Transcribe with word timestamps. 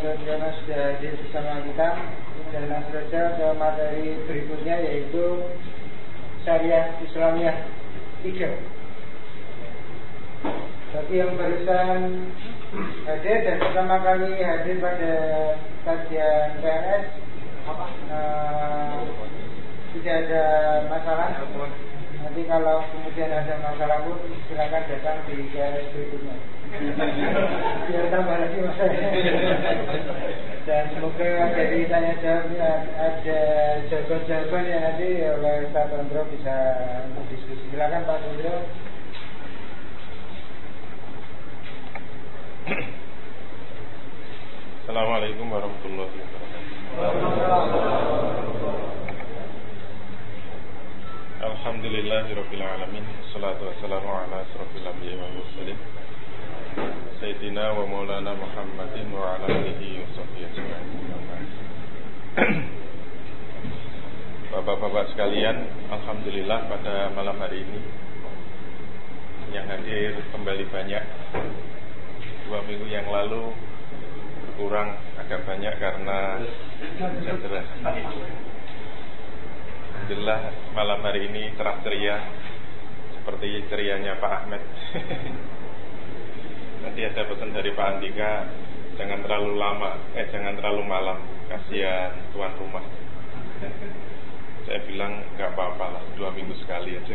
karena 0.00 0.48
sudah 0.60 0.80
hadir 0.96 1.12
bersama 1.20 1.60
kita. 1.64 1.88
Dan 2.50 2.66
langsung 2.66 2.98
saja 3.06 3.38
ke 3.38 3.46
materi 3.54 4.18
berikutnya 4.26 4.76
yaitu 4.82 5.44
syariah 6.42 6.96
Islamiyah. 7.04 7.56
3 8.20 8.36
Bagi 10.90 11.14
yang 11.14 11.38
barusan 11.38 12.00
hadir 13.06 13.36
dan 13.46 13.56
pertama 13.62 13.96
kali 14.02 14.34
hadir 14.42 14.76
pada 14.82 15.14
kajian 15.86 16.58
PNS 16.58 17.04
uh, 18.10 18.98
tidak 19.94 20.16
ada 20.26 20.44
masalah. 20.90 21.28
Nanti 22.20 22.42
kalau 22.50 22.82
kemudian 22.90 23.30
ada 23.30 23.54
masalah 23.62 24.02
pun 24.04 24.18
silakan 24.50 24.82
datang 24.90 25.22
di 25.30 25.48
KRS 25.54 25.86
berikutnya 25.94 26.59
biar 26.70 28.06
tambah 28.14 28.36
lagi 28.38 28.58
masalah 28.62 28.94
dan 30.62 30.84
semoga 30.94 31.30
dari 31.50 31.82
tanya 31.90 32.14
jawab 32.22 32.54
ada 32.94 33.40
jawaban-jawaban 33.90 34.70
yang 34.70 34.82
nanti 34.86 35.08
oleh 35.26 35.66
Pak 35.74 35.90
Tondro 35.90 36.22
bisa 36.30 36.56
diskusi 37.26 37.66
silakan 37.74 38.06
Pak 38.06 38.18
Tondro 38.22 38.56
Assalamualaikum 44.90 45.46
warahmatullahi 45.54 46.18
wabarakatuh. 46.18 47.50
Alhamdulillahirabbil 51.40 52.62
alamin. 52.62 53.06
Wassalatu 53.22 53.70
wassalamu 53.70 54.10
ala 54.10 54.42
mursalin. 55.34 55.78
Muhammadin 58.60 59.08
wa 59.14 59.36
ala 59.36 59.46
alihi 59.46 60.02
wa 60.02 60.08
sahbihi 60.16 60.44
ajma'in. 60.52 60.88
Bapak-bapak 64.50 65.14
sekalian, 65.14 65.56
alhamdulillah 65.88 66.66
pada 66.66 67.14
malam 67.14 67.38
hari 67.38 67.62
ini 67.62 67.80
yang 69.54 69.64
hadir 69.70 70.18
kembali 70.34 70.64
banyak. 70.68 71.04
Dua 72.50 72.60
minggu 72.66 72.86
yang 72.90 73.06
lalu 73.06 73.54
berkurang 74.44 74.98
agak 75.16 75.46
banyak 75.46 75.74
karena 75.78 76.42
cedera. 76.98 77.62
Alhamdulillah 79.90 80.40
malam 80.74 81.00
hari 81.06 81.30
ini 81.30 81.54
cerah 81.54 81.78
ceria 81.86 82.16
seperti 83.20 83.68
cerianya 83.70 84.18
Pak 84.18 84.32
Ahmed. 84.32 84.62
Nanti 86.90 87.06
ada 87.06 87.22
pesan 87.22 87.54
dari 87.54 87.70
Pak 87.70 87.86
Andika, 87.86 88.50
jangan 88.98 89.22
terlalu 89.22 89.62
lama, 89.62 89.94
eh 90.18 90.26
jangan 90.34 90.58
terlalu 90.58 90.82
malam, 90.90 91.22
kasihan 91.46 92.10
tuan 92.34 92.50
rumah. 92.58 92.82
Saya 94.66 94.82
bilang 94.90 95.22
nggak 95.38 95.54
apa-apa 95.54 95.86
lah, 95.86 96.02
dua 96.18 96.34
minggu 96.34 96.50
sekali 96.58 96.98
aja. 96.98 97.14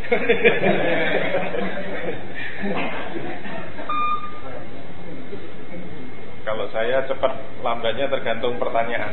Kalau 6.48 6.72
saya 6.72 7.04
cepat 7.04 7.60
lambatnya 7.60 8.08
tergantung 8.08 8.56
pertanyaan. 8.56 9.12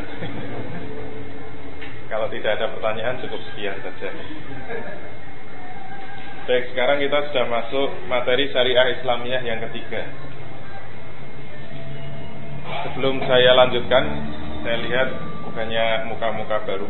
Kalau 2.16 2.32
tidak 2.32 2.56
ada 2.56 2.72
pertanyaan 2.72 3.20
cukup 3.20 3.44
sekian 3.52 3.84
saja. 3.84 4.16
Baik, 6.48 6.72
sekarang 6.72 7.04
kita 7.04 7.20
sudah 7.28 7.52
masuk 7.52 7.92
materi 8.08 8.48
syariah 8.56 8.96
Islamiyah 8.96 9.44
yang 9.44 9.60
ketiga. 9.68 10.08
Sebelum 12.64 13.20
saya 13.28 13.52
lanjutkan, 13.60 14.04
saya 14.64 14.78
lihat 14.80 15.08
bukannya 15.44 16.08
muka-muka 16.08 16.64
baru. 16.64 16.90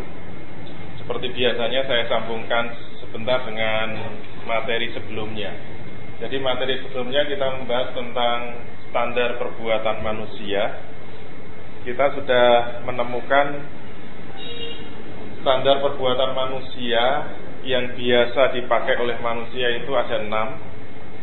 Seperti 1.01 1.33
biasanya 1.33 1.81
saya 1.89 2.03
sambungkan 2.07 2.69
sebentar 3.01 3.43
dengan 3.43 3.97
materi 4.45 4.93
sebelumnya. 4.93 5.51
Jadi 6.21 6.39
materi 6.39 6.79
sebelumnya 6.85 7.27
kita 7.27 7.59
membahas 7.59 7.91
tentang 7.91 8.39
standar 8.87 9.35
perbuatan 9.41 9.97
manusia. 10.05 10.79
Kita 11.83 12.15
sudah 12.15 12.79
menemukan 12.87 13.47
standar 15.43 15.83
perbuatan 15.83 16.31
manusia 16.31 17.03
yang 17.67 17.91
biasa 17.97 18.55
dipakai 18.55 18.95
oleh 19.01 19.19
manusia 19.19 19.67
itu 19.75 19.91
ada 19.91 20.23
enam. 20.23 20.61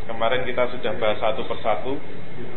Kemarin 0.05 0.44
kita 0.44 0.69
sudah 0.77 0.93
bahas 1.00 1.17
satu 1.22 1.49
persatu. 1.49 1.97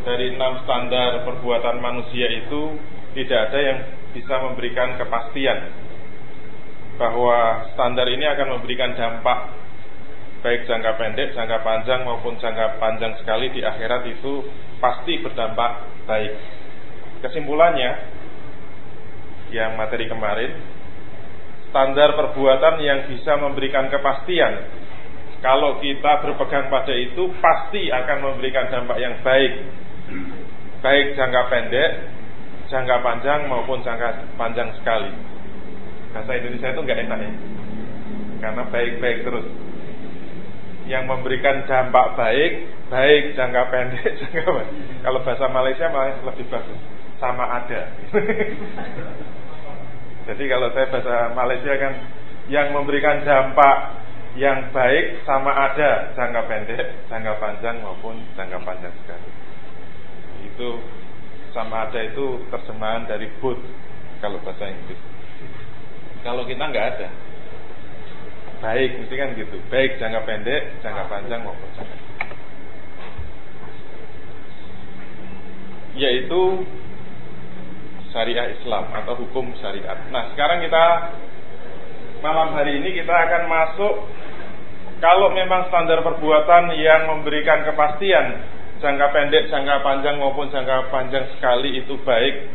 Dari 0.04 0.36
enam 0.36 0.64
standar 0.68 1.24
perbuatan 1.24 1.80
manusia 1.80 2.28
itu 2.28 2.76
tidak 3.16 3.40
ada 3.50 3.60
yang 3.60 3.80
bisa 4.12 4.36
memberikan 4.44 5.00
kepastian 5.00 5.74
bahwa 7.00 7.72
standar 7.74 8.06
ini 8.12 8.26
akan 8.28 8.60
memberikan 8.60 8.94
dampak 8.94 9.50
baik 10.44 10.68
jangka 10.68 11.00
pendek, 11.00 11.32
jangka 11.34 11.64
panjang 11.64 12.04
maupun 12.04 12.36
jangka 12.38 12.78
panjang 12.78 13.16
sekali 13.24 13.50
di 13.56 13.64
akhirat 13.64 14.04
itu 14.12 14.44
pasti 14.84 15.24
berdampak 15.24 15.88
baik. 16.04 16.34
Kesimpulannya 17.24 17.92
yang 19.56 19.80
materi 19.80 20.12
kemarin 20.12 20.52
standar 21.74 22.14
perbuatan 22.14 22.76
yang 22.84 23.00
bisa 23.10 23.34
memberikan 23.40 23.90
kepastian. 23.90 24.83
Kalau 25.44 25.76
kita 25.84 26.24
berpegang 26.24 26.72
pada 26.72 26.96
itu 26.96 27.28
pasti 27.44 27.92
akan 27.92 28.18
memberikan 28.24 28.72
dampak 28.72 28.96
yang 28.96 29.20
baik. 29.28 29.60
Baik 30.80 31.20
jangka 31.20 31.52
pendek, 31.52 31.92
jangka 32.72 33.04
panjang 33.04 33.52
maupun 33.52 33.84
jangka 33.84 34.40
panjang 34.40 34.72
sekali. 34.80 35.12
Bahasa 36.16 36.40
Indonesia 36.40 36.72
itu 36.72 36.80
nggak 36.80 37.00
enak 37.04 37.20
ya. 37.20 37.32
Karena 38.40 38.64
baik-baik 38.72 39.28
terus. 39.28 39.44
Yang 40.88 41.04
memberikan 41.12 41.68
dampak 41.68 42.16
baik, 42.16 42.52
baik 42.88 43.36
jangka 43.36 43.64
pendek, 43.68 44.12
jangka 44.24 44.48
panjang. 44.48 44.80
Kalau 45.04 45.20
bahasa 45.28 45.46
Malaysia 45.52 45.92
malah 45.92 46.24
lebih 46.24 46.48
bagus. 46.48 46.80
Sama 47.20 47.52
ada. 47.52 47.92
Jadi 50.32 50.44
kalau 50.48 50.72
saya 50.72 50.88
bahasa 50.88 51.36
Malaysia 51.36 51.76
kan 51.76 51.94
yang 52.48 52.72
memberikan 52.72 53.28
dampak 53.28 54.03
yang 54.34 54.74
baik 54.74 55.22
sama 55.30 55.54
ada 55.54 56.10
jangka 56.18 56.42
pendek, 56.50 56.88
jangka 57.06 57.34
panjang 57.38 57.78
maupun 57.86 58.18
jangka 58.34 58.58
panjang 58.66 58.94
sekali. 59.06 59.30
Itu 60.50 60.82
sama 61.54 61.86
ada 61.90 62.02
itu 62.02 62.42
terjemahan 62.50 63.06
dari 63.06 63.30
both 63.38 63.62
kalau 64.26 64.42
bahasa 64.42 64.74
Inggris. 64.74 64.98
Kalau 66.26 66.48
kita 66.50 66.64
nggak 66.66 66.88
ada, 66.98 67.08
baik 68.64 69.06
mesti 69.06 69.16
kan 69.20 69.30
gitu, 69.38 69.58
baik 69.70 70.02
jangka 70.02 70.26
pendek, 70.26 70.82
jangka 70.82 71.04
panjang 71.12 71.42
maupun 71.46 71.70
jangka 71.78 72.04
yaitu 75.94 76.66
syariah 78.10 78.54
Islam 78.58 78.90
atau 78.94 79.14
hukum 79.18 79.54
syariat. 79.62 79.98
Nah, 80.10 80.34
sekarang 80.34 80.66
kita 80.66 80.86
malam 82.22 82.54
hari 82.58 82.82
ini 82.82 82.98
kita 82.98 83.14
akan 83.14 83.44
masuk 83.50 83.94
kalau 85.04 85.36
memang 85.36 85.68
standar 85.68 86.00
perbuatan 86.00 86.72
yang 86.80 87.12
memberikan 87.12 87.68
kepastian 87.68 88.40
jangka 88.80 89.12
pendek, 89.12 89.52
jangka 89.52 89.84
panjang 89.84 90.16
maupun 90.16 90.48
jangka 90.48 90.88
panjang 90.88 91.28
sekali 91.36 91.76
itu 91.76 92.00
baik 92.08 92.48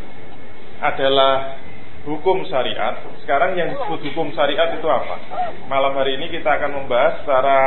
adalah 0.80 1.60
hukum 2.08 2.48
syariat. 2.48 3.04
Sekarang 3.20 3.52
yang 3.52 3.76
disebut 3.76 4.00
hukum 4.00 4.32
syariat 4.32 4.72
itu 4.72 4.88
apa? 4.88 5.16
Malam 5.68 5.92
hari 5.92 6.16
ini 6.16 6.32
kita 6.32 6.48
akan 6.48 6.72
membahas 6.72 7.20
secara 7.20 7.60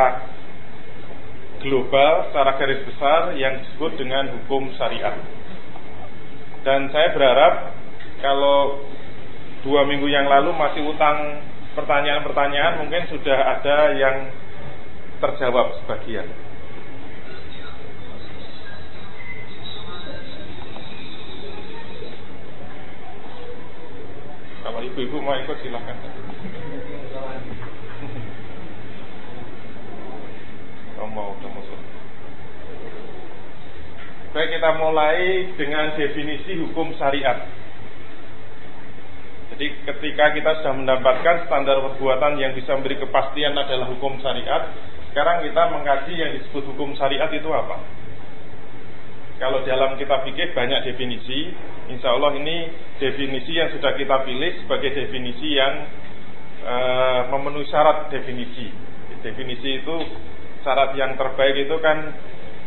global, 1.61 2.33
secara 2.33 2.57
garis 2.57 2.81
besar 2.81 3.37
yang 3.37 3.61
disebut 3.61 4.01
dengan 4.01 4.33
hukum 4.33 4.65
syariat. 4.81 5.13
Dan 6.65 6.89
saya 6.89 7.13
berharap 7.13 7.77
kalau 8.17 8.81
dua 9.61 9.85
minggu 9.85 10.09
yang 10.09 10.25
lalu 10.25 10.57
masih 10.57 10.89
utang 10.89 11.45
pertanyaan-pertanyaan 11.77 12.81
mungkin 12.81 13.05
sudah 13.13 13.61
ada 13.61 13.93
yang 13.93 14.40
terjawab 15.21 15.77
sebagian. 15.85 16.25
Kalau 24.61 24.79
ibu-ibu 24.81 25.17
mau 25.21 25.37
ikut 25.37 25.57
silahkan. 25.61 25.97
Oh, 31.01 31.09
mau. 31.09 31.33
Baik 34.31 34.47
kita 34.55 34.69
mulai 34.79 35.51
dengan 35.59 35.91
definisi 35.91 36.55
hukum 36.55 36.95
syariat. 36.95 37.43
Jadi 39.51 39.67
ketika 39.83 40.31
kita 40.31 40.51
sudah 40.63 40.71
mendapatkan 40.71 41.51
standar 41.51 41.83
perbuatan 41.83 42.39
yang 42.39 42.55
bisa 42.55 42.71
memberi 42.79 42.95
kepastian 42.95 43.51
adalah 43.59 43.91
hukum 43.91 44.15
syariat, 44.23 44.71
sekarang 45.11 45.43
kita 45.43 45.63
mengkaji 45.75 46.13
yang 46.15 46.31
disebut 46.39 46.63
hukum 46.71 46.95
syariat 46.95 47.27
itu 47.27 47.51
apa? 47.51 47.83
Kalau 49.43 49.59
dalam 49.67 49.99
kitab 49.99 50.23
fikih 50.23 50.55
banyak 50.55 50.87
definisi, 50.87 51.51
insya 51.91 52.15
Allah 52.15 52.31
ini 52.39 52.71
definisi 52.95 53.51
yang 53.57 53.75
sudah 53.75 53.91
kita 53.99 54.23
pilih 54.23 54.63
sebagai 54.63 54.95
definisi 54.95 55.57
yang 55.57 55.83
e, 56.63 56.75
memenuhi 57.27 57.67
syarat 57.67 58.07
definisi. 58.07 58.71
Definisi 59.19 59.83
itu 59.83 59.95
syarat 60.63 60.95
yang 60.95 61.19
terbaik 61.19 61.59
itu 61.59 61.75
kan 61.83 62.15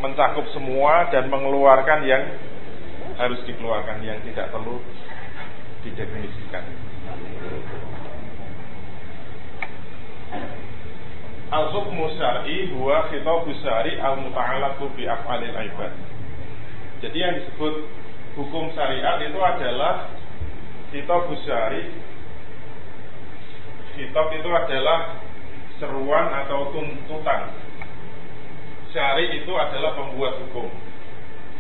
mencakup 0.05 0.45
semua 0.53 1.09
dan 1.09 1.33
mengeluarkan 1.33 2.05
yang 2.05 2.29
harus 3.17 3.41
dikeluarkan 3.49 4.05
yang 4.05 4.21
tidak 4.21 4.53
perlu 4.53 4.85
didefinisikan. 5.81 6.65
Al-hukmu 11.53 12.09
syar'i 12.17 12.73
huwa 12.73 13.05
khitabu 13.13 13.53
syar'i 13.61 14.01
al-muta'allaqu 14.01 14.89
bi 14.97 15.05
af'alil 15.05 15.53
ibad. 15.53 15.93
Jadi 17.05 17.17
yang 17.21 17.37
disebut 17.37 17.85
hukum 18.33 18.73
syariat 18.73 19.21
itu 19.21 19.37
adalah 19.37 20.09
khitabu 20.89 21.37
syar'i. 21.45 21.85
Khitab 23.95 24.27
itu 24.35 24.51
adalah 24.51 25.21
seruan 25.77 26.27
atau 26.33 26.73
tuntutan. 26.73 27.53
Syari 28.91 29.43
itu 29.43 29.53
adalah 29.55 29.95
pembuat 29.99 30.39
hukum, 30.39 30.71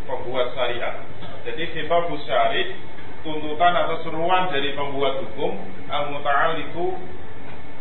pembuat 0.06 0.54
syariat. 0.56 1.02
Jadi 1.44 1.62
khitabu 1.76 2.16
syari 2.24 2.74
tuntutan 3.20 3.74
atau 3.76 4.00
seruan 4.00 4.48
dari 4.48 4.72
pembuat 4.72 5.20
hukum 5.28 5.60
al-muta'alliqu 5.92 6.84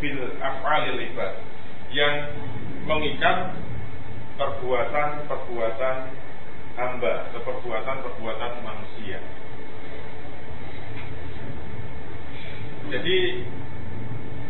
bil 0.03 0.19
af'alil 0.44 1.00
ibad 1.00 1.52
yang 1.94 2.16
mengikat 2.90 3.54
perbuatan-perbuatan 4.36 5.98
hamba 6.74 7.13
atau 7.30 7.42
perbuatan-perbuatan 7.45 8.51
manusia. 8.66 9.22
Jadi 12.90 13.18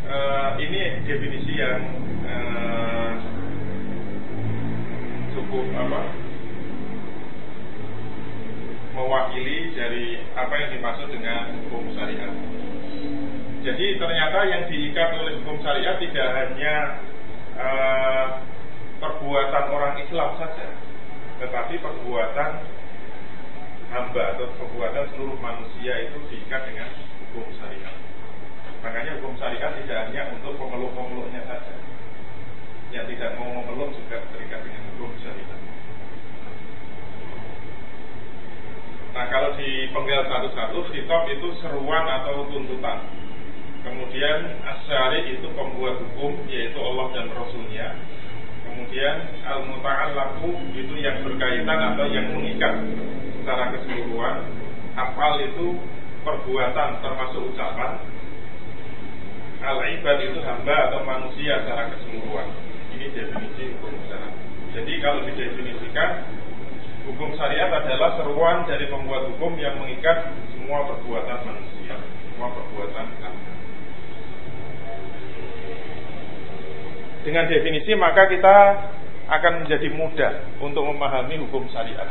uh, 0.07 0.49
ini 0.57 1.03
definisi 1.03 1.53
yang 1.59 1.81
uh, 2.25 3.11
cukup 5.35 5.65
apa 5.77 6.01
mewakili 8.93 9.73
dari 9.73 10.21
apa 10.37 10.53
yang 10.53 10.69
dimaksud 10.79 11.07
dengan 11.11 11.59
hukum 11.59 11.91
syariat. 11.97 12.33
Jadi 13.63 13.95
ternyata 13.95 14.39
yang 14.47 14.63
diikat 14.67 15.09
oleh 15.17 15.33
hukum 15.43 15.57
syariat 15.63 15.95
tidak 15.97 16.27
hanya 16.35 16.75
uh, 17.57 18.25
perbuatan 18.97 19.65
orang 19.69 19.95
Islam 19.99 20.29
saja, 20.39 20.67
tetapi 21.43 21.79
perbuatan 21.81 22.51
hamba 23.93 24.23
atau 24.33 24.49
perbuatan 24.57 25.05
seluruh 25.13 25.37
manusia 25.37 26.09
itu 26.09 26.17
diikat 26.33 26.65
dengan 26.65 26.89
hukum 27.29 27.45
syariat. 27.61 27.93
Makanya 28.81 29.21
hukum 29.21 29.37
syariat 29.37 29.71
tidak 29.77 29.97
hanya 30.09 30.33
untuk 30.33 30.57
pemeluk-pemeluknya 30.57 31.45
saja. 31.45 31.73
Yang 32.93 33.17
tidak 33.17 33.37
mau 33.41 33.49
memeluk 33.49 33.93
juga 33.97 34.21
terikat 34.33 34.65
dengan 34.65 34.81
hukum 34.93 35.13
syariat. 35.21 35.61
Nah 39.13 39.29
kalau 39.29 39.53
di 39.61 39.93
penggal 39.93 40.25
satu-satu, 40.25 40.89
hitop 40.89 41.29
itu 41.29 41.53
seruan 41.61 42.05
atau 42.09 42.49
tuntutan. 42.49 43.12
Kemudian 43.83 44.63
asyari 44.63 45.35
itu 45.35 45.47
pembuat 45.51 45.99
hukum 45.99 46.39
yaitu 46.47 46.79
Allah 46.79 47.05
dan 47.11 47.27
Rasulnya. 47.35 47.99
Kemudian 48.63 49.15
al 49.43 49.67
laku 50.15 50.55
itu 50.71 50.95
yang 51.03 51.19
berkaitan 51.21 51.79
atau 51.93 52.07
yang 52.07 52.31
mengikat 52.31 52.79
secara 53.43 53.75
keseluruhan. 53.75 54.47
Apal 54.95 55.43
itu 55.43 55.75
perbuatan 56.23 57.03
termasuk 57.03 57.51
ucapan. 57.51 57.99
Al-ibad 59.63 60.17
itu 60.31 60.39
hamba 60.43 60.91
atau 60.91 61.03
manusia 61.03 61.59
secara 61.63 61.91
keseluruhan. 61.91 62.47
Ini 62.95 63.05
definisi 63.11 63.63
hukum 63.75 63.95
syariat. 64.07 64.35
Jadi 64.73 64.93
kalau 65.03 65.21
didefinisikan 65.27 66.09
hukum 67.03 67.35
syariat 67.35 67.69
adalah 67.83 68.15
seruan 68.15 68.63
dari 68.63 68.87
pembuat 68.87 69.27
hukum 69.27 69.59
yang 69.59 69.75
mengikat 69.75 70.31
semua 70.55 70.87
perbuatan 70.87 71.39
manusia, 71.45 71.99
semua 72.31 72.47
perbuatan 72.51 73.07
hamba. 73.21 73.52
Dengan 77.23 77.47
definisi 77.47 77.95
maka 77.95 78.27
kita 78.27 78.55
akan 79.31 79.63
menjadi 79.63 79.87
mudah 79.95 80.33
untuk 80.59 80.83
memahami 80.83 81.39
hukum 81.47 81.65
syariat. 81.71 82.07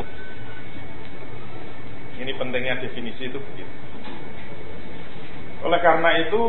Ini 2.17 2.33
pentingnya 2.41 2.81
definisi 2.81 3.29
itu 3.29 3.37
begitu. 3.37 3.73
Oleh 5.63 5.79
karena 5.79 6.11
itu 6.27 6.43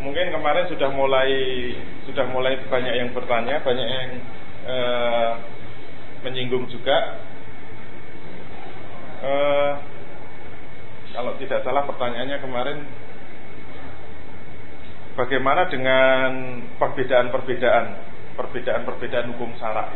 mungkin 0.00 0.32
kemarin 0.32 0.66
sudah 0.72 0.88
mulai 0.90 1.30
sudah 2.08 2.24
mulai 2.32 2.56
banyak 2.66 2.94
yang 2.96 3.10
bertanya, 3.12 3.60
banyak 3.60 3.86
yang 3.86 4.10
e, 4.66 4.76
menyinggung 6.24 6.66
juga. 6.72 7.20
E, 9.20 9.32
kalau 11.12 11.32
tidak 11.36 11.60
salah 11.62 11.84
pertanyaannya 11.84 12.38
kemarin 12.40 12.78
Bagaimana 15.18 15.66
dengan 15.66 16.62
perbedaan-perbedaan 16.78 17.86
perbedaan-perbedaan 18.38 19.34
hukum 19.34 19.50
syarak? 19.58 19.90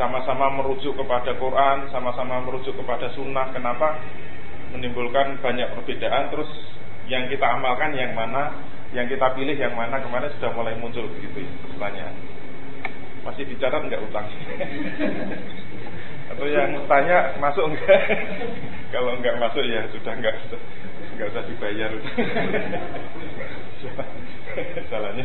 Sama-sama 0.00 0.48
merujuk 0.56 0.96
kepada 0.96 1.36
Quran, 1.36 1.92
sama-sama 1.92 2.40
merujuk 2.40 2.72
kepada 2.72 3.12
Sunnah. 3.12 3.52
Kenapa 3.52 4.00
menimbulkan 4.72 5.36
banyak 5.44 5.76
perbedaan? 5.76 6.32
Terus 6.32 6.48
yang 7.12 7.28
kita 7.28 7.44
amalkan 7.44 7.92
yang 7.92 8.16
mana? 8.16 8.56
Yang 8.96 9.16
kita 9.16 9.36
pilih 9.36 9.56
yang 9.56 9.76
mana? 9.76 10.00
Kemarin 10.00 10.32
sudah 10.40 10.50
mulai 10.56 10.72
muncul 10.80 11.04
begitu 11.12 11.44
ya, 11.44 11.52
pertanyaan. 11.68 12.16
Masih 13.28 13.44
bicara 13.44 13.76
nggak 13.84 14.02
utang? 14.08 14.26
Atau 16.32 16.48
yang 16.48 16.72
tanya 16.88 17.36
masuk 17.36 17.68
enggak? 17.68 18.00
Kalau 18.88 19.12
enggak 19.20 19.36
masuk 19.36 19.64
ya 19.68 19.84
sudah 19.92 20.12
enggak 20.16 20.34
enggak 21.12 21.28
usah 21.28 21.44
dibayar. 21.44 21.92
Salahnya 24.90 25.24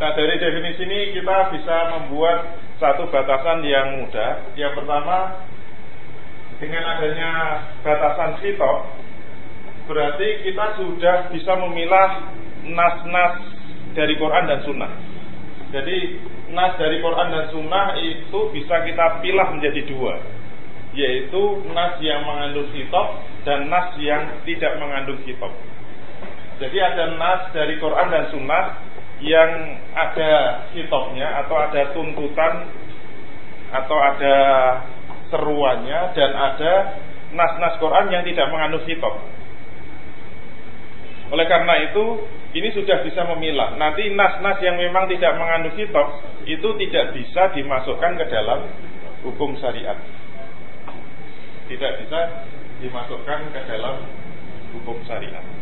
Nah 0.00 0.10
dari 0.16 0.40
definisi 0.40 0.80
ini 0.88 1.00
kita 1.12 1.52
bisa 1.52 1.76
membuat 1.92 2.56
satu 2.80 3.12
batasan 3.12 3.60
yang 3.68 4.00
mudah. 4.00 4.48
Yang 4.56 4.80
pertama 4.80 5.44
dengan 6.56 6.84
adanya 6.96 7.32
batasan 7.84 8.40
fitok 8.40 8.78
berarti 9.84 10.46
kita 10.48 10.80
sudah 10.80 11.16
bisa 11.28 11.52
memilah 11.60 12.32
nas-nas 12.64 13.44
dari 13.92 14.16
Quran 14.16 14.44
dan 14.48 14.60
Sunnah. 14.64 14.92
Jadi 15.70 15.96
nas 16.56 16.80
dari 16.80 17.04
Quran 17.04 17.28
dan 17.28 17.46
Sunnah 17.52 17.98
itu 18.00 18.40
bisa 18.56 18.80
kita 18.86 19.20
pilah 19.20 19.48
menjadi 19.52 19.84
dua, 19.84 20.14
yaitu 20.96 21.42
nas 21.76 22.00
yang 22.00 22.24
mengandung 22.24 22.72
fitok 22.72 23.20
dan 23.44 23.68
nas 23.68 23.94
yang 24.00 24.40
tidak 24.48 24.80
mengandung 24.80 25.20
fitok. 25.28 25.52
Jadi 26.60 26.76
ada 26.76 27.16
nas 27.16 27.48
dari 27.56 27.80
Quran 27.80 28.08
dan 28.12 28.24
Sunnah 28.28 28.64
yang 29.20 29.50
ada 29.96 30.64
hitopnya 30.76 31.44
atau 31.44 31.56
ada 31.56 31.92
tuntutan 31.96 32.68
atau 33.72 33.96
ada 33.96 34.36
seruannya 35.30 36.00
dan 36.16 36.30
ada 36.34 36.72
nas-nas 37.30 37.78
Quran 37.78 38.10
yang 38.10 38.22
tidak 38.26 38.50
mengandung 38.50 38.84
hitop. 38.84 39.14
Oleh 41.30 41.46
karena 41.46 41.78
itu, 41.86 42.26
ini 42.58 42.74
sudah 42.74 43.06
bisa 43.06 43.22
memilah. 43.30 43.78
Nanti 43.78 44.10
nas-nas 44.10 44.58
yang 44.58 44.74
memang 44.74 45.06
tidak 45.06 45.38
mengandung 45.38 45.78
hitop 45.78 46.18
itu 46.48 46.68
tidak 46.86 47.14
bisa 47.14 47.54
dimasukkan 47.54 48.18
ke 48.18 48.24
dalam 48.26 48.66
hukum 49.22 49.54
syariat. 49.62 49.94
Tidak 51.70 51.92
bisa 52.02 52.20
dimasukkan 52.82 53.40
ke 53.54 53.60
dalam 53.70 54.02
hukum 54.74 54.98
syariat. 55.06 55.59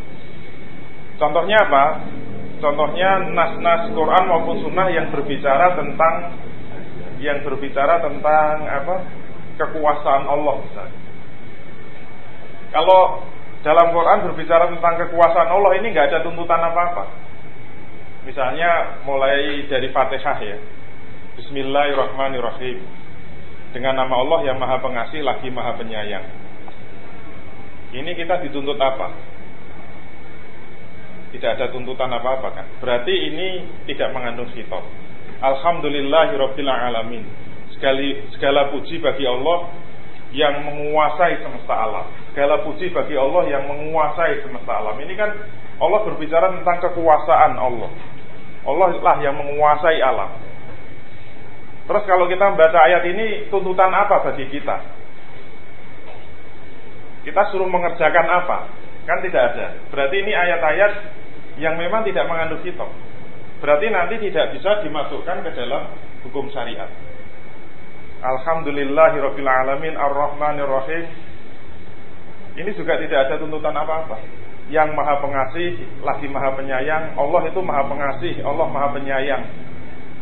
Contohnya 1.19 1.59
apa? 1.67 1.85
Contohnya 2.59 3.11
nas-nas 3.35 3.91
Quran 3.95 4.25
maupun 4.31 4.63
Sunnah 4.63 4.89
yang 4.91 5.11
berbicara 5.15 5.75
tentang 5.79 6.15
yang 7.19 7.43
berbicara 7.43 7.99
tentang 8.03 8.55
apa? 8.67 8.97
kekuasaan 9.59 10.25
Allah 10.31 10.55
misalnya. 10.63 11.01
Kalau 12.71 13.27
dalam 13.67 13.91
Quran 13.91 14.19
berbicara 14.31 14.71
tentang 14.71 14.95
kekuasaan 15.03 15.51
Allah 15.51 15.73
ini 15.83 15.91
nggak 15.91 16.15
ada 16.15 16.23
tuntutan 16.23 16.63
apa-apa. 16.63 17.11
Misalnya 18.23 19.03
mulai 19.03 19.67
dari 19.67 19.91
Fatihah 19.91 20.39
ya. 20.39 20.59
Bismillahirrahmanirrahim. 21.43 22.79
Dengan 23.75 23.99
nama 23.99 24.15
Allah 24.23 24.41
yang 24.47 24.63
Maha 24.63 24.79
Pengasih 24.79 25.27
lagi 25.27 25.51
Maha 25.51 25.75
Penyayang. 25.75 26.27
Ini 27.99 28.11
kita 28.15 28.47
dituntut 28.47 28.79
apa? 28.79 29.11
Tidak 31.39 31.55
ada 31.55 31.71
tuntutan 31.71 32.11
apa-apa 32.11 32.49
kan. 32.51 32.67
Berarti 32.83 33.15
ini 33.15 33.49
tidak 33.87 34.11
mengandung 34.11 34.51
khitab. 34.51 34.83
Alhamdulillahirabbil 35.39 36.67
alamin. 36.67 37.23
Segala, 37.79 38.03
segala 38.35 38.61
puji 38.75 38.99
bagi 38.99 39.23
Allah 39.23 39.71
yang 40.35 40.67
menguasai 40.67 41.39
semesta 41.41 41.79
alam. 41.79 42.11
Segala 42.35 42.67
puji 42.67 42.91
bagi 42.91 43.15
Allah 43.15 43.47
yang 43.47 43.71
menguasai 43.71 44.43
semesta 44.43 44.83
alam. 44.83 44.99
Ini 44.99 45.15
kan 45.15 45.31
Allah 45.79 46.01
berbicara 46.11 46.59
tentang 46.59 46.79
kekuasaan 46.91 47.55
Allah. 47.55 47.91
Allah 48.67 48.89
lah 48.99 49.17
yang 49.23 49.39
menguasai 49.39 50.03
alam. 50.03 50.43
Terus 51.89 52.05
kalau 52.05 52.29
kita 52.29 52.45
membaca 52.53 52.79
ayat 52.85 53.07
ini, 53.09 53.49
tuntutan 53.49 53.89
apa 53.95 54.21
bagi 54.29 54.45
kita? 54.53 54.77
Kita 57.25 57.43
suruh 57.49 57.71
mengerjakan 57.71 58.27
apa? 58.29 58.59
Kan 59.09 59.25
tidak 59.25 59.57
ada. 59.57 59.67
Berarti 59.89 60.17
ini 60.21 60.37
ayat-ayat 60.37 60.93
yang 61.59 61.75
memang 61.75 62.07
tidak 62.07 62.25
mengandung 62.31 62.63
kitab. 62.63 62.89
Berarti 63.59 63.91
nanti 63.91 64.15
tidak 64.31 64.55
bisa 64.55 64.87
dimasukkan 64.87 65.43
ke 65.43 65.51
dalam 65.59 65.91
hukum 66.23 66.47
syariat. 66.55 66.87
Alhamdulillahirrabbilalamin 68.23 69.95
Ar-Rahmanirrahim. 69.99 71.05
Ini 72.59 72.71
juga 72.75 72.99
tidak 72.99 73.31
ada 73.31 73.35
tuntutan 73.39 73.75
apa-apa. 73.75 74.19
Yang 74.69 74.93
maha 74.93 75.17
pengasih 75.25 75.81
Lagi 76.05 76.29
maha 76.29 76.53
penyayang 76.53 77.17
Allah 77.17 77.41
itu 77.49 77.57
maha 77.65 77.89
pengasih 77.89 78.43
Allah 78.43 78.67
maha 78.69 78.95
penyayang. 78.95 79.47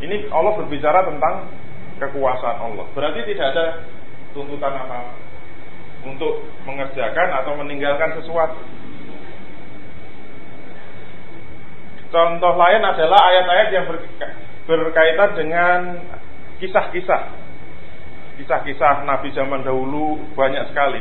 Ini 0.01 0.29
Allah 0.33 0.53
berbicara 0.61 1.09
tentang 1.09 1.49
Kekuasaan 1.97 2.61
Allah. 2.61 2.85
Berarti 2.93 3.25
tidak 3.33 3.57
ada 3.57 3.65
tuntutan 4.37 4.69
apa-apa 4.69 5.17
Untuk 6.05 6.45
mengerjakan 6.69 7.29
atau 7.41 7.57
meninggalkan 7.57 8.21
sesuatu 8.21 8.61
Contoh 12.11 12.55
lain 12.55 12.83
adalah 12.87 13.21
ayat-ayat 13.35 13.69
yang 13.75 13.87
berkaitan 14.67 15.31
dengan 15.35 15.79
kisah-kisah 16.63 17.47
kisah-kisah 18.37 19.09
Nabi 19.09 19.33
zaman 19.33 19.65
dahulu 19.65 20.21
banyak 20.37 20.69
sekali. 20.71 21.01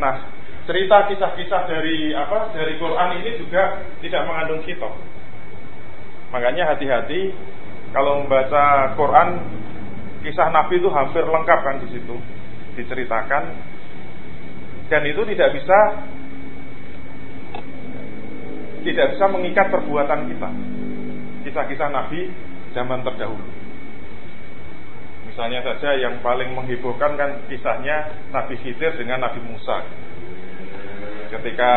Nah, 0.00 0.32
cerita 0.64 1.12
kisah-kisah 1.12 1.68
dari 1.68 2.16
apa 2.16 2.56
dari 2.56 2.80
Quran 2.80 3.20
ini 3.20 3.30
juga 3.36 3.84
tidak 4.00 4.22
mengandung 4.24 4.64
kitab. 4.64 4.96
Makanya 6.32 6.74
hati-hati 6.74 7.30
kalau 7.92 8.24
membaca 8.24 8.96
Quran 8.96 9.28
kisah 10.24 10.48
Nabi 10.50 10.80
itu 10.80 10.88
hampir 10.88 11.22
lengkap 11.22 11.60
kan 11.62 11.76
di 11.84 11.88
situ 11.92 12.16
diceritakan 12.74 13.44
dan 14.88 15.02
itu 15.04 15.22
tidak 15.30 15.52
bisa 15.54 15.78
tidak 18.84 19.16
bisa 19.16 19.26
mengikat 19.32 19.66
perbuatan 19.72 20.28
kita. 20.28 20.48
Kisah-kisah 21.48 21.88
Nabi 21.88 22.28
zaman 22.76 23.00
terdahulu. 23.00 23.64
Misalnya 25.34 25.66
saja 25.66 25.98
yang 25.98 26.22
paling 26.22 26.54
menghebohkan 26.54 27.18
kan 27.18 27.48
kisahnya 27.50 28.28
Nabi 28.30 28.54
Khidir 28.60 28.94
dengan 28.94 29.24
Nabi 29.24 29.40
Musa. 29.42 29.82
Ketika 31.32 31.72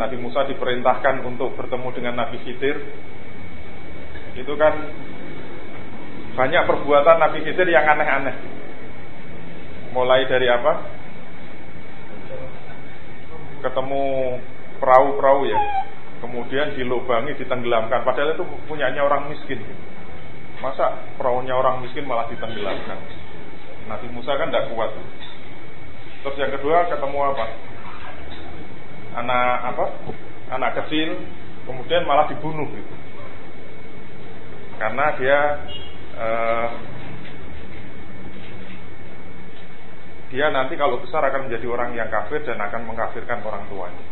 Nabi 0.00 0.16
Musa 0.16 0.48
diperintahkan 0.48 1.20
untuk 1.26 1.52
bertemu 1.58 1.88
dengan 1.92 2.14
Nabi 2.16 2.40
Khidir, 2.40 2.80
itu 4.40 4.52
kan 4.56 4.72
banyak 6.32 6.62
perbuatan 6.64 7.16
Nabi 7.20 7.44
Khidir 7.44 7.68
yang 7.68 7.84
aneh-aneh. 7.84 8.36
Mulai 9.92 10.24
dari 10.28 10.48
apa? 10.48 10.72
Ketemu 13.64 14.04
perahu-perahu 14.80 15.48
ya, 15.48 15.60
kemudian 16.20 16.74
dilubangi, 16.76 17.36
ditenggelamkan. 17.36 18.02
Padahal 18.02 18.36
itu 18.36 18.44
punyanya 18.66 19.04
orang 19.04 19.28
miskin. 19.28 19.60
Masa 20.60 21.04
perahunya 21.20 21.52
orang 21.52 21.84
miskin 21.84 22.08
malah 22.08 22.26
ditenggelamkan? 22.32 22.96
Nabi 23.86 24.08
Musa 24.10 24.34
kan 24.34 24.50
tidak 24.50 24.72
kuat. 24.72 24.90
Terus 26.24 26.36
yang 26.42 26.52
kedua 26.58 26.90
ketemu 26.90 27.18
apa? 27.22 27.46
Anak 29.16 29.56
apa? 29.74 29.84
Anak 30.50 30.70
kecil, 30.82 31.22
kemudian 31.68 32.02
malah 32.08 32.26
dibunuh 32.26 32.66
gitu. 32.72 32.94
Karena 34.76 35.06
dia 35.16 35.38
uh, 36.18 36.68
dia 40.34 40.50
nanti 40.50 40.74
kalau 40.74 40.98
besar 41.00 41.22
akan 41.22 41.48
menjadi 41.48 41.66
orang 41.70 41.94
yang 41.94 42.10
kafir 42.10 42.42
dan 42.42 42.58
akan 42.58 42.90
mengkafirkan 42.90 43.40
orang 43.46 43.62
tuanya. 43.70 44.04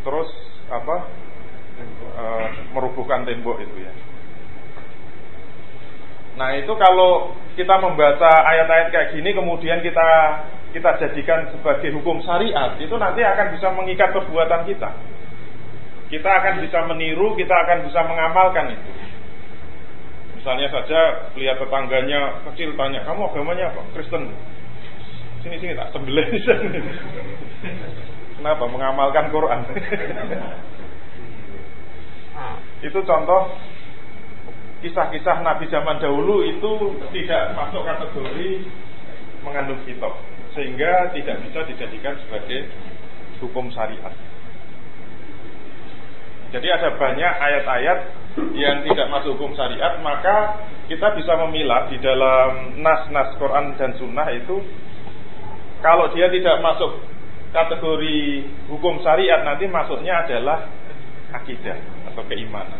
Terus 0.00 0.28
apa? 0.72 0.96
E, 2.16 2.24
merubuhkan 2.76 3.24
tembok 3.24 3.60
itu 3.60 3.76
ya. 3.84 3.92
Nah 6.40 6.56
itu 6.56 6.72
kalau 6.78 7.36
kita 7.58 7.74
membaca 7.82 8.30
ayat-ayat 8.48 8.88
kayak 8.94 9.08
gini 9.12 9.34
kemudian 9.36 9.84
kita 9.84 10.08
kita 10.70 10.90
jadikan 11.02 11.50
sebagai 11.50 11.90
hukum 11.98 12.22
syariat 12.22 12.78
itu 12.78 12.94
nanti 12.94 13.20
akan 13.26 13.52
bisa 13.58 13.68
mengikat 13.74 14.14
perbuatan 14.14 14.64
kita. 14.70 14.90
Kita 16.10 16.30
akan 16.42 16.54
bisa 16.62 16.78
meniru, 16.90 17.38
kita 17.38 17.54
akan 17.54 17.86
bisa 17.86 18.00
mengamalkan 18.06 18.74
itu. 18.74 18.90
Misalnya 20.40 20.72
saja 20.72 21.00
lihat 21.36 21.60
tetangganya 21.60 22.40
kecil 22.50 22.72
tanya, 22.74 23.04
kamu 23.04 23.28
agamanya 23.30 23.76
apa? 23.76 23.82
Kristen. 23.94 24.32
Sini 25.44 25.56
sini 25.60 25.76
tak 25.76 25.92
sebelah 25.92 26.26
Kenapa? 28.40 28.64
Mengamalkan 28.64 29.28
Quran. 29.28 29.60
itu 32.88 32.96
contoh 33.04 33.52
kisah-kisah 34.80 35.44
Nabi 35.44 35.68
zaman 35.68 36.00
dahulu 36.00 36.40
itu 36.48 36.96
tidak 37.12 37.52
masuk 37.52 37.84
kategori 37.84 38.64
mengandung 39.44 39.76
kitab 39.84 40.16
sehingga 40.56 41.12
tidak 41.12 41.44
bisa 41.44 41.68
dijadikan 41.68 42.16
sebagai 42.24 42.72
hukum 43.44 43.68
syariat. 43.76 44.16
Jadi 46.56 46.66
ada 46.72 46.96
banyak 46.96 47.32
ayat-ayat 47.44 47.98
yang 48.56 48.88
tidak 48.88 49.06
masuk 49.12 49.36
hukum 49.36 49.52
syariat 49.52 50.00
maka 50.00 50.64
kita 50.88 51.12
bisa 51.12 51.36
memilah 51.44 51.92
di 51.92 52.00
dalam 52.00 52.80
nas-nas 52.80 53.36
Quran 53.36 53.76
dan 53.76 53.92
Sunnah 54.00 54.32
itu 54.32 54.64
kalau 55.84 56.08
dia 56.16 56.32
tidak 56.32 56.56
masuk 56.64 57.04
kategori 57.50 58.18
hukum 58.70 59.02
syariat 59.02 59.42
nanti 59.42 59.66
masuknya 59.66 60.22
adalah 60.26 60.70
akidah 61.34 61.78
atau 62.10 62.22
keimanan. 62.30 62.78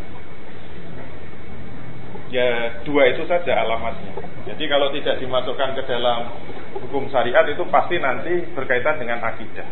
Ya 2.30 2.78
dua 2.86 3.10
itu 3.10 3.26
saja 3.26 3.66
alamatnya. 3.66 4.14
Jadi 4.46 4.64
kalau 4.70 4.94
tidak 4.94 5.18
dimasukkan 5.18 5.74
ke 5.74 5.82
dalam 5.90 6.30
hukum 6.78 7.10
syariat 7.10 7.42
itu 7.50 7.66
pasti 7.66 7.98
nanti 7.98 8.46
berkaitan 8.54 9.02
dengan 9.02 9.18
akidah. 9.26 9.66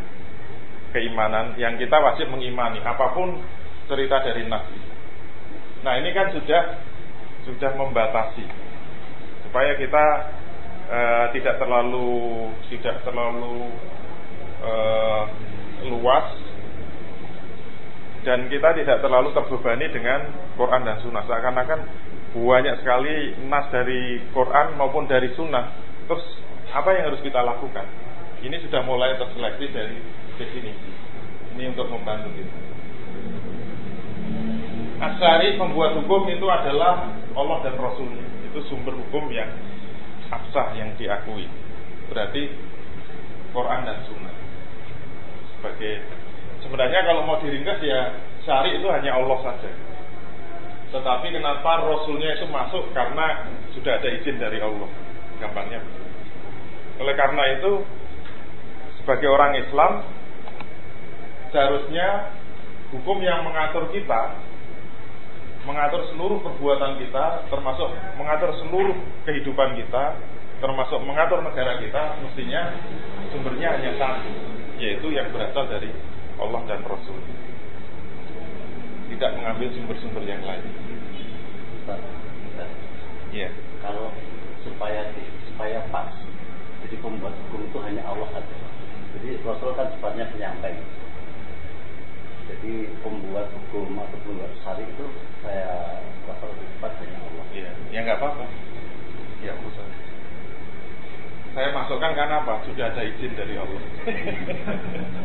Keimanan 0.91 1.55
yang 1.55 1.79
kita 1.79 1.95
wajib 2.03 2.27
mengimani 2.35 2.83
apa 2.83 3.15
pun 3.15 3.39
cerita 3.87 4.19
dari 4.27 4.51
Nabi. 4.51 4.79
Nah 5.87 5.95
ini 6.03 6.11
kan 6.11 6.35
sudah 6.35 6.63
sudah 7.47 7.71
membatasi 7.79 8.45
supaya 9.47 9.79
kita 9.79 10.05
uh, 10.91 11.27
tidak 11.33 11.57
terlalu 11.63 12.51
tidak 12.69 13.01
terlalu 13.07 13.71
uh, 14.63 15.23
luas 15.89 16.27
dan 18.27 18.51
kita 18.51 18.75
tidak 18.77 18.99
terlalu 19.01 19.33
terbebani 19.33 19.89
dengan 19.89 20.29
Quran 20.59 20.83
dan 20.85 20.99
Sunnah 21.01 21.25
seakan-akan 21.25 21.81
banyak 22.37 22.85
sekali 22.85 23.41
nas 23.49 23.73
dari 23.73 24.21
Quran 24.37 24.77
maupun 24.77 25.09
dari 25.09 25.33
Sunnah. 25.33 25.73
Terus 26.05 26.25
apa 26.75 26.93
yang 26.93 27.09
harus 27.13 27.25
kita 27.25 27.41
lakukan? 27.41 27.87
Ini 28.45 28.57
sudah 28.69 28.85
mulai 28.85 29.17
terseleksi 29.17 29.67
dari 29.73 29.99
definisi. 30.37 30.91
Ini 31.57 31.73
untuk 31.75 31.89
membantu 31.91 32.29
kita. 32.37 32.57
Asari 34.99 35.55
membuat 35.57 35.95
hukum 35.95 36.27
itu 36.27 36.47
adalah 36.51 37.07
Allah 37.33 37.59
dan 37.65 37.75
Rasulnya. 37.79 38.27
Itu 38.51 38.61
sumber 38.67 38.95
hukum 38.95 39.31
yang 39.31 39.49
absah 40.29 40.75
yang 40.77 40.93
diakui. 40.99 41.47
Berarti 42.11 42.51
Quran 43.55 43.81
dan 43.89 43.99
Sunnah. 44.05 44.35
Sebagai 45.59 46.07
sebenarnya 46.63 47.01
kalau 47.03 47.27
mau 47.27 47.43
diringkas 47.43 47.83
ya 47.83 48.15
syari 48.47 48.79
itu 48.79 48.87
hanya 48.89 49.19
Allah 49.19 49.39
saja 49.43 49.71
tetapi 50.89 51.37
kenapa 51.37 51.85
Rasulnya 51.85 52.41
itu 52.41 52.49
masuk 52.49 52.97
karena 52.97 53.45
sudah 53.77 54.01
ada 54.01 54.09
izin 54.09 54.41
dari 54.41 54.57
Allah. 54.65 54.89
Gampangnya. 55.37 55.85
Oleh 56.99 57.15
karena 57.15 57.45
itu, 57.61 57.85
sebagai 59.01 59.29
orang 59.29 59.53
Islam, 59.61 59.93
seharusnya 61.53 62.33
hukum 62.97 63.21
yang 63.21 63.45
mengatur 63.45 63.93
kita, 63.93 64.41
mengatur 65.69 66.09
seluruh 66.09 66.41
perbuatan 66.41 66.97
kita, 67.05 67.47
termasuk 67.53 67.93
mengatur 68.17 68.57
seluruh 68.65 68.97
kehidupan 69.29 69.77
kita, 69.77 70.17
termasuk 70.59 70.99
mengatur 71.07 71.41
negara 71.43 71.79
kita, 71.79 72.19
mestinya 72.23 72.75
sumbernya 73.31 73.79
hanya 73.79 73.93
satu, 73.99 74.31
yaitu 74.79 75.07
yang 75.15 75.31
berasal 75.31 75.67
dari 75.71 75.91
Allah 76.39 76.63
dan 76.67 76.83
Rasul 76.87 77.19
tidak 79.09 79.31
mengambil 79.41 79.69
sumber-sumber 79.73 80.23
yang 80.29 80.43
lain. 80.45 80.65
Iya. 83.33 83.49
Kalau 83.81 84.13
supaya 84.65 85.09
supaya 85.49 85.81
pas. 85.89 86.13
Jadi 86.87 86.95
pembuat 87.03 87.35
hukum 87.49 87.67
itu 87.67 87.79
hanya 87.83 88.07
Allah 88.07 88.29
saja. 88.31 88.57
Jadi 89.19 89.43
Rasul 89.43 89.75
kan 89.75 89.91
sifatnya 89.91 90.31
penyampai. 90.31 90.79
Jadi 92.49 92.89
pembuat 93.05 93.53
hukum 93.53 93.99
atau 93.99 94.19
pembuat 94.25 94.53
syari 94.63 94.87
itu 94.87 95.07
saya 95.43 96.01
Rasul 96.29 96.55
sifat 96.79 96.93
hanya 97.03 97.19
Allah. 97.19 97.45
Iya, 97.53 97.71
ya 97.93 97.99
nggak 98.05 98.19
apa-apa. 98.23 98.45
Ya 99.43 99.53
usah. 99.59 100.08
Saya 101.57 101.73
masukkan 101.73 102.13
karena 102.13 102.45
apa? 102.45 102.61
Sudah 102.69 102.93
ada 102.93 103.03
izin 103.05 103.33
dari 103.33 103.57
Allah. 103.57 103.83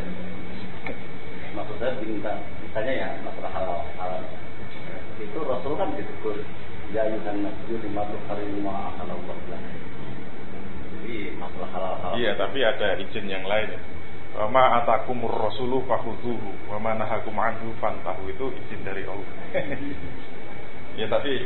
Maksud 1.54 1.78
saya 1.78 1.94
bintang, 2.02 2.42
misalnya 2.66 2.94
ya 2.98 3.08
masalah 3.22 3.52
halal 3.54 3.80
halal. 4.02 4.24
Itu 5.22 5.38
Rasul 5.46 5.78
kan 5.78 5.94
ditegur 5.94 6.42
ya 6.90 7.06
ayuhan 7.06 7.46
nabiyyu 7.46 7.78
lima 7.86 8.10
hari 8.26 8.50
lima 8.50 8.90
akan 8.94 9.14
Allah. 9.14 9.38
Jadi 10.98 11.38
masalah 11.38 11.70
halal 11.70 11.94
halal. 12.02 12.18
Iya, 12.18 12.32
tapi 12.42 12.66
ada 12.66 12.98
izin 12.98 13.30
yang 13.30 13.46
lain. 13.46 13.78
Wa 14.34 14.50
ma 14.50 14.82
atakumur 14.82 15.30
rasulu 15.30 15.86
fakhudhuhu 15.86 16.74
wa 16.74 16.82
ma 16.82 16.98
nahakum 16.98 17.38
anhu 17.38 17.70
fantahu 17.78 18.34
itu 18.34 18.50
izin 18.66 18.82
dari 18.82 19.06
Allah. 19.06 19.30
ya 21.00 21.06
tapi 21.06 21.46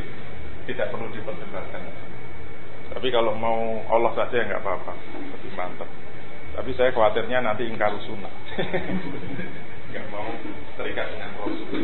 tidak 0.71 0.87
perlu 0.95 1.11
diperdebatkan. 1.11 1.83
Tapi 2.87 3.07
kalau 3.11 3.35
mau 3.35 3.83
Allah 3.91 4.11
saja 4.15 4.41
nggak 4.47 4.61
apa-apa, 4.63 4.93
lebih 5.15 5.51
mantap. 5.57 5.89
Tapi 6.57 6.71
saya 6.73 6.89
khawatirnya 6.95 7.43
nanti 7.43 7.67
ingkar 7.69 7.93
sunnah. 8.07 8.33
nggak 9.91 10.05
mau 10.11 10.27
terikat 10.79 11.07
dengan 11.13 11.31
Rasul. 11.37 11.83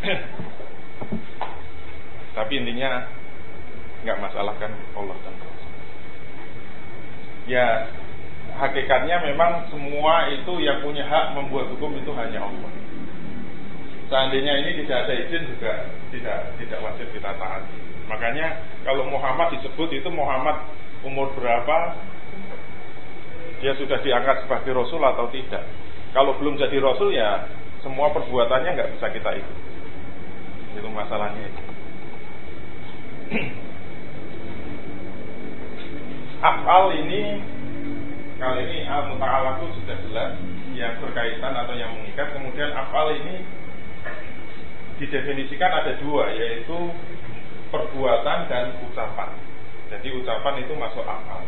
Tapi 2.36 2.52
intinya 2.56 3.04
nggak 4.04 4.18
masalah 4.20 4.54
kan 4.60 4.72
Allah 4.96 5.16
dan 5.24 5.34
Rasul. 5.40 5.72
Ya 7.48 7.66
hakikatnya 8.60 9.16
memang 9.32 9.66
semua 9.72 10.28
itu 10.30 10.60
yang 10.60 10.84
punya 10.84 11.06
hak 11.06 11.34
membuat 11.34 11.72
hukum 11.74 11.96
itu 11.96 12.10
hanya 12.14 12.44
Allah. 12.44 12.70
Seandainya 14.10 14.66
ini 14.66 14.82
tidak 14.82 15.06
ada 15.06 15.14
izin 15.14 15.46
juga 15.54 15.86
tidak 16.10 16.58
tidak 16.58 16.78
wajib 16.82 17.06
kita 17.14 17.30
taati. 17.38 17.78
Makanya 18.10 18.58
kalau 18.82 19.06
Muhammad 19.06 19.54
disebut 19.54 19.86
itu 19.94 20.10
Muhammad 20.10 20.66
umur 21.06 21.30
berapa, 21.38 21.94
dia 23.62 23.70
sudah 23.78 24.02
diangkat 24.02 24.42
sebagai 24.44 24.74
Rasul 24.74 24.98
atau 24.98 25.30
tidak. 25.30 25.62
Kalau 26.10 26.34
belum 26.42 26.58
jadi 26.58 26.82
Rasul 26.82 27.14
ya 27.14 27.46
semua 27.86 28.10
perbuatannya 28.10 28.74
nggak 28.74 28.98
bisa 28.98 29.06
kita 29.14 29.30
ikut. 29.30 29.58
Itu 30.74 30.90
masalahnya. 30.90 31.46
Afal 36.50 36.98
ini 36.98 37.38
kali 38.40 38.64
ini 38.64 38.88
al 38.88 39.12
muta'alaku 39.12 39.70
sudah 39.76 39.96
jelas 40.02 40.32
yang 40.72 40.96
berkaitan 40.98 41.52
atau 41.52 41.76
yang 41.76 41.92
mengikat. 41.94 42.32
Kemudian 42.32 42.72
afal 42.72 43.12
ini 43.12 43.44
didefinisikan 45.00 45.72
ada 45.72 45.96
dua 45.98 46.28
yaitu 46.36 46.76
perbuatan 47.72 48.38
dan 48.52 48.76
ucapan. 48.84 49.32
Jadi 49.88 50.08
ucapan 50.20 50.54
itu 50.62 50.72
masuk 50.76 51.02
afal. 51.02 51.42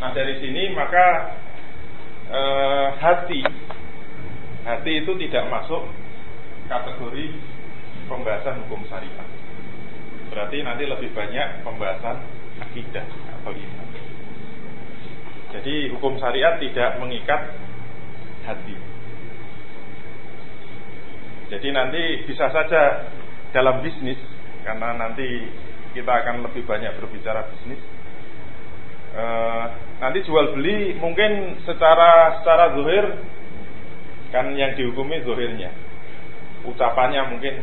Nah 0.00 0.10
dari 0.16 0.40
sini 0.40 0.72
maka 0.72 1.06
eh, 2.32 2.86
hati 2.98 3.40
hati 4.64 4.92
itu 5.04 5.12
tidak 5.28 5.44
masuk 5.52 5.84
kategori 6.66 7.36
pembahasan 8.08 8.64
hukum 8.64 8.80
syariat. 8.88 9.28
Berarti 10.32 10.64
nanti 10.64 10.84
lebih 10.88 11.12
banyak 11.12 11.62
pembahasan 11.62 12.24
akidah 12.64 13.06
atau 13.38 13.52
iman. 13.52 13.88
Jadi 15.54 15.92
hukum 15.94 16.18
syariat 16.18 16.58
tidak 16.58 16.98
mengikat 16.98 17.54
hati. 18.42 18.93
Jadi 21.52 21.68
nanti 21.72 22.24
bisa 22.24 22.48
saja 22.48 23.08
dalam 23.52 23.84
bisnis 23.84 24.18
karena 24.64 24.96
nanti 24.96 25.48
kita 25.92 26.10
akan 26.10 26.42
lebih 26.48 26.64
banyak 26.64 26.96
berbicara 26.98 27.46
bisnis. 27.52 27.80
E, 29.14 29.24
nanti 30.02 30.24
jual 30.26 30.56
beli 30.56 30.98
mungkin 30.98 31.62
secara 31.62 32.42
secara 32.42 32.74
zuhir 32.74 33.06
kan 34.34 34.50
yang 34.58 34.74
dihukumi 34.74 35.22
zuhirnya. 35.22 35.70
Ucapannya 36.64 37.22
mungkin 37.30 37.54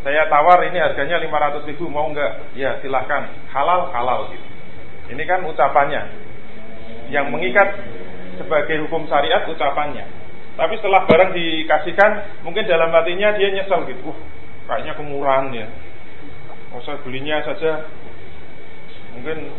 saya 0.00 0.28
tawar 0.30 0.64
ini 0.68 0.78
harganya 0.80 1.20
500 1.20 1.68
ribu 1.68 1.90
mau 1.90 2.08
nggak? 2.12 2.54
Ya 2.56 2.78
silahkan 2.80 3.28
halal 3.50 3.90
halal 3.90 4.32
gitu. 4.32 4.48
Ini 5.10 5.22
kan 5.26 5.42
ucapannya 5.42 6.02
yang 7.10 7.34
mengikat 7.34 7.74
sebagai 8.38 8.86
hukum 8.86 9.10
syariat 9.10 9.44
ucapannya. 9.50 10.06
Tapi 10.58 10.74
setelah 10.78 11.06
barang 11.06 11.30
dikasihkan, 11.32 12.42
mungkin 12.42 12.66
dalam 12.66 12.90
hatinya 12.90 13.34
dia 13.38 13.54
nyesel 13.54 13.86
gitu. 13.86 14.10
Wah, 14.10 14.18
kayaknya 14.66 14.98
kemurahan 14.98 15.46
ya. 15.54 15.66
Oh, 16.70 16.82
saya 16.86 17.02
belinya 17.02 17.42
saja 17.42 17.90
mungkin 19.10 19.50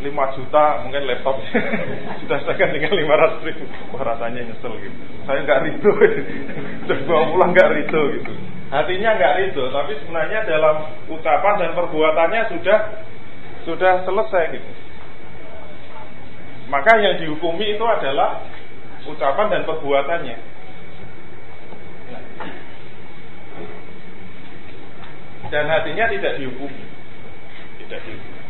5 0.00 0.36
juta, 0.38 0.64
mungkin 0.86 1.02
laptop 1.04 1.36
sudah 2.24 2.38
sekan 2.48 2.70
dengan 2.72 2.92
500 2.96 3.46
ribu. 3.48 3.64
Wah, 3.92 4.02
rasanya 4.14 4.48
nyesel 4.48 4.72
gitu. 4.80 4.98
Saya 5.28 5.44
nggak 5.44 5.60
ridho, 5.66 5.92
terus 6.88 7.00
bawa 7.04 7.22
pulang 7.30 7.50
nggak 7.52 7.70
ridho 7.76 8.02
gitu. 8.16 8.32
Hatinya 8.70 9.10
nggak 9.18 9.34
ridho, 9.42 9.64
tapi 9.74 9.92
sebenarnya 10.00 10.46
dalam 10.46 10.76
ucapan 11.10 11.54
dan 11.58 11.70
perbuatannya 11.74 12.42
sudah 12.54 12.78
sudah 13.68 13.92
selesai 14.08 14.44
gitu. 14.56 14.70
Maka 16.70 17.02
yang 17.02 17.18
dihukumi 17.18 17.74
itu 17.74 17.82
adalah 17.82 18.46
ucapan 19.08 19.46
dan 19.48 19.62
perbuatannya. 19.64 20.36
Dan 25.50 25.64
hatinya 25.66 26.06
tidak 26.12 26.32
dihukumi. 26.38 26.84
Tidak 27.80 28.00
dihukumi. 28.06 28.40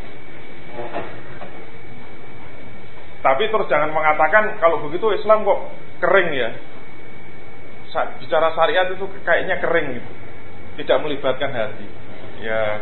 Tapi 3.21 3.45
terus 3.53 3.69
jangan 3.69 3.93
mengatakan 3.93 4.57
kalau 4.61 4.81
begitu 4.89 5.13
Islam 5.13 5.45
kok 5.45 5.61
kering 6.01 6.31
ya. 6.33 6.51
Bicara 8.23 8.55
syariat 8.57 8.87
itu 8.89 9.05
kayaknya 9.25 9.61
kering 9.61 10.01
gitu. 10.01 10.11
Tidak 10.81 10.99
melibatkan 11.05 11.53
hati. 11.53 11.87
Ya 12.41 12.81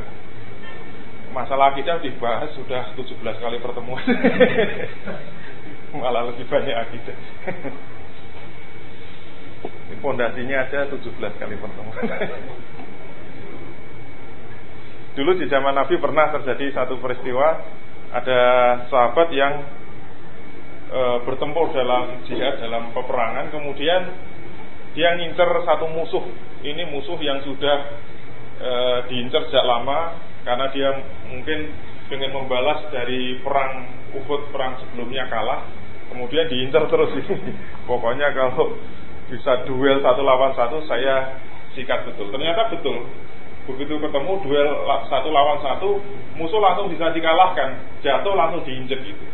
masalah 1.35 1.75
kita 1.77 2.01
dibahas 2.01 2.51
sudah 2.55 2.95
17 2.95 3.19
kali 3.23 3.59
pertemuan. 3.61 4.03
Malah 5.97 6.29
lebih 6.29 6.45
banyak 6.49 6.77
akidah. 6.77 7.17
Pondasinya 10.05 10.69
aja 10.69 10.87
17 10.87 11.41
kali 11.41 11.57
pertemuan. 11.59 11.97
Dulu 15.19 15.35
di 15.35 15.51
zaman 15.51 15.75
Nabi 15.75 15.99
pernah 15.99 16.31
terjadi 16.31 16.71
satu 16.79 17.03
peristiwa 17.03 17.59
ada 18.15 18.41
sahabat 18.87 19.29
yang 19.35 19.67
e, 20.89 21.01
bertempur 21.27 21.75
dalam 21.75 22.23
jihad 22.25 22.63
dalam 22.63 22.95
peperangan 22.95 23.53
kemudian 23.53 24.15
dia 24.97 25.13
ngincer 25.19 25.51
satu 25.69 25.91
musuh 25.93 26.25
ini 26.65 26.89
musuh 26.89 27.21
yang 27.21 27.45
sudah 27.45 27.77
e, 28.57 28.71
diincer 29.13 29.51
sejak 29.51 29.67
lama 29.67 30.17
karena 30.47 30.67
dia 30.73 30.91
mungkin 31.29 31.69
ingin 32.09 32.33
membalas 32.33 32.89
dari 32.89 33.37
perang 33.45 33.85
Uhud 34.17 34.49
perang 34.49 34.81
sebelumnya 34.81 35.29
kalah 35.29 35.69
kemudian 36.09 36.49
diincar 36.49 36.89
terus 36.89 37.13
ini 37.15 37.53
pokoknya 37.91 38.33
kalau 38.33 38.77
bisa 39.29 39.69
duel 39.69 40.01
satu 40.01 40.25
lawan 40.25 40.57
satu 40.57 40.81
saya 40.89 41.37
sikat 41.77 42.09
betul. 42.09 42.33
Ternyata 42.33 42.73
betul. 42.73 43.05
Begitu 43.69 44.01
ketemu 44.01 44.33
duel 44.41 44.69
satu 45.13 45.29
lawan 45.29 45.61
satu 45.61 46.01
musuh 46.41 46.59
langsung 46.59 46.89
bisa 46.89 47.13
dikalahkan. 47.13 48.01
Jatuh 48.01 48.33
langsung 48.33 48.65
diinjek 48.65 49.05
gitu. 49.05 49.25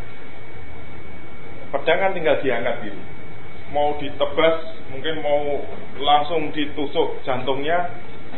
Pedang 1.71 1.99
kan 2.03 2.11
tinggal 2.15 2.39
diangkat 2.43 2.91
gitu. 2.91 3.01
Mau 3.71 3.95
ditebas 3.99 4.57
mungkin 4.91 5.15
mau 5.23 5.63
langsung 5.99 6.51
ditusuk 6.55 7.23
jantungnya 7.27 7.91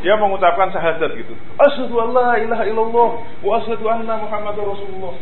dia 0.04 0.12
mengucapkan 0.20 0.68
syahadat 0.72 1.16
gitu. 1.16 1.32
Asyhadu 1.56 1.96
an 2.04 2.10
la 2.12 2.36
ilaha 2.36 2.64
illallah 2.68 3.10
wa 3.40 3.52
asyhadu 3.60 3.84
anna 3.88 4.20
Muhammadar 4.20 4.64
Rasulullah. 4.64 5.16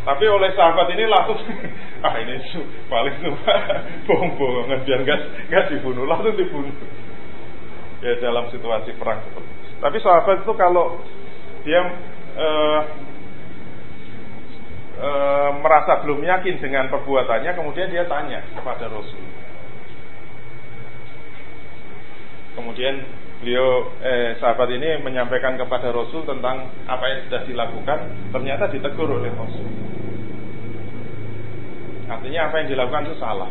Tapi 0.00 0.24
oleh 0.24 0.50
sahabat 0.56 0.88
ini 0.96 1.04
langsung 1.04 1.38
ah 2.06 2.14
ini 2.16 2.40
paling 2.88 3.16
suka 3.20 3.54
bohong-bohongan 4.08 4.80
biar 4.88 5.00
nggak 5.04 5.20
nggak 5.52 5.64
dibunuh 5.76 6.08
langsung 6.08 6.32
dibunuh. 6.36 6.72
Ya 8.00 8.16
dalam 8.16 8.48
situasi 8.48 8.96
perang 8.96 9.20
seperti 9.28 9.44
itu. 9.44 9.76
Tapi 9.76 9.96
sahabat 10.00 10.36
itu 10.40 10.52
kalau 10.56 11.04
dia 11.68 11.80
uh, 12.40 12.80
uh, 15.00 15.50
merasa 15.60 16.00
belum 16.04 16.24
yakin 16.24 16.64
dengan 16.64 16.88
perbuatannya, 16.88 17.52
kemudian 17.52 17.92
dia 17.92 18.08
tanya 18.08 18.40
kepada 18.56 18.88
Rasul. 18.88 19.20
Kemudian 22.56 23.04
beliau 23.40 23.88
eh, 24.04 24.36
sahabat 24.36 24.68
ini 24.68 25.00
menyampaikan 25.00 25.56
kepada 25.56 25.88
Rasul 25.90 26.28
tentang 26.28 26.68
apa 26.84 27.04
yang 27.08 27.20
sudah 27.26 27.42
dilakukan, 27.48 27.98
ternyata 28.36 28.68
ditegur 28.68 29.08
oleh 29.08 29.32
Rasul. 29.32 29.64
Artinya 32.10 32.40
apa 32.52 32.54
yang 32.60 32.68
dilakukan 32.68 33.02
itu 33.08 33.16
salah. 33.16 33.50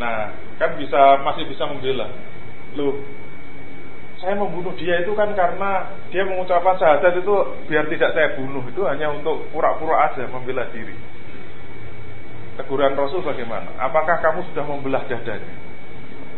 Nah, 0.00 0.32
kan 0.56 0.80
bisa 0.80 1.20
masih 1.22 1.44
bisa 1.44 1.68
membela. 1.68 2.08
Loh, 2.74 2.98
saya 4.18 4.34
membunuh 4.40 4.72
dia 4.80 5.04
itu 5.04 5.12
kan 5.12 5.36
karena 5.36 5.92
dia 6.08 6.24
mengucapkan 6.24 6.80
syahadat 6.80 7.20
itu 7.20 7.34
biar 7.68 7.84
tidak 7.92 8.10
saya 8.16 8.28
bunuh 8.40 8.64
itu 8.64 8.80
hanya 8.88 9.12
untuk 9.12 9.44
pura-pura 9.52 10.08
aja 10.08 10.24
membela 10.32 10.64
diri. 10.72 10.96
Teguran 12.54 12.96
Rasul 12.96 13.20
bagaimana? 13.20 13.76
Apakah 13.76 14.22
kamu 14.22 14.46
sudah 14.48 14.64
membelah 14.64 15.02
dadanya? 15.10 15.73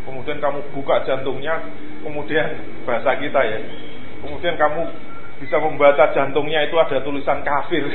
Kemudian 0.07 0.39
kamu 0.39 0.63
buka 0.71 1.03
jantungnya, 1.03 1.59
kemudian 1.99 2.47
bahasa 2.87 3.19
kita 3.19 3.41
ya, 3.43 3.59
kemudian 4.23 4.55
kamu 4.55 4.87
bisa 5.43 5.59
membaca 5.59 6.15
jantungnya 6.15 6.63
itu 6.65 6.75
ada 6.79 7.03
tulisan 7.03 7.43
kafir. 7.43 7.83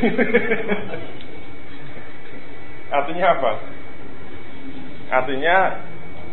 Artinya 3.03 3.27
apa? 3.41 3.53
Artinya 5.09 5.57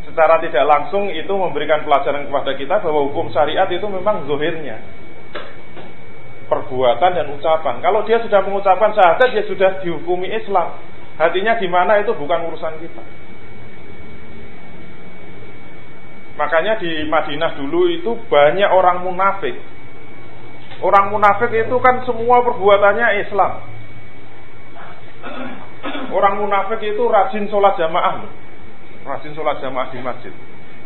secara 0.03 0.43
tidak 0.43 0.65
langsung 0.67 1.07
itu 1.07 1.31
memberikan 1.31 1.87
pelajaran 1.87 2.27
kepada 2.27 2.51
kita 2.59 2.75
bahwa 2.83 3.07
hukum 3.07 3.31
syariat 3.31 3.71
itu 3.71 3.87
memang 3.87 4.27
zohirnya 4.27 4.83
perbuatan 6.49 7.11
dan 7.13 7.27
ucapan. 7.29 7.77
Kalau 7.79 8.03
dia 8.03 8.17
sudah 8.25 8.41
mengucapkan 8.41 8.91
syahadat, 8.97 9.29
dia 9.31 9.45
sudah 9.45 9.79
dihukumi 9.85 10.33
Islam. 10.33 10.81
Hatinya 11.21 11.61
di 11.61 11.69
mana 11.69 12.01
itu 12.01 12.11
bukan 12.17 12.49
urusan 12.49 12.81
kita. 12.81 13.03
Makanya 16.39 16.80
di 16.80 17.04
Madinah 17.04 17.60
dulu 17.60 17.91
itu 17.91 18.15
banyak 18.32 18.69
orang 18.71 19.04
munafik. 19.04 19.60
Orang 20.80 21.12
munafik 21.12 21.52
itu 21.52 21.75
kan 21.84 22.08
semua 22.08 22.39
perbuatannya 22.47 23.28
Islam. 23.28 23.67
Orang 26.15 26.39
munafik 26.39 26.80
itu 26.80 27.04
rajin 27.12 27.52
sholat 27.52 27.75
jamaah. 27.75 28.23
Rajin 29.04 29.36
sholat 29.36 29.60
jamaah 29.60 29.91
di 29.91 29.99
masjid. 29.99 30.32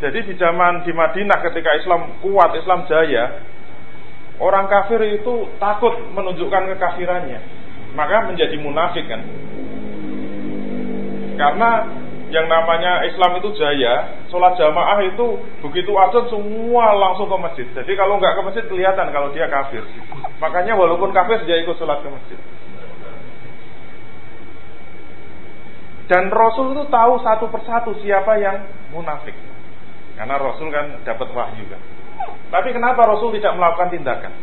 Jadi 0.02 0.26
di 0.26 0.34
zaman 0.42 0.82
di 0.82 0.92
Madinah 0.92 1.38
ketika 1.46 1.78
Islam 1.78 2.18
kuat, 2.26 2.58
Islam 2.58 2.90
jaya, 2.90 3.46
orang 4.42 4.66
kafir 4.66 5.06
itu 5.06 5.54
takut 5.62 5.94
menunjukkan 6.18 6.74
kekafirannya. 6.74 7.40
Maka 7.94 8.26
menjadi 8.26 8.58
munafik 8.58 9.06
kan. 9.06 9.22
Karena 11.38 11.70
yang 12.34 12.50
namanya 12.50 13.06
Islam 13.06 13.38
itu 13.38 13.54
jaya, 13.54 14.26
sholat 14.34 14.58
jamaah 14.58 15.06
itu 15.06 15.38
begitu 15.62 15.94
azan 15.94 16.26
semua 16.34 16.98
langsung 16.98 17.30
ke 17.30 17.38
masjid. 17.38 17.68
Jadi 17.78 17.94
kalau 17.94 18.18
nggak 18.18 18.34
ke 18.34 18.42
masjid 18.42 18.66
kelihatan 18.66 19.14
kalau 19.14 19.30
dia 19.30 19.46
kafir. 19.46 19.86
Makanya 20.42 20.74
walaupun 20.74 21.14
kafir 21.14 21.46
dia 21.46 21.62
ikut 21.62 21.78
sholat 21.78 22.02
ke 22.02 22.10
masjid. 22.10 22.40
Dan 26.10 26.34
Rasul 26.34 26.74
itu 26.74 26.84
tahu 26.90 27.14
satu 27.22 27.46
persatu 27.54 27.96
siapa 28.02 28.42
yang 28.42 28.66
munafik. 28.92 29.38
Karena 30.18 30.36
Rasul 30.42 30.74
kan 30.74 31.06
dapat 31.06 31.30
wahyu 31.32 31.70
kan. 31.70 31.82
Tapi 32.50 32.70
kenapa 32.74 33.02
Rasul 33.08 33.34
tidak 33.38 33.56
melakukan 33.56 33.94
tindakan? 33.94 34.34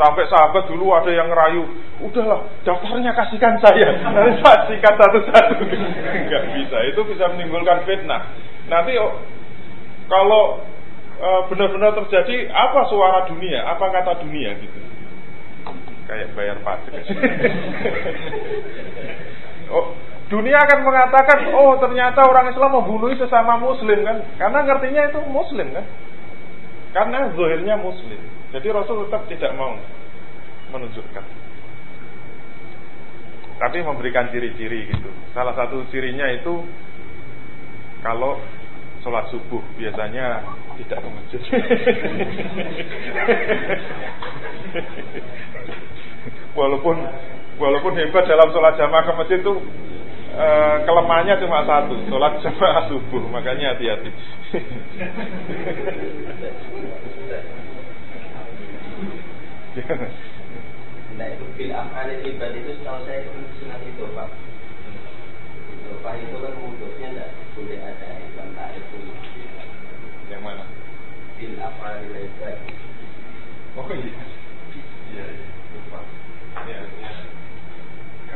Sampai 0.00 0.24
sahabat 0.32 0.64
dulu 0.64 0.96
ada 0.96 1.12
yang 1.12 1.28
ngerayu, 1.28 1.76
udahlah 2.00 2.40
daftarnya 2.64 3.12
kasihkan 3.12 3.60
saya, 3.60 4.00
nanti 4.00 4.40
saya 4.40 4.64
sikat 4.72 4.94
satu-satu. 4.96 5.60
Enggak 6.24 6.44
bisa, 6.56 6.76
itu 6.88 7.00
bisa 7.04 7.28
menimbulkan 7.36 7.84
fitnah. 7.84 8.32
Nanti 8.72 8.96
oh, 8.96 9.20
kalau 10.08 10.64
e, 11.20 11.28
benar-benar 11.52 11.92
terjadi 12.00 12.48
apa 12.48 12.88
suara 12.88 13.28
dunia, 13.28 13.60
apa 13.60 13.92
kata 13.92 14.24
dunia 14.24 14.56
gitu. 14.56 14.80
Kayak 16.08 16.32
bayar 16.32 16.56
pajak. 16.64 16.96
oh, 19.76 19.92
dunia 20.32 20.64
akan 20.64 20.80
mengatakan, 20.80 21.38
oh 21.60 21.76
ternyata 21.76 22.24
orang 22.24 22.48
Islam 22.48 22.72
membunuh 22.72 23.12
sesama 23.20 23.60
Muslim 23.60 24.00
kan, 24.00 24.24
karena 24.40 24.64
ngertinya 24.64 25.12
itu 25.12 25.20
Muslim 25.28 25.76
kan, 25.76 25.84
karena 26.90 27.30
zohirnya 27.34 27.78
Muslim. 27.78 28.18
Jadi 28.50 28.68
Rasul 28.74 29.06
tetap 29.06 29.30
tidak 29.30 29.54
mau 29.54 29.78
menunjukkan. 30.74 31.24
Tapi 33.60 33.78
memberikan 33.84 34.32
ciri-ciri 34.32 34.88
gitu. 34.88 35.10
Salah 35.36 35.52
satu 35.54 35.84
cirinya 35.92 36.26
itu 36.32 36.64
kalau 38.00 38.40
sholat 39.04 39.28
subuh 39.32 39.62
biasanya 39.76 40.44
tidak 40.80 41.00
ke 41.04 41.08
walaupun 46.58 46.96
walaupun 47.56 47.92
hebat 47.96 48.24
dalam 48.28 48.52
sholat 48.52 48.76
jamaah 48.76 49.04
ke 49.04 49.12
masjid 49.16 49.40
itu 49.40 49.54
e, 50.30 50.46
kelemahannya 50.86 51.34
cuma 51.42 51.66
satu, 51.66 51.94
sholat 52.06 52.38
jamaah 52.42 52.86
subuh, 52.90 53.22
makanya 53.30 53.74
hati-hati. 53.74 54.10
Nah 61.20 61.26
itu 61.30 61.44
bil 61.52 61.72
afalil 61.76 62.20
ibad 62.24 62.56
itu 62.56 62.70
setahu 62.80 63.04
saya 63.04 63.28
itu 63.28 63.38
sunat 63.60 63.80
itu 63.84 64.04
pak. 64.16 64.28
Pak 66.00 66.14
itu 66.16 66.36
kan 66.38 66.54
wudhunya 66.64 67.08
tidak 67.12 67.28
boleh 67.52 67.78
ada 67.82 68.08
iklan 68.24 68.56
itu. 68.72 68.98
Yang 70.32 70.42
mana? 70.42 70.64
Bil 71.36 71.54
afalil 71.60 72.14
ibad. 72.14 72.56
Oh 73.76 73.86
iya. 73.92 74.24
Iya, 75.12 75.24
iya. 75.28 75.46
Lupa. 75.76 76.00
Ya, 76.66 76.80
ya. 76.98 77.12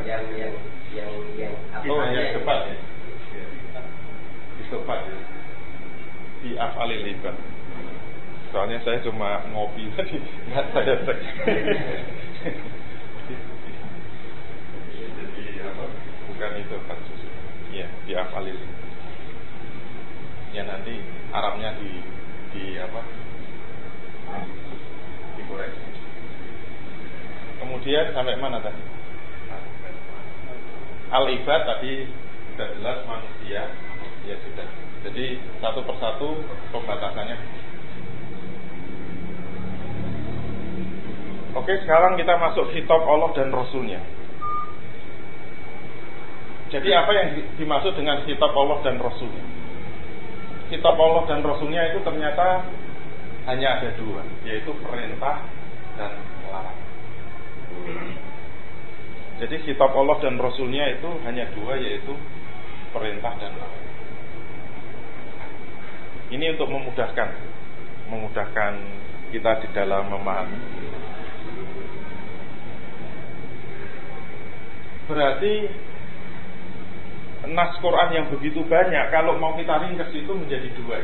Yang 0.05 0.23
yang 0.37 0.55
yang 0.95 1.11
yang 1.35 1.53
apa 1.75 1.91
oh, 1.91 2.01
yang 2.07 2.31
cepat 2.39 2.59
ya. 2.71 2.77
Di 4.55 4.63
cepat 4.71 4.99
ya. 5.03 5.19
Di 6.41 6.49
afalil. 6.55 7.03
Soalnya 8.55 8.79
saya 8.87 9.03
cuma 9.03 9.43
ngopi 9.51 9.91
tadi, 9.99 10.15
nggak 10.47 10.65
saya 10.71 10.95
cek. 11.03 11.19
Jadi 14.95 15.43
apa? 15.59 15.85
Bukan 16.31 16.51
itu 16.63 16.75
kasus. 16.87 17.21
Ya, 17.75 17.87
di 18.07 18.15
afalil. 18.15 18.55
Ya 20.55 20.63
nanti 20.63 20.95
Arabnya 21.35 21.75
di 21.75 21.91
di 22.55 22.79
apa? 22.79 23.03
Dikoreksi. 25.35 25.89
Kemudian 27.59 28.15
sampai 28.15 28.39
mana 28.39 28.63
tadi? 28.63 28.79
Al 31.13 31.25
ibad 31.29 31.61
tadi 31.65 32.09
sudah 32.53 32.67
jelas 32.79 32.99
manusia, 33.05 33.69
ya 34.25 34.35
sudah. 34.41 34.67
Jadi 35.05 35.37
satu 35.61 35.85
persatu 35.85 36.41
pembatasannya 36.73 37.37
Oke, 41.55 41.71
sekarang 41.87 42.19
kita 42.19 42.35
masuk 42.35 42.67
kitab 42.75 42.99
Allah 43.07 43.31
dan 43.31 43.47
Rasulnya. 43.47 44.03
Jadi 46.67 46.91
apa 46.91 47.11
yang 47.15 47.27
dimaksud 47.55 47.95
dengan 47.95 48.27
kitab 48.27 48.51
Allah 48.51 48.83
dan 48.83 48.99
Rasulnya? 48.99 49.45
Kitab 50.67 50.99
Allah 50.99 51.23
dan 51.31 51.39
Rasulnya 51.39 51.95
itu 51.95 52.03
ternyata 52.03 52.67
hanya 53.47 53.79
ada 53.79 53.89
dua, 53.95 54.19
yaitu 54.43 54.75
perintah 54.83 55.47
dan 55.95 56.19
larangan. 56.51 56.83
Jadi 59.35 59.55
kitab 59.67 59.91
Allah 59.91 60.15
dan 60.23 60.39
Rasulnya 60.39 60.95
itu 60.95 61.09
hanya 61.27 61.51
dua, 61.51 61.75
yaitu 61.75 62.15
perintah 62.95 63.35
dan 63.35 63.51
larangan. 63.59 63.93
Ini 66.31 66.55
untuk 66.57 66.69
memudahkan, 66.71 67.29
memudahkan 68.09 68.73
kita 69.29 69.51
di 69.61 69.67
dalam 69.75 70.09
memahami 70.09 70.57
Berarti 75.05 75.53
nas 77.45 77.77
Quran 77.77 78.09
yang 78.09 78.25
begitu 78.33 78.65
banyak 78.65 79.05
kalau 79.13 79.37
mau 79.37 79.53
kita 79.53 79.85
ringkas 79.85 80.09
itu 80.17 80.31
menjadi 80.33 80.65
dua. 80.81 80.97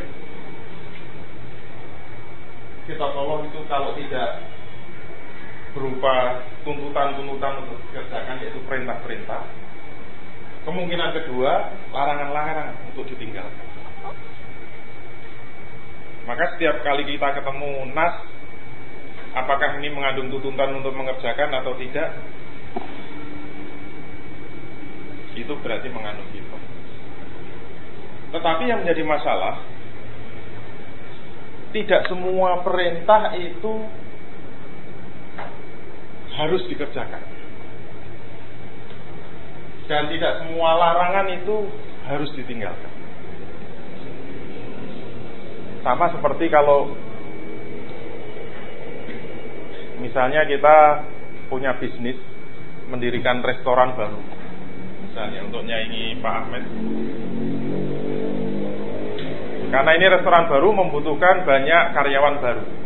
Kitab 2.90 3.14
Allah 3.14 3.46
itu 3.46 3.62
kalau 3.70 3.94
tidak 3.94 4.42
berupa 5.72 6.44
tuntutan-tuntutan 6.68 7.64
untuk 7.64 7.78
dikerjakan 7.88 8.44
yaitu 8.44 8.60
perintah-perintah. 8.68 9.44
Kemungkinan 10.62 11.10
kedua, 11.18 11.74
larangan-larangan 11.90 12.94
untuk 12.94 13.10
ditinggalkan. 13.10 13.68
Maka 16.30 16.54
setiap 16.54 16.86
kali 16.86 17.02
kita 17.08 17.34
ketemu 17.34 17.90
nas, 17.98 18.14
apakah 19.34 19.82
ini 19.82 19.90
mengandung 19.90 20.30
tuntutan 20.30 20.78
untuk 20.78 20.94
mengerjakan 20.94 21.50
atau 21.50 21.74
tidak, 21.82 22.14
itu 25.34 25.54
berarti 25.66 25.88
mengandung 25.90 26.30
hikmah. 26.30 26.64
Tetapi 28.32 28.64
yang 28.70 28.86
menjadi 28.86 29.04
masalah 29.04 29.66
tidak 31.72 32.06
semua 32.12 32.62
perintah 32.62 33.32
itu 33.40 33.88
harus 36.42 36.66
dikerjakan. 36.66 37.22
Dan 39.86 40.08
tidak 40.10 40.34
semua 40.42 40.80
larangan 40.80 41.28
itu 41.36 41.68
harus 42.08 42.30
ditinggalkan. 42.34 42.92
Sama 45.82 46.14
seperti 46.14 46.46
kalau 46.48 46.94
misalnya 50.02 50.46
kita 50.46 50.78
punya 51.50 51.76
bisnis 51.78 52.18
mendirikan 52.88 53.44
restoran 53.44 53.94
baru. 53.98 54.22
Misalnya 55.10 55.40
untuk 55.44 55.62
nyanyi 55.68 56.18
Pak 56.24 56.34
Ahmed. 56.46 56.64
Karena 59.72 59.92
ini 59.96 60.06
restoran 60.12 60.52
baru 60.52 60.70
membutuhkan 60.76 61.48
banyak 61.48 61.84
karyawan 61.96 62.36
baru. 62.44 62.81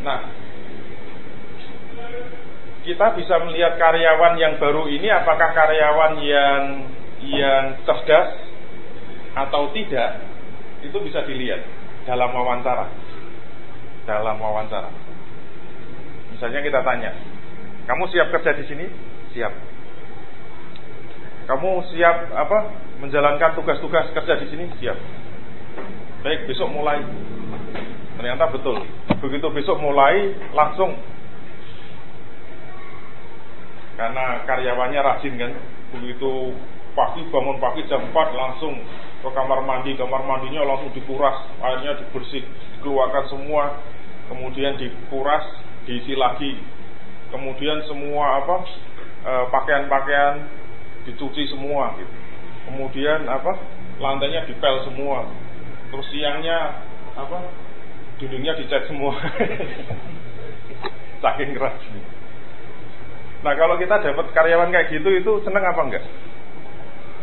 Nah, 0.00 0.20
kita 2.80 3.06
bisa 3.20 3.36
melihat 3.44 3.76
karyawan 3.76 4.34
yang 4.40 4.56
baru 4.56 4.88
ini 4.88 5.08
apakah 5.12 5.52
karyawan 5.52 6.16
yang 6.24 6.62
yang 7.20 7.64
cerdas 7.84 8.40
atau 9.36 9.68
tidak 9.76 10.24
itu 10.80 10.96
bisa 11.04 11.20
dilihat 11.28 11.60
dalam 12.08 12.32
wawancara. 12.32 12.88
Dalam 14.08 14.40
wawancara. 14.40 14.88
Misalnya 16.32 16.64
kita 16.64 16.80
tanya, 16.80 17.12
kamu 17.84 18.08
siap 18.08 18.32
kerja 18.32 18.56
di 18.56 18.64
sini? 18.64 18.86
Siap. 19.36 19.52
Kamu 21.46 21.84
siap 21.92 22.32
apa? 22.32 22.58
Menjalankan 23.04 23.60
tugas-tugas 23.60 24.08
kerja 24.16 24.40
di 24.40 24.46
sini? 24.48 24.64
Siap. 24.80 24.98
Baik, 26.24 26.48
besok 26.48 26.72
mulai. 26.72 27.04
Ternyata 28.20 28.52
betul. 28.52 28.84
Begitu 29.24 29.48
besok 29.48 29.80
mulai, 29.80 30.36
langsung 30.52 30.92
karena 33.96 34.44
karyawannya 34.44 35.00
rajin 35.00 35.40
kan. 35.40 35.52
Begitu 35.96 36.52
pagi 36.92 37.24
bangun 37.32 37.56
pagi 37.56 37.80
jam 37.88 38.12
4 38.12 38.12
langsung 38.36 38.76
ke 39.24 39.28
kamar 39.32 39.64
mandi, 39.64 39.96
kamar 39.96 40.20
mandinya 40.28 40.68
langsung 40.68 40.92
dikuras, 40.92 41.48
airnya 41.64 41.96
dibersih, 41.96 42.44
dikeluarkan 42.76 43.24
semua, 43.32 43.80
kemudian 44.28 44.76
dikuras, 44.76 45.44
diisi 45.88 46.12
lagi, 46.12 46.60
kemudian 47.32 47.80
semua 47.88 48.44
apa 48.44 48.56
e, 49.24 49.32
pakaian-pakaian 49.48 50.44
dicuci 51.08 51.48
semua, 51.48 51.96
gitu. 51.96 52.14
kemudian 52.68 53.24
apa 53.32 53.56
lantainya 53.96 54.44
dipel 54.44 54.88
semua, 54.88 55.24
terus 55.88 56.06
siangnya 56.12 56.84
apa 57.16 57.69
dindingnya 58.20 58.52
dicat 58.60 58.84
semua, 58.84 59.16
saking 61.24 61.56
keras. 61.56 61.80
Nah 63.40 63.56
kalau 63.56 63.80
kita 63.80 63.96
dapat 64.04 64.26
karyawan 64.36 64.68
kayak 64.68 64.92
gitu 64.92 65.08
itu 65.08 65.32
seneng 65.42 65.64
apa 65.64 65.80
enggak? 65.80 66.04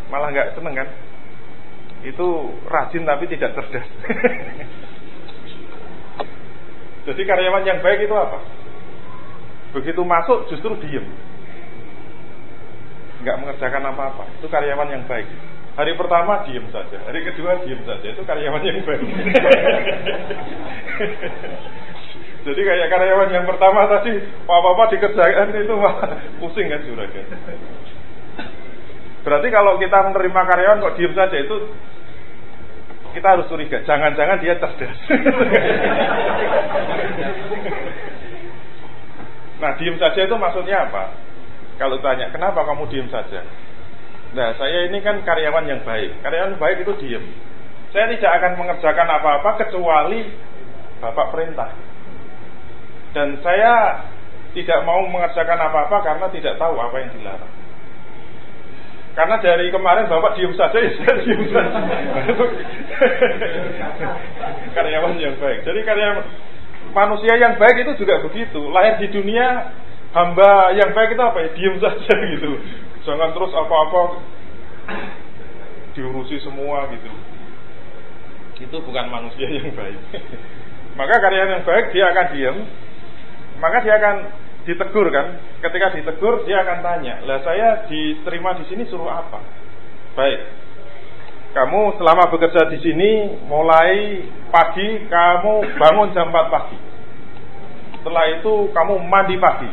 Malah 0.10 0.33
enggak 0.33 0.57
seneng 0.57 0.73
kan? 0.73 0.89
itu 2.05 2.27
rajin 2.69 3.03
tapi 3.03 3.25
tidak 3.27 3.57
cerdas. 3.57 3.88
Jadi 7.07 7.21
karyawan 7.23 7.63
yang 7.63 7.79
baik 7.79 8.03
itu 8.03 8.15
apa? 8.15 8.39
Begitu 9.73 10.01
masuk 10.03 10.47
justru 10.51 10.75
diem. 10.83 11.07
Nggak 13.23 13.39
mengerjakan 13.41 13.89
apa-apa. 13.95 14.23
Itu 14.38 14.47
karyawan 14.51 14.91
yang 14.91 15.03
baik. 15.07 15.25
Hari 15.78 15.94
pertama 15.94 16.42
diem 16.50 16.66
saja, 16.74 16.98
hari 17.06 17.22
kedua 17.22 17.62
diem 17.62 17.78
saja. 17.86 18.02
Itu 18.10 18.26
karyawan 18.26 18.66
yang 18.66 18.82
baik. 18.82 18.98
Jadi 22.50 22.62
kayak 22.66 22.90
karyawan 22.90 23.30
yang 23.30 23.46
pertama 23.46 23.86
tadi, 23.86 24.18
apa-apa 24.50 24.90
dikerjakan 24.90 25.54
itu 25.54 25.78
pusing 26.42 26.74
kan 26.74 26.82
juragan. 26.82 27.30
Berarti 29.22 29.48
kalau 29.54 29.78
kita 29.78 29.98
menerima 30.10 30.42
karyawan 30.50 30.82
kok 30.82 30.98
diem 30.98 31.13
saja 31.13 31.38
itu 31.38 31.70
kita 33.13 33.38
harus 33.38 33.46
curiga. 33.46 33.78
Jangan-jangan 33.86 34.42
dia 34.42 34.58
cerdas. 34.58 34.98
nah, 39.62 39.78
diem 39.78 39.94
saja 40.02 40.26
itu 40.26 40.36
maksudnya 40.42 40.90
apa? 40.90 41.13
Kalau 41.78 42.02
tanya, 42.02 42.34
kenapa 42.34 42.66
kamu 42.66 42.90
diem 42.90 43.06
saja? 43.13 43.46
Nah, 44.36 44.58
saya 44.60 44.92
ini 44.92 45.00
kan 45.00 45.24
karyawan 45.24 45.66
yang 45.70 45.82
baik. 45.88 46.20
Karyawan 46.20 46.60
baik 46.60 46.84
itu 46.84 46.94
diem. 47.00 47.24
Saya 47.96 48.12
tidak 48.12 48.32
akan 48.44 48.52
mengerjakan 48.60 49.08
apa-apa 49.08 49.50
kecuali 49.63 50.28
Bapak 50.98 51.30
perintah. 51.30 51.72
Dan 53.13 53.38
saya 53.46 54.04
tidak 54.52 54.82
mau 54.84 55.06
mengerjakan 55.06 55.60
apa-apa 55.70 55.98
karena 56.04 56.26
tidak 56.34 56.58
tahu 56.58 56.76
apa 56.82 56.96
yang 57.00 57.12
dilarang. 57.13 57.54
Karena 59.18 59.36
dari 59.42 59.74
kemarin 59.74 60.06
Bapak 60.06 60.38
diem 60.38 60.54
saja, 60.54 60.78
ya 60.78 60.92
saya 60.94 61.13
diem 61.26 61.42
saja. 61.50 61.80
karyawan 64.78 65.18
yang 65.18 65.34
baik. 65.42 65.66
Jadi 65.66 65.80
karyawan 65.82 66.22
manusia 66.94 67.34
yang 67.38 67.58
baik 67.58 67.82
itu 67.82 68.06
juga 68.06 68.22
begitu. 68.22 68.62
Lahir 68.70 69.02
di 69.02 69.10
dunia 69.10 69.74
hamba 70.13 70.74
yang 70.78 70.94
baik 70.94 71.18
itu 71.18 71.24
apa 71.26 71.38
ya? 71.42 71.50
Diem 71.54 71.76
saja 71.82 72.13
gitu. 72.13 72.62
Jangan 73.08 73.32
terus 73.32 73.52
apa-apa 73.56 74.02
diurusi 75.96 76.43
semua 76.43 76.91
gitu. 76.91 77.08
Itu 78.67 78.78
bukan 78.84 79.08
manusia 79.08 79.48
yang 79.48 79.72
baik. 79.72 80.00
Maka 81.00 81.15
karyawan 81.24 81.56
yang 81.56 81.63
baik 81.63 81.96
dia 81.96 82.06
akan 82.12 82.28
diem. 82.36 82.58
Maka 83.63 83.78
dia 83.80 83.96
akan 83.96 84.15
ditegur 84.67 85.08
kan 85.15 85.39
ketika 85.63 85.96
ditegur 85.96 86.43
dia 86.43 86.60
akan 86.60 86.84
tanya 86.84 87.24
lah 87.24 87.39
saya 87.39 87.88
diterima 87.88 88.60
di 88.60 88.67
sini 88.67 88.84
suruh 88.91 89.08
apa 89.08 89.39
baik 90.20 90.39
kamu 91.56 91.96
selama 91.96 92.28
bekerja 92.28 92.67
di 92.76 92.78
sini 92.84 93.12
mulai 93.48 94.28
pagi 94.52 95.08
kamu 95.08 95.80
bangun 95.80 96.12
jam 96.12 96.28
4 96.36 96.52
pagi 96.52 96.78
setelah 97.96 98.28
itu 98.36 98.54
kamu 98.76 98.93
mandi 99.08 99.39
pagi 99.39 99.72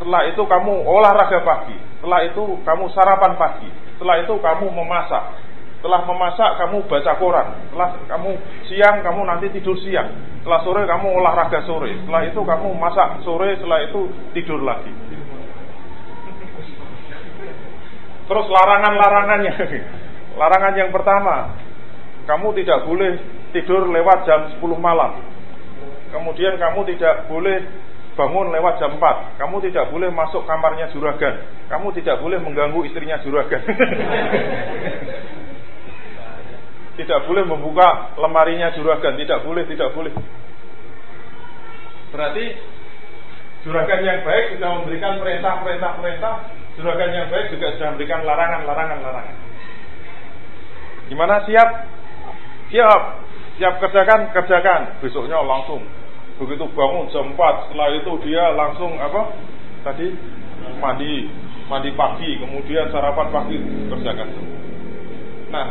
setelah 0.00 0.24
itu 0.32 0.42
kamu 0.48 0.74
olahraga 0.80 1.44
pagi 1.44 1.76
setelah 1.98 2.20
itu 2.24 2.44
kamu 2.62 2.84
sarapan 2.92 3.32
pagi 3.36 3.68
setelah 3.96 4.20
itu 4.20 4.34
kamu 4.38 4.66
memasak 4.72 5.24
setelah 5.76 6.02
memasak 6.02 6.50
kamu 6.58 6.82
baca 6.88 7.12
koran. 7.14 7.48
Setelah 7.70 7.94
kamu 8.10 8.30
siang 8.66 8.96
kamu 9.06 9.20
nanti 9.22 9.46
tidur 9.54 9.78
siang. 9.78 10.08
Setelah 10.42 10.60
sore 10.66 10.82
kamu 10.82 11.14
olahraga 11.14 11.62
sore. 11.62 11.94
Setelah 11.94 12.26
itu 12.26 12.40
kamu 12.42 12.74
masak 12.74 13.22
sore. 13.22 13.54
Setelah 13.54 13.86
itu 13.86 14.10
tidur 14.34 14.66
lagi. 14.66 14.90
Terus 18.26 18.46
larangan-larangannya. 18.50 19.54
Larangan 20.42 20.74
yang 20.76 20.90
pertama, 20.92 21.54
kamu 22.26 22.52
tidak 22.60 22.84
boleh 22.84 23.16
tidur 23.54 23.86
lewat 23.86 24.26
jam 24.26 24.52
10 24.58 24.60
malam. 24.76 25.22
Kemudian 26.10 26.58
kamu 26.58 26.82
tidak 26.92 27.30
boleh 27.30 27.62
bangun 28.16 28.48
lewat 28.50 28.80
jam 28.80 28.96
4. 28.96 29.36
Kamu 29.38 29.60
tidak 29.60 29.92
boleh 29.92 30.08
masuk 30.08 30.48
kamarnya 30.48 30.88
juragan. 30.90 31.46
Kamu 31.68 31.92
tidak 31.92 32.18
boleh 32.18 32.40
mengganggu 32.40 32.80
istrinya 32.88 33.20
juragan. 33.20 33.62
Tidak 36.96 37.28
boleh 37.28 37.44
membuka 37.44 38.16
lemarinya 38.16 38.72
juragan, 38.72 39.20
tidak 39.20 39.44
boleh, 39.44 39.68
tidak 39.68 39.92
boleh. 39.92 40.16
Berarti 42.08 42.56
juragan 43.68 44.00
yang 44.00 44.24
baik 44.24 44.56
sudah 44.56 44.80
memberikan 44.80 45.20
perintah-perintah 45.20 46.00
perintah, 46.00 46.34
juragan 46.80 47.12
yang 47.12 47.28
baik 47.28 47.52
juga 47.52 47.76
sudah 47.76 47.88
memberikan 47.92 48.24
larangan-larangan 48.24 48.98
larangan. 49.04 49.36
Gimana 51.12 51.44
siap? 51.44 51.68
Siap. 52.72 53.00
Siap 53.60 53.74
kerjakan, 53.76 54.32
kerjakan. 54.32 54.80
Besoknya 55.04 55.36
langsung 55.44 55.84
begitu 56.36 56.64
bangun 56.76 57.08
jam 57.12 57.32
4 57.32 57.38
setelah 57.68 57.88
itu 57.96 58.12
dia 58.28 58.44
langsung 58.52 58.92
apa 59.00 59.32
tadi 59.84 60.12
mandi 60.78 61.32
mandi 61.66 61.90
pagi 61.96 62.36
kemudian 62.38 62.92
sarapan 62.92 63.28
pagi 63.32 63.56
kerjakan 63.88 64.28
nah 65.48 65.66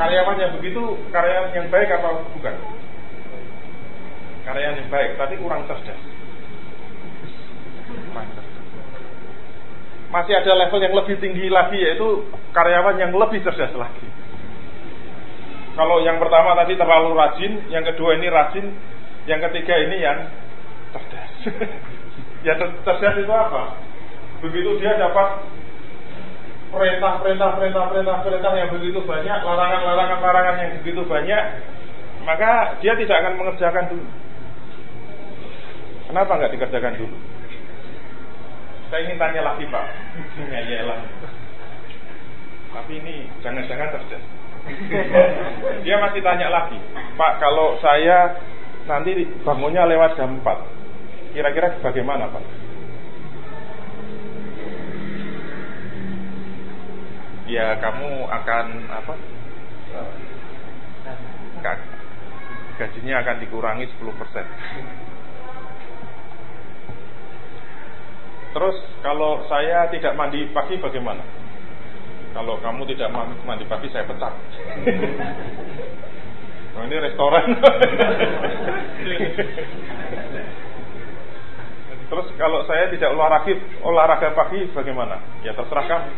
karyawan 0.00 0.36
yang 0.40 0.52
begitu 0.56 0.82
karyawan 1.12 1.52
yang 1.52 1.66
baik 1.68 1.88
apa 1.92 2.08
bukan? 2.32 2.54
Karyawan 4.48 4.80
yang 4.80 4.88
baik, 4.88 5.10
tapi 5.20 5.34
kurang 5.36 5.68
cerdas. 5.68 6.00
Masih 10.10 10.34
ada 10.34 10.52
level 10.66 10.82
yang 10.82 10.94
lebih 10.96 11.16
tinggi 11.22 11.46
lagi 11.52 11.78
yaitu 11.78 12.26
karyawan 12.56 12.96
yang 12.96 13.12
lebih 13.14 13.44
cerdas 13.44 13.70
lagi. 13.76 14.08
Kalau 15.76 16.02
yang 16.02 16.18
pertama 16.18 16.58
tadi 16.58 16.74
terlalu 16.74 17.14
rajin, 17.14 17.52
yang 17.70 17.86
kedua 17.86 18.18
ini 18.18 18.26
rajin, 18.26 18.74
yang 19.30 19.40
ketiga 19.46 19.74
ini 19.78 19.96
yang 20.02 20.18
cerdas. 20.90 21.30
ya 22.46 22.58
cerdas 22.58 23.14
itu 23.14 23.30
apa? 23.30 23.78
Begitu 24.42 24.82
dia 24.82 24.98
dapat 24.98 25.46
perintah-perintah 26.74 27.50
perintah-perintah 27.54 28.16
perintah 28.26 28.52
yang 28.58 28.70
begitu 28.74 28.98
banyak, 29.06 29.38
larangan-larangan 29.42 30.18
larangan 30.18 30.56
yang 30.58 30.72
begitu 30.82 31.02
banyak, 31.06 31.42
maka 32.26 32.74
dia 32.82 32.98
tidak 32.98 33.16
akan 33.22 33.34
mengerjakan 33.38 33.84
dulu. 33.94 34.06
Kenapa 36.10 36.32
nggak 36.34 36.52
dikerjakan 36.58 36.94
dulu? 36.98 37.16
Saya 38.90 39.06
ingin 39.06 39.22
tanya 39.22 39.46
lagi 39.46 39.64
Pak. 39.70 39.86
ya 40.74 40.82
lah. 40.90 40.98
Tapi 42.74 42.92
ini 42.98 43.30
jangan-jangan 43.46 43.94
terjadi. 43.94 44.28
Dia 45.86 45.96
masih 45.96 46.20
tanya 46.20 46.52
lagi, 46.52 46.76
Pak 47.16 47.40
kalau 47.40 47.80
saya 47.80 48.36
nanti 48.90 49.22
bangunnya 49.46 49.86
lewat 49.86 50.18
jam 50.18 50.42
4 50.42 51.30
Kira-kira 51.30 51.78
bagaimana 51.78 52.26
Pak? 52.26 52.42
Ya 57.46 57.78
kamu 57.78 58.26
akan 58.26 58.66
apa? 58.90 59.14
Gajinya 62.82 63.22
akan 63.22 63.36
dikurangi 63.46 63.86
10% 63.86 64.90
Terus 68.50 68.76
kalau 69.06 69.46
saya 69.46 69.86
tidak 69.94 70.18
mandi 70.18 70.50
pagi 70.50 70.74
bagaimana? 70.82 71.22
Kalau 72.34 72.58
kamu 72.58 72.82
tidak 72.90 73.10
mandi 73.46 73.66
pagi 73.70 73.86
saya 73.94 74.06
pecat. 74.06 74.34
Oh, 76.80 76.88
ini 76.88 76.96
restoran. 76.96 77.44
Terus 82.10 82.26
kalau 82.34 82.66
saya 82.66 82.90
tidak 82.90 83.14
olahraga 83.14 83.54
olahraga 83.86 84.34
pagi 84.34 84.66
bagaimana? 84.74 85.22
Ya 85.46 85.54
terserah 85.54 85.86
kamu. 85.86 86.10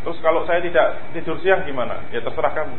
Terus 0.00 0.18
kalau 0.24 0.48
saya 0.48 0.64
tidak 0.64 1.12
tidur 1.12 1.36
siang 1.44 1.68
gimana? 1.68 2.00
Ya 2.14 2.24
terserah 2.24 2.54
kamu. 2.56 2.76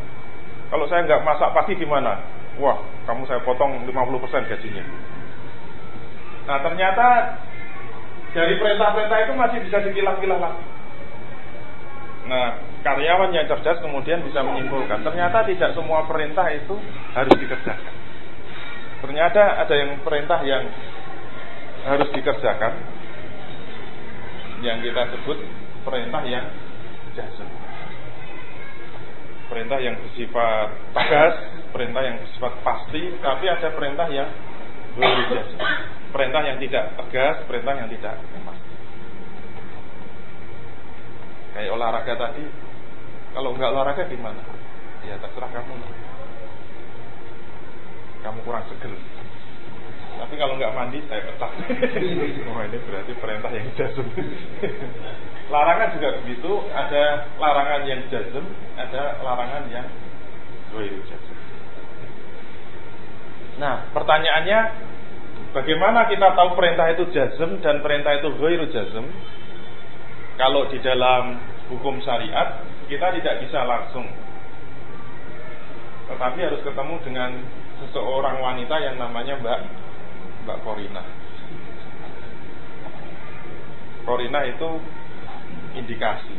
Kalau 0.72 0.88
saya 0.90 1.06
nggak 1.06 1.22
masak 1.22 1.54
pagi 1.54 1.78
gimana? 1.78 2.18
Wah, 2.58 2.82
kamu 3.06 3.22
saya 3.30 3.38
potong 3.46 3.86
50% 3.86 4.50
gajinya. 4.50 4.84
Nah 6.48 6.58
ternyata 6.58 7.06
dari 8.34 8.58
perintah-perintah 8.58 9.18
itu 9.28 9.32
masih 9.38 9.58
bisa 9.62 9.78
dipilah-pilah 9.84 10.38
lagi. 10.40 10.64
Nah, 12.22 12.62
karyawan 12.86 13.34
yang 13.34 13.50
cerdas 13.50 13.82
kemudian 13.82 14.22
bisa 14.22 14.46
menyimpulkan, 14.46 15.02
ternyata 15.02 15.42
tidak 15.42 15.74
semua 15.74 16.06
perintah 16.06 16.46
itu 16.54 16.78
harus 17.18 17.34
dikerjakan. 17.34 17.94
Ternyata 19.02 19.42
ada 19.66 19.74
yang 19.74 19.98
perintah 20.06 20.38
yang 20.46 20.62
harus 21.82 22.08
dikerjakan, 22.14 22.72
yang 24.62 24.78
kita 24.78 25.02
sebut 25.18 25.38
perintah 25.82 26.22
yang 26.22 26.46
jazm. 27.18 27.50
Perintah 29.50 29.78
yang 29.82 29.98
bersifat 29.98 30.68
tegas, 30.94 31.34
perintah 31.74 32.02
yang 32.06 32.16
bersifat 32.22 32.52
pasti, 32.62 33.02
tapi 33.18 33.44
ada 33.50 33.68
perintah 33.74 34.06
yang 34.08 34.30
jazm 34.96 35.58
perintah 36.12 36.44
yang 36.44 36.60
tidak 36.60 36.84
tegas, 37.00 37.36
perintah 37.48 37.74
yang 37.74 37.88
tidak 37.88 38.14
pasti. 38.20 38.61
Kayak 41.52 41.74
olahraga 41.76 42.14
tadi, 42.16 42.44
kalau 43.36 43.52
nggak 43.52 43.72
olahraga 43.72 44.02
gimana? 44.08 44.40
Ya 45.04 45.20
terserah 45.20 45.50
kamu. 45.52 45.74
Kamu 48.22 48.38
kurang 48.46 48.64
seger. 48.70 48.92
Tapi 50.12 50.34
kalau 50.38 50.54
nggak 50.56 50.74
mandi 50.76 51.02
saya 51.10 51.26
pecat. 51.26 51.50
oh 52.48 52.62
ini 52.62 52.78
berarti 52.86 53.12
perintah 53.18 53.50
yang 53.50 53.68
jazm. 53.74 54.06
larangan 55.52 55.88
juga 55.98 56.08
begitu, 56.22 56.52
ada 56.72 57.26
larangan 57.36 57.82
yang 57.84 58.00
jazm, 58.08 58.44
ada 58.78 59.18
larangan 59.20 59.66
yang 59.68 59.86
jazm. 61.04 61.36
Nah, 63.60 63.92
pertanyaannya 63.92 64.58
Bagaimana 65.52 66.08
kita 66.08 66.32
tahu 66.32 66.56
perintah 66.56 66.88
itu 66.96 67.12
jazm 67.12 67.60
dan 67.60 67.84
perintah 67.84 68.16
itu 68.16 68.32
ghairu 68.40 68.72
jazm? 68.72 69.04
Kalau 70.40 70.68
di 70.72 70.78
dalam 70.80 71.38
hukum 71.68 72.00
syariat 72.04 72.64
kita 72.88 73.14
tidak 73.20 73.34
bisa 73.46 73.64
langsung 73.64 74.04
tetapi 76.12 76.38
harus 76.44 76.60
ketemu 76.60 76.94
dengan 77.08 77.30
seseorang 77.80 78.36
wanita 78.42 78.76
yang 78.84 79.00
namanya 79.00 79.38
Mbak 79.40 79.60
Mbak 80.44 80.58
Korina. 80.60 81.02
Korina 84.02 84.40
itu 84.44 84.68
indikasi, 85.78 86.36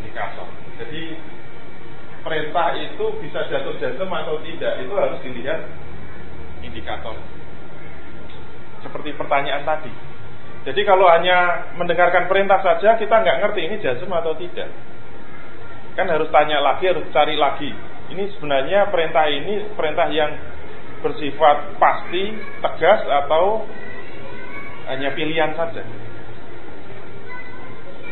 indikator. 0.00 0.48
Jadi 0.80 1.18
perintah 2.24 2.72
itu 2.78 3.04
bisa 3.20 3.44
jatuh 3.52 3.74
jazm 3.78 4.08
atau 4.08 4.40
tidak 4.42 4.80
itu 4.80 4.94
harus 4.96 5.18
dilihat 5.20 5.60
indikator 6.64 7.14
seperti 8.80 9.12
pertanyaan 9.18 9.66
tadi. 9.66 9.92
Jadi 10.66 10.82
kalau 10.82 11.06
hanya 11.06 11.70
mendengarkan 11.78 12.26
perintah 12.26 12.58
saja 12.58 12.98
kita 12.98 13.14
nggak 13.22 13.38
ngerti 13.38 13.60
ini 13.70 13.76
jazm 13.78 14.10
atau 14.10 14.34
tidak. 14.34 14.66
Kan 15.94 16.10
harus 16.10 16.26
tanya 16.34 16.58
lagi, 16.58 16.90
harus 16.90 17.06
cari 17.14 17.38
lagi. 17.38 17.70
Ini 18.10 18.34
sebenarnya 18.34 18.90
perintah 18.90 19.30
ini 19.30 19.62
perintah 19.78 20.10
yang 20.10 20.34
bersifat 21.06 21.78
pasti, 21.78 22.34
tegas 22.58 23.00
atau 23.06 23.62
hanya 24.90 25.14
pilihan 25.14 25.54
saja. 25.54 25.86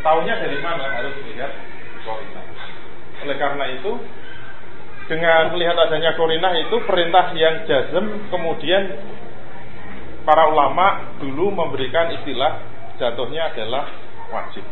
Taunya 0.06 0.34
dari 0.38 0.58
mana 0.62 0.84
harus 0.94 1.14
dilihat 1.26 1.52
korinah. 2.06 2.44
Oleh 3.24 3.36
karena 3.40 3.64
itu 3.74 3.92
dengan 5.10 5.50
melihat 5.52 5.76
adanya 5.90 6.14
korinah 6.14 6.54
itu 6.54 6.76
perintah 6.86 7.34
yang 7.34 7.66
jazm 7.66 8.30
kemudian 8.30 8.82
para 10.24 10.48
ulama 10.48 11.16
dulu 11.20 11.52
memberikan 11.52 12.10
istilah 12.20 12.64
jatuhnya 12.96 13.52
adalah 13.52 13.88
wajib. 14.32 14.64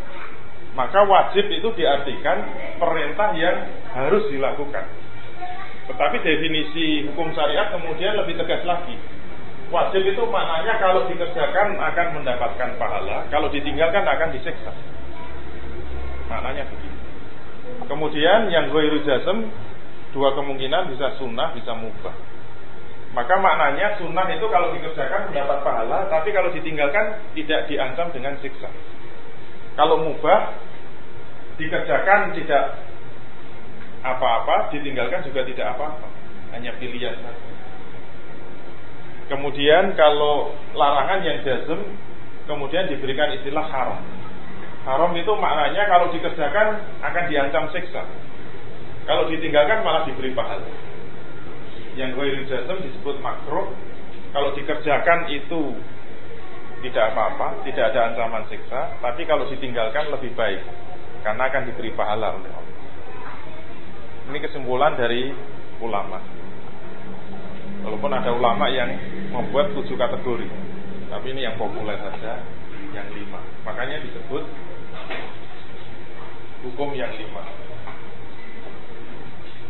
Maka 0.73 1.05
wajib 1.05 1.53
itu 1.53 1.69
diartikan 1.77 2.49
perintah 2.81 3.37
yang 3.37 3.57
harus 3.93 4.25
dilakukan. 4.33 4.89
Tetapi 5.93 6.17
definisi 6.25 7.05
hukum 7.13 7.29
syariat 7.37 7.69
kemudian 7.77 8.17
lebih 8.17 8.41
tegas 8.41 8.65
lagi. 8.65 8.97
Wajib 9.69 10.05
itu 10.05 10.23
maknanya 10.29 10.81
kalau 10.81 11.09
dikerjakan 11.09 11.77
akan 11.81 12.07
mendapatkan 12.21 12.71
pahala, 12.77 13.25
kalau 13.29 13.49
ditinggalkan 13.53 14.05
akan 14.05 14.29
disiksa. 14.33 14.73
Maknanya 16.29 16.65
begitu. 16.69 16.99
Kemudian 17.89 18.49
yang 18.53 18.73
gue 18.73 19.01
jazm 19.05 19.49
dua 20.13 20.33
kemungkinan 20.37 20.93
bisa 20.93 21.17
sunnah, 21.21 21.53
bisa 21.57 21.73
mubah. 21.77 22.13
Maka 23.13 23.35
maknanya 23.37 24.01
sunnah 24.01 24.25
itu 24.33 24.49
kalau 24.49 24.73
dikerjakan 24.73 25.29
mendapat 25.29 25.59
pahala, 25.61 26.09
tapi 26.09 26.33
kalau 26.33 26.49
ditinggalkan 26.49 27.21
tidak 27.37 27.69
diancam 27.69 28.09
dengan 28.09 28.41
siksa. 28.41 28.73
Kalau 29.77 30.01
mubah 30.01 30.57
dikerjakan 31.61 32.33
tidak 32.33 32.81
apa-apa, 34.01 34.73
ditinggalkan 34.73 35.29
juga 35.29 35.45
tidak 35.45 35.77
apa-apa, 35.77 36.09
hanya 36.57 36.73
pilihan 36.81 37.13
saja. 37.21 37.49
Kemudian 39.29 39.93
kalau 39.93 40.57
larangan 40.73 41.21
yang 41.21 41.45
jazm, 41.45 41.85
kemudian 42.49 42.89
diberikan 42.89 43.29
istilah 43.37 43.65
haram. 43.69 44.01
Haram 44.89 45.13
itu 45.13 45.33
maknanya 45.37 45.85
kalau 45.85 46.09
dikerjakan 46.17 46.81
akan 47.05 47.25
diancam 47.29 47.69
siksa. 47.77 48.09
Kalau 49.05 49.29
ditinggalkan 49.29 49.85
malah 49.85 50.09
diberi 50.09 50.33
pahala 50.33 50.92
yang 51.97 52.17
ghairul 52.17 52.49
jazm 52.49 52.79
disebut 52.81 53.21
makruh 53.21 53.69
kalau 54.33 54.57
dikerjakan 54.57 55.29
itu 55.29 55.77
tidak 56.83 57.15
apa-apa, 57.15 57.63
tidak 57.63 57.95
ada 57.95 58.11
ancaman 58.11 58.43
siksa, 58.51 58.99
tapi 58.99 59.23
kalau 59.29 59.47
ditinggalkan 59.47 60.11
lebih 60.11 60.35
baik 60.35 60.65
karena 61.23 61.47
akan 61.47 61.63
diberi 61.69 61.95
pahala 61.95 62.35
oleh 62.35 62.51
Allah. 62.51 62.77
Ini 64.33 64.39
kesimpulan 64.43 64.99
dari 64.99 65.31
ulama. 65.79 66.19
Walaupun 67.87 68.11
ada 68.11 68.31
ulama 68.35 68.67
yang 68.73 68.91
membuat 69.31 69.71
tujuh 69.79 69.95
kategori, 69.95 70.49
tapi 71.13 71.27
ini 71.35 71.47
yang 71.47 71.55
populer 71.61 71.99
saja, 71.99 72.43
yang 72.97 73.07
lima. 73.15 73.39
Makanya 73.63 74.03
disebut 74.03 74.43
hukum 76.67 76.95
yang 76.95 77.11
lima 77.15 77.43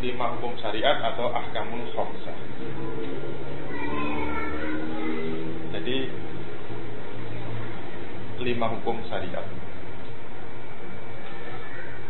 lima 0.03 0.35
hukum 0.37 0.59
syariat 0.59 0.99
atau 1.15 1.31
ahkamul 1.31 1.87
khomsah. 1.95 2.37
Jadi 5.73 5.97
lima 8.43 8.67
hukum 8.77 8.99
syariat. 9.07 9.47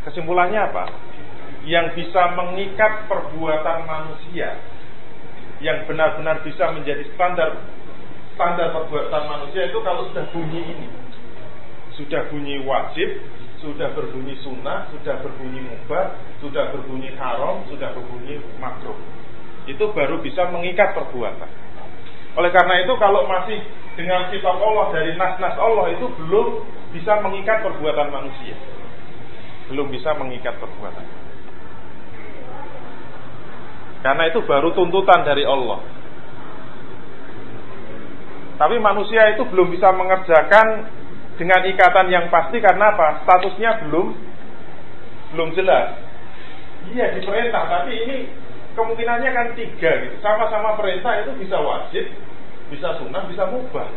Kesimpulannya 0.09 0.61
apa? 0.73 0.85
Yang 1.69 2.03
bisa 2.03 2.35
mengikat 2.35 3.07
perbuatan 3.07 3.87
manusia 3.87 4.59
yang 5.63 5.87
benar-benar 5.87 6.43
bisa 6.43 6.75
menjadi 6.75 7.07
standar 7.15 7.55
standar 8.35 8.75
perbuatan 8.75 9.23
manusia 9.31 9.71
itu 9.71 9.79
kalau 9.87 10.11
sudah 10.11 10.27
bunyi 10.35 10.59
ini 10.75 10.89
sudah 11.95 12.25
bunyi 12.33 12.65
wajib, 12.65 13.21
sudah 13.63 13.95
berbunyi 13.95 14.35
sunnah, 14.43 14.91
sudah 14.91 15.23
berbunyi 15.23 15.63
mubah, 15.63 16.19
sudah 16.43 16.75
berbunyi 16.75 17.15
haram, 17.15 17.63
sudah 17.71 17.95
berbunyi 17.95 18.43
makruh. 18.59 18.99
Itu 19.71 19.95
baru 19.95 20.19
bisa 20.19 20.51
mengikat 20.51 20.99
perbuatan. 20.99 21.51
Oleh 22.35 22.51
karena 22.51 22.83
itu 22.83 22.93
kalau 22.99 23.25
masih 23.31 23.63
dengan 23.95 24.27
kitab 24.35 24.59
Allah 24.59 24.91
dari 24.91 25.15
nas-nas 25.15 25.55
Allah 25.55 25.95
itu 25.95 26.11
belum 26.11 26.67
bisa 26.91 27.23
mengikat 27.23 27.63
perbuatan 27.63 28.09
manusia. 28.11 28.59
Belum 29.71 29.87
bisa 29.89 30.11
mengikat 30.19 30.59
perbuatan. 30.59 31.07
Karena 34.03 34.23
itu 34.27 34.43
baru 34.43 34.75
tuntutan 34.75 35.23
dari 35.23 35.47
Allah. 35.47 35.79
Tapi 38.59 38.77
manusia 38.83 39.31
itu 39.39 39.47
belum 39.47 39.71
bisa 39.71 39.95
mengerjakan 39.95 40.91
dengan 41.41 41.61
ikatan 41.65 42.07
yang 42.13 42.29
pasti 42.29 42.61
karena 42.61 42.93
apa? 42.93 43.25
Statusnya 43.25 43.89
belum 43.89 44.07
belum 45.33 45.49
jelas. 45.57 45.97
Iya 46.93 47.17
diperintah, 47.17 47.65
tapi 47.71 47.93
ini 47.95 48.17
kemungkinannya 48.77 49.31
kan 49.33 49.47
tiga 49.57 49.91
gitu. 50.05 50.17
Sama-sama 50.21 50.77
perintah 50.77 51.25
itu 51.25 51.33
bisa 51.41 51.57
wajib, 51.57 52.05
bisa 52.69 52.89
sunnah, 53.01 53.25
bisa 53.29 53.49
mubah. 53.49 53.89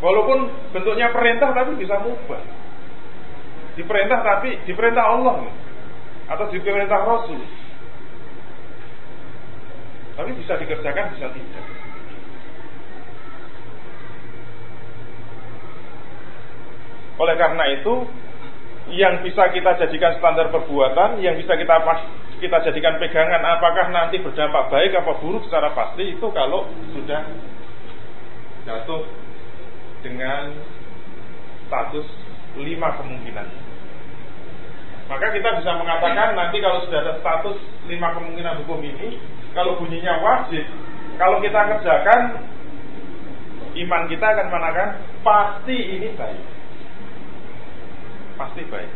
Walaupun 0.00 0.48
bentuknya 0.72 1.12
perintah 1.12 1.52
tapi 1.52 1.76
bisa 1.76 2.00
mubah. 2.00 2.40
Diperintah 3.76 4.20
tapi 4.24 4.56
diperintah 4.64 5.04
Allah 5.04 5.44
atau 6.30 6.44
diperintah 6.48 7.00
Rasul. 7.04 7.42
Tapi 10.16 10.30
bisa 10.36 10.52
dikerjakan, 10.60 11.16
bisa 11.16 11.28
tidak. 11.32 11.79
Oleh 17.20 17.36
karena 17.36 17.64
itu, 17.76 18.08
yang 18.96 19.20
bisa 19.20 19.52
kita 19.52 19.76
jadikan 19.76 20.16
standar 20.16 20.48
perbuatan, 20.48 21.20
yang 21.20 21.36
bisa 21.36 21.52
kita 21.54 21.76
kita 22.40 22.56
jadikan 22.64 22.96
pegangan 22.96 23.44
apakah 23.44 23.92
nanti 23.92 24.16
berdampak 24.16 24.72
baik 24.72 24.96
apa 24.96 25.12
buruk 25.20 25.44
secara 25.44 25.76
pasti 25.76 26.16
itu 26.16 26.26
kalau 26.32 26.64
sudah 26.96 27.20
jatuh 28.64 29.04
dengan 30.00 30.56
status 31.68 32.08
lima 32.56 32.96
kemungkinan. 32.96 33.46
Maka 35.12 35.26
kita 35.36 35.60
bisa 35.60 35.76
mengatakan 35.76 36.32
nanti 36.32 36.56
kalau 36.64 36.80
sudah 36.88 37.04
ada 37.04 37.14
status 37.20 37.60
lima 37.84 38.16
kemungkinan 38.16 38.64
hukum 38.64 38.80
ini, 38.80 39.20
kalau 39.52 39.76
bunyinya 39.76 40.24
wajib, 40.24 40.64
kalau 41.20 41.36
kita 41.44 41.60
kerjakan, 41.76 42.20
iman 43.76 44.02
kita 44.08 44.24
akan 44.24 44.46
mengatakan 44.48 44.90
pasti 45.20 45.76
ini 45.76 46.16
baik 46.16 46.59
pasti 48.40 48.64
baik. 48.64 48.90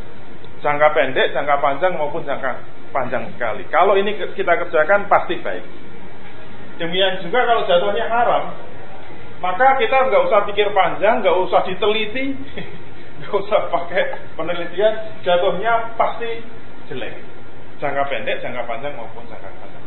Jangka 0.64 0.88
pendek, 0.96 1.36
jangka 1.36 1.60
panjang 1.60 1.92
maupun 2.00 2.24
jangka 2.24 2.64
panjang 2.88 3.28
sekali. 3.36 3.68
Kalau 3.68 4.00
ini 4.00 4.16
kita 4.32 4.52
kerjakan 4.64 5.04
pasti 5.12 5.36
baik. 5.44 5.64
Demikian 6.80 7.20
juga 7.20 7.44
kalau 7.44 7.62
jatuhnya 7.68 8.08
haram, 8.08 8.56
maka 9.38 9.76
kita 9.78 10.08
nggak 10.08 10.24
usah 10.26 10.40
pikir 10.48 10.72
panjang, 10.72 11.20
nggak 11.22 11.36
usah 11.44 11.60
diteliti, 11.68 12.34
nggak 13.20 13.34
usah 13.34 13.68
pakai 13.68 14.34
penelitian, 14.34 15.20
jatuhnya 15.22 15.94
pasti 16.00 16.40
jelek. 16.88 17.14
Jangka 17.78 18.02
pendek, 18.08 18.40
jangka 18.40 18.64
panjang 18.64 18.96
maupun 18.96 19.22
jangka 19.28 19.46
panjang. 19.60 19.84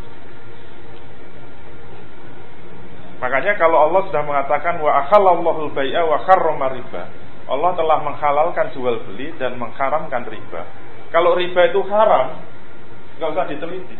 Makanya 3.17 3.57
kalau 3.57 3.89
Allah 3.89 4.01
sudah 4.07 4.23
mengatakan 4.23 4.77
wa 4.77 4.91
akhalallahu 5.03 5.73
bai'a 5.73 6.05
wa 6.05 6.21
harrama 6.21 6.69
riba. 6.77 7.26
Allah 7.47 7.71
telah 7.79 8.03
menghalalkan 8.03 8.75
jual 8.75 9.07
beli 9.07 9.31
dan 9.39 9.55
mengharamkan 9.55 10.27
riba. 10.27 10.67
Kalau 11.15 11.31
riba 11.31 11.71
itu 11.71 11.79
haram, 11.87 12.43
nggak 13.15 13.31
usah 13.31 13.47
diteliti. 13.47 13.95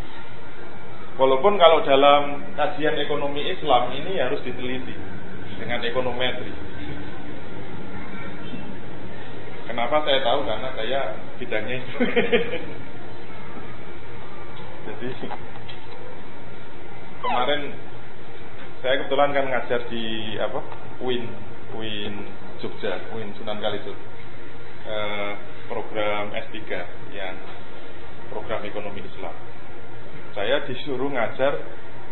Walaupun 1.17 1.57
kalau 1.57 1.81
dalam 1.81 2.43
kajian 2.53 2.93
ekonomi 2.99 3.47
Islam 3.47 3.89
ini 3.95 4.19
harus 4.19 4.43
diteliti 4.43 4.93
dengan 5.57 5.81
ekonometri. 5.81 6.53
Kenapa 9.67 10.05
saya 10.05 10.21
tahu? 10.21 10.45
Karena 10.45 10.69
saya 10.77 10.99
bidangnya 11.41 11.75
itu. 11.81 11.97
Jadi 14.87 15.09
kemarin 17.19 17.61
saya 18.79 19.03
kebetulan 19.03 19.35
kan 19.35 19.45
ngajar 19.51 19.81
di 19.91 20.37
apa 20.39 20.63
Win 21.03 21.27
Win 21.75 22.23
Jogja, 22.59 23.13
UIN 23.13 23.33
Sunan 23.37 23.61
Kalijaga. 23.61 24.17
Eh, 24.87 25.33
program 25.67 26.31
S3 26.31 26.55
yang 27.11 27.35
program 28.31 28.63
ekonomi 28.63 29.03
Islam. 29.03 29.35
Saya 30.31 30.63
disuruh 30.63 31.11
ngajar 31.11 31.59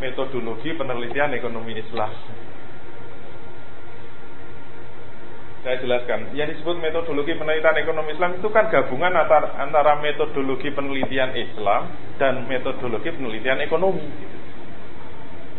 metodologi 0.03 0.75
penelitian 0.75 1.31
ekonomi 1.39 1.79
Islam. 1.79 2.11
Saya 5.63 5.81
jelaskan, 5.81 6.35
yang 6.37 6.51
disebut 6.51 6.77
metodologi 6.77 7.33
penelitian 7.33 7.79
ekonomi 7.79 8.13
Islam 8.13 8.37
itu 8.37 8.51
kan 8.53 8.69
gabungan 8.69 9.17
antara, 9.17 9.55
antara 9.57 9.97
metodologi 9.97 10.69
penelitian 10.69 11.33
Islam 11.33 11.89
dan 12.21 12.45
metodologi 12.45 13.09
penelitian 13.09 13.63
ekonomi. 13.65 14.03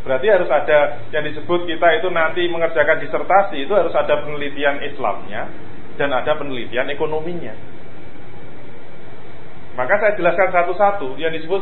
Berarti 0.06 0.30
harus 0.30 0.46
ada 0.46 1.02
yang 1.10 1.26
disebut 1.26 1.66
kita 1.66 1.98
itu 1.98 2.06
nanti 2.14 2.46
mengerjakan 2.46 3.02
disertasi 3.02 3.66
itu 3.66 3.74
harus 3.74 3.90
ada 3.90 4.22
penelitian 4.22 4.78
Islamnya 4.86 5.50
dan 5.98 6.14
ada 6.14 6.38
penelitian 6.38 6.86
ekonominya. 6.94 7.50
Maka 9.74 9.98
saya 9.98 10.14
jelaskan 10.14 10.54
satu-satu 10.54 11.18
yang 11.18 11.34
disebut 11.34 11.58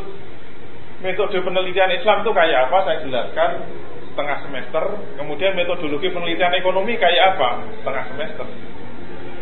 metode 1.00 1.40
penelitian 1.40 1.88
Islam 1.96 2.20
itu 2.20 2.36
kayak 2.36 2.68
apa 2.68 2.78
saya 2.84 2.98
jelaskan 3.00 3.64
setengah 4.12 4.38
semester. 4.44 4.84
Kemudian 5.16 5.56
metodologi 5.56 6.12
penelitian 6.12 6.52
ekonomi 6.52 7.00
kayak 7.00 7.40
apa 7.40 7.64
setengah 7.80 8.04
semester. 8.12 8.44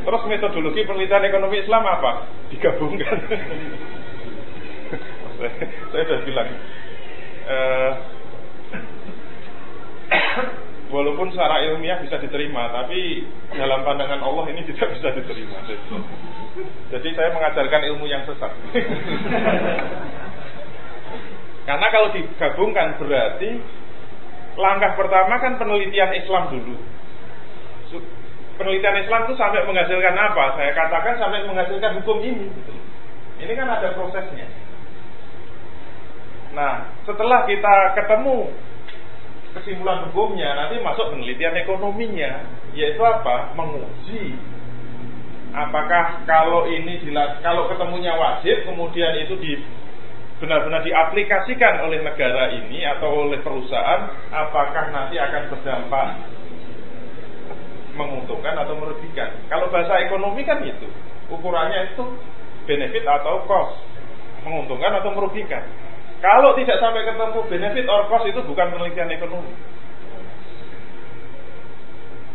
Terus 0.07 0.23
metodologi 0.31 0.87
penelitian 0.87 1.27
ekonomi 1.27 1.59
Islam 1.59 1.83
apa? 1.91 2.31
Digabungkan. 2.55 3.19
saya 5.91 6.03
sudah 6.07 6.23
bilang. 6.23 6.49
Uh, 7.43 8.22
walaupun 10.93 11.33
secara 11.33 11.65
ilmiah 11.65 11.99
bisa 12.05 12.21
diterima, 12.21 12.69
tapi 12.69 13.25
dalam 13.57 13.81
pandangan 13.83 14.21
Allah 14.21 14.45
ini 14.53 14.61
tidak 14.69 14.93
bisa 14.93 15.09
diterima. 15.17 15.65
Jadi 16.93 17.09
saya 17.17 17.33
mengajarkan 17.33 17.83
ilmu 17.95 18.05
yang 18.05 18.23
sesat. 18.29 18.53
Karena 21.63 21.87
kalau 21.89 22.13
digabungkan 22.13 23.01
berarti 23.01 23.51
langkah 24.61 24.93
pertama 24.99 25.41
kan 25.41 25.57
penelitian 25.57 26.13
Islam 26.13 26.53
dulu. 26.53 26.77
Penelitian 28.61 28.97
Islam 29.01 29.21
itu 29.27 29.35
sampai 29.41 29.65
menghasilkan 29.65 30.13
apa? 30.13 30.61
Saya 30.61 30.71
katakan 30.77 31.17
sampai 31.17 31.49
menghasilkan 31.49 32.05
hukum 32.05 32.21
ini. 32.21 32.53
Ini 33.41 33.53
kan 33.57 33.67
ada 33.67 33.97
prosesnya. 33.97 34.45
Nah, 36.53 36.93
setelah 37.09 37.49
kita 37.49 37.97
ketemu 37.97 38.53
kesimpulan 39.57 40.09
hukumnya 40.09 40.53
nanti 40.57 40.81
masuk 40.81 41.13
penelitian 41.13 41.57
ekonominya 41.65 42.45
yaitu 42.77 43.01
apa? 43.01 43.57
Menguji 43.57 44.37
apakah 45.53 46.25
kalau 46.25 46.65
ini 46.69 47.01
jelas 47.05 47.41
kalau 47.45 47.69
ketemunya 47.69 48.17
wajib 48.17 48.65
kemudian 48.65 49.13
itu 49.21 49.37
di 49.37 49.53
benar-benar 50.41 50.83
diaplikasikan 50.83 51.85
oleh 51.87 52.03
negara 52.03 52.51
ini 52.51 52.83
atau 52.83 53.29
oleh 53.29 53.39
perusahaan 53.45 54.11
apakah 54.33 54.91
nanti 54.91 55.21
akan 55.21 55.43
berdampak 55.53 56.09
menguntungkan 57.93 58.57
atau 58.57 58.75
merugikan? 58.81 59.29
Kalau 59.53 59.69
bahasa 59.69 60.01
ekonomi 60.01 60.43
kan 60.49 60.65
itu 60.65 60.89
ukurannya 61.29 61.93
itu 61.93 62.05
benefit 62.65 63.05
atau 63.05 63.45
cost 63.45 63.85
menguntungkan 64.43 64.99
atau 64.99 65.13
merugikan 65.15 65.63
kalau 66.23 66.55
tidak 66.55 66.79
sampai 66.79 67.03
ketemu 67.03 67.41
benefit 67.51 67.87
or 67.91 68.07
cost 68.07 68.31
itu 68.31 68.41
bukan 68.47 68.71
penelitian 68.71 69.11
ekonomi. 69.11 69.53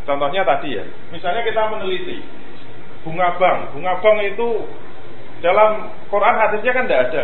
Contohnya 0.04 0.44
tadi 0.44 0.76
ya, 0.76 0.84
misalnya 1.12 1.44
kita 1.48 1.72
meneliti 1.72 2.20
bunga 3.08 3.40
bank. 3.40 3.72
Bunga 3.72 3.96
bank 4.04 4.18
itu 4.28 4.48
dalam 5.40 5.88
Quran 6.12 6.36
hadisnya 6.36 6.72
kan 6.76 6.84
tidak 6.84 7.04
ada. 7.12 7.24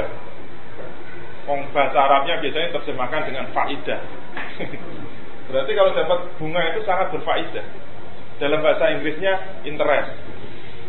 Wong 1.43 1.67
bahasa 1.75 1.99
Arabnya 1.99 2.39
biasanya 2.39 2.69
terjemahkan 2.79 3.21
dengan 3.27 3.45
faidah. 3.51 3.99
Berarti 5.51 5.71
kalau 5.75 5.91
dapat 5.91 6.19
bunga 6.39 6.61
itu 6.71 6.79
sangat 6.87 7.11
berfaidah. 7.11 7.65
Dalam 8.39 8.63
bahasa 8.63 8.95
Inggrisnya 8.95 9.63
interest. 9.67 10.11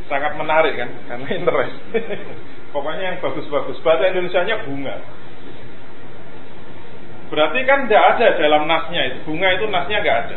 Sangat 0.07 0.39
menarik 0.39 0.79
kan, 0.79 0.91
karena 1.11 1.29
interest. 1.35 1.75
Pokoknya 2.75 3.14
yang 3.14 3.18
bagus-bagus. 3.18 3.83
Bahasa 3.83 4.14
Indonesia-nya 4.14 4.62
bunga. 4.62 4.95
Berarti 7.33 7.61
kan 7.64 7.89
tidak 7.89 8.05
ada 8.16 8.27
dalam 8.37 8.68
nasnya 8.68 9.03
itu. 9.12 9.18
Bunga 9.25 9.49
itu 9.57 9.64
nasnya 9.68 9.99
nggak 10.05 10.18
ada. 10.29 10.37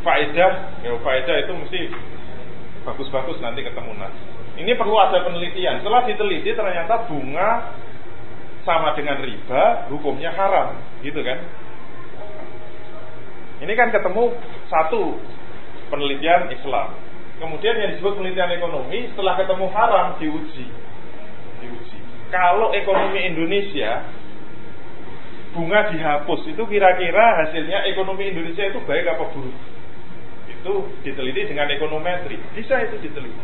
Faedah, 0.00 0.52
ya 0.80 0.96
faedah 0.96 1.36
itu 1.44 1.52
mesti 1.52 1.80
bagus-bagus 2.88 3.36
nanti 3.44 3.60
ketemu 3.60 3.92
nas. 4.00 4.14
Ini 4.56 4.72
perlu 4.76 4.96
ada 4.96 5.24
penelitian. 5.24 5.84
Setelah 5.84 6.08
diteliti 6.08 6.56
ternyata 6.56 7.04
bunga 7.08 7.76
sama 8.64 8.92
dengan 8.96 9.20
riba, 9.24 9.88
hukumnya 9.88 10.32
haram, 10.36 10.76
gitu 11.00 11.20
kan? 11.24 11.40
Ini 13.60 13.72
kan 13.76 13.92
ketemu 13.92 14.36
satu 14.72 15.20
penelitian 15.92 16.48
Islam. 16.48 16.96
Kemudian 17.40 17.76
yang 17.76 17.90
disebut 17.96 18.20
penelitian 18.20 18.52
ekonomi 18.52 19.08
setelah 19.12 19.36
ketemu 19.36 19.66
haram 19.72 20.06
diuji. 20.20 20.66
Diuji. 21.60 21.98
Kalau 22.28 22.72
ekonomi 22.72 23.20
Indonesia 23.32 24.04
bunga 25.50 25.90
dihapus 25.90 26.46
itu 26.46 26.62
kira-kira 26.66 27.44
hasilnya 27.44 27.86
ekonomi 27.90 28.30
Indonesia 28.30 28.70
itu 28.70 28.80
baik 28.86 29.06
apa 29.10 29.24
buruk? 29.34 29.56
Itu 30.46 30.86
diteliti 31.02 31.50
dengan 31.50 31.70
ekonometri. 31.70 32.38
Bisa 32.54 32.78
itu 32.86 32.96
diteliti. 33.02 33.40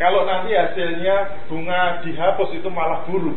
Kalau 0.00 0.24
nanti 0.24 0.56
hasilnya 0.56 1.44
bunga 1.50 2.00
dihapus 2.06 2.56
itu 2.56 2.68
malah 2.72 3.04
buruk. 3.04 3.36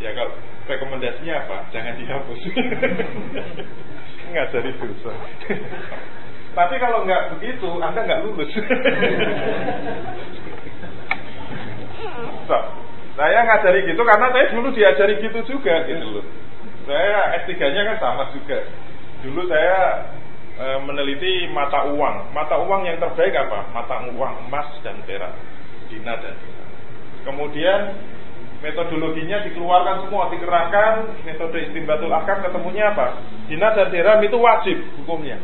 Ya 0.00 0.12
kalau 0.16 0.32
rekomendasinya 0.66 1.34
apa? 1.44 1.56
Jangan 1.72 1.94
dihapus. 2.00 2.40
Nggak 4.32 4.46
jadi 4.50 4.70
dosa. 4.74 5.12
Tapi 6.56 6.74
kalau 6.80 7.04
nggak 7.04 7.36
begitu, 7.36 7.68
Anda 7.84 8.00
nggak 8.00 8.24
lulus. 8.24 8.48
so, 12.48 12.56
saya 13.16 13.48
ngajari 13.48 13.88
gitu 13.88 14.02
karena 14.04 14.28
saya 14.28 14.52
dulu 14.52 14.68
diajari 14.76 15.14
gitu 15.24 15.40
juga 15.48 15.88
gitu 15.88 16.20
loh. 16.20 16.26
Saya 16.84 17.42
S3-nya 17.42 17.82
kan 17.92 17.96
sama 17.98 18.24
juga. 18.36 18.60
Dulu 19.24 19.48
saya 19.48 20.04
e, 20.60 20.64
meneliti 20.84 21.48
mata 21.50 21.88
uang. 21.88 22.30
Mata 22.36 22.60
uang 22.60 22.84
yang 22.84 23.00
terbaik 23.00 23.32
apa? 23.32 23.72
Mata 23.72 24.04
uang 24.12 24.46
emas 24.46 24.68
dan 24.84 25.00
perak 25.08 25.32
dinar 25.88 26.20
dan 26.20 26.36
Kemudian 27.26 27.80
metodologinya 28.62 29.42
dikeluarkan 29.42 30.06
semua, 30.06 30.30
dikerahkan 30.30 31.26
metode 31.26 31.58
istimbatul 31.66 32.12
akam 32.12 32.38
ketemunya 32.44 32.94
apa? 32.94 33.18
Dinar 33.50 33.74
dan 33.74 33.90
dirham 33.90 34.22
itu 34.22 34.38
wajib 34.38 34.78
hukumnya. 35.02 35.40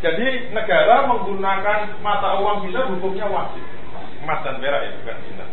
Jadi 0.00 0.54
negara 0.56 1.04
menggunakan 1.08 2.00
mata 2.00 2.40
uang 2.40 2.64
bisa 2.64 2.88
hukumnya 2.88 3.28
wajib. 3.28 3.75
Emas 4.22 4.40
dan 4.44 4.56
perak 4.60 4.82
itu 4.88 5.00
kan 5.04 5.18
dinar. 5.24 5.48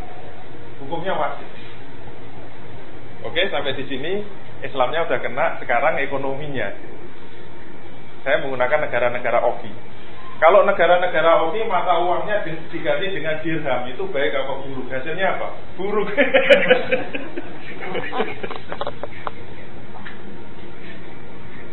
Hukumnya 0.83 1.13
wajib. 1.15 1.47
Oke, 3.23 3.41
sampai 3.47 3.75
di 3.79 3.87
sini 3.87 4.23
Islamnya 4.63 5.07
udah 5.07 5.19
kena, 5.19 5.59
sekarang 5.63 5.99
ekonominya. 5.99 6.71
Saya 8.23 8.39
menggunakan 8.43 8.87
negara-negara 8.87 9.39
OKI. 9.43 9.71
Kalau 10.43 10.67
negara-negara 10.67 11.47
oke 11.47 11.55
mata 11.71 12.03
uangnya 12.03 12.43
diganti 12.43 13.15
dengan 13.15 13.39
dirham 13.39 13.87
itu 13.87 14.03
baik 14.11 14.35
apa 14.35 14.59
buruk? 14.59 14.91
Hasilnya 14.91 15.39
apa? 15.39 15.55
Buruk. 15.79 16.11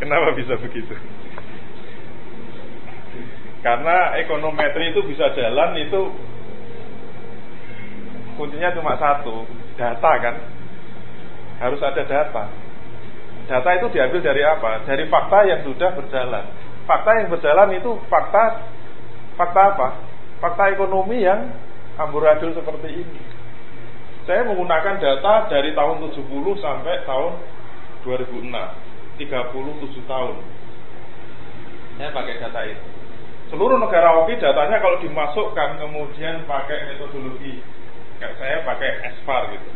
Kenapa 0.00 0.38
bisa 0.38 0.54
begitu? 0.62 0.94
Karena 3.60 4.14
ekonometri 4.22 4.94
itu 4.94 5.02
bisa 5.02 5.34
jalan 5.34 5.74
itu 5.76 6.14
kuncinya 8.40 8.72
cuma 8.72 8.96
satu, 8.96 9.44
data 9.76 10.12
kan. 10.16 10.36
Harus 11.60 11.80
ada 11.84 12.00
data. 12.08 12.48
Data 13.44 13.70
itu 13.76 13.86
diambil 13.92 14.24
dari 14.24 14.40
apa? 14.40 14.88
Dari 14.88 15.04
fakta 15.12 15.44
yang 15.44 15.60
sudah 15.68 15.92
berjalan 15.92 16.70
fakta 16.90 17.10
yang 17.22 17.28
berjalan 17.30 17.70
itu 17.78 17.90
fakta 18.10 18.66
fakta 19.38 19.60
apa? 19.78 19.88
Fakta 20.42 20.74
ekonomi 20.74 21.22
yang 21.22 21.54
amburadul 21.94 22.50
seperti 22.50 23.06
ini. 23.06 23.20
Saya 24.26 24.42
menggunakan 24.42 24.98
data 24.98 25.46
dari 25.46 25.70
tahun 25.70 26.10
70 26.10 26.18
sampai 26.58 27.06
tahun 27.06 27.32
2006. 28.02 29.22
37 29.22 30.10
tahun. 30.10 30.36
Saya 32.00 32.10
pakai 32.10 32.34
data 32.42 32.60
itu. 32.66 32.86
Seluruh 33.52 33.76
negara 33.82 34.14
oki 34.22 34.38
datanya 34.38 34.78
kalau 34.78 35.02
dimasukkan 35.02 35.82
kemudian 35.82 36.46
pakai 36.46 36.94
metodologi 36.94 37.60
saya 38.20 38.60
pakai 38.68 38.90
SPAR 39.20 39.42
gitu. 39.56 39.68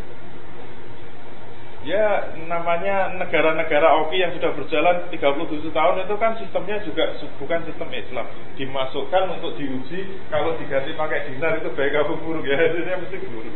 Ya 1.85 2.33
namanya 2.49 3.13
negara-negara 3.21 4.09
oki 4.09 4.17
yang 4.17 4.33
sudah 4.33 4.57
berjalan 4.57 5.05
37 5.13 5.69
tahun 5.69 5.97
itu 6.01 6.15
kan 6.17 6.33
sistemnya 6.41 6.81
juga 6.81 7.13
bukan 7.37 7.61
sistem 7.69 7.89
Islam. 7.93 8.27
Dimasukkan 8.57 9.25
untuk 9.37 9.53
diuji 9.61 10.25
kalau 10.33 10.57
diganti 10.57 10.97
pakai 10.97 11.29
dinar 11.29 11.61
itu 11.61 11.69
baik 11.77 11.93
apa 11.93 12.13
buruk 12.17 12.45
ya. 12.49 12.57
Hasilnya 12.61 12.97
mesti 13.05 13.17
buruk. 13.29 13.55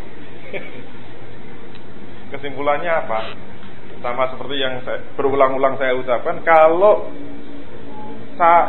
Kesimpulannya 2.36 2.92
apa? 2.92 3.18
Sama 4.04 4.28
seperti 4.30 4.56
yang 4.60 4.84
saya, 4.84 5.00
berulang-ulang 5.16 5.80
saya 5.80 5.96
ucapkan 5.96 6.44
kalau 6.44 7.08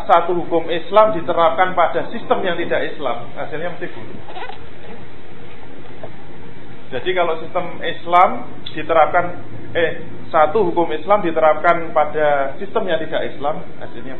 satu 0.08 0.34
hukum 0.34 0.66
Islam 0.72 1.14
diterapkan 1.14 1.78
pada 1.78 2.10
sistem 2.10 2.42
yang 2.42 2.58
tidak 2.58 2.96
Islam 2.96 3.30
hasilnya 3.38 3.70
mesti 3.78 3.88
buruk 3.94 4.18
jadi 6.90 7.10
kalau 7.14 7.38
sistem 7.46 7.78
Islam 7.86 8.30
diterapkan 8.74 9.26
eh 9.78 9.92
satu 10.34 10.74
hukum 10.74 10.90
Islam 10.90 11.22
diterapkan 11.22 11.94
pada 11.94 12.58
sistem 12.58 12.90
yang 12.90 12.98
tidak 13.02 13.30
Islam, 13.34 13.62
hasilnya 13.82 14.18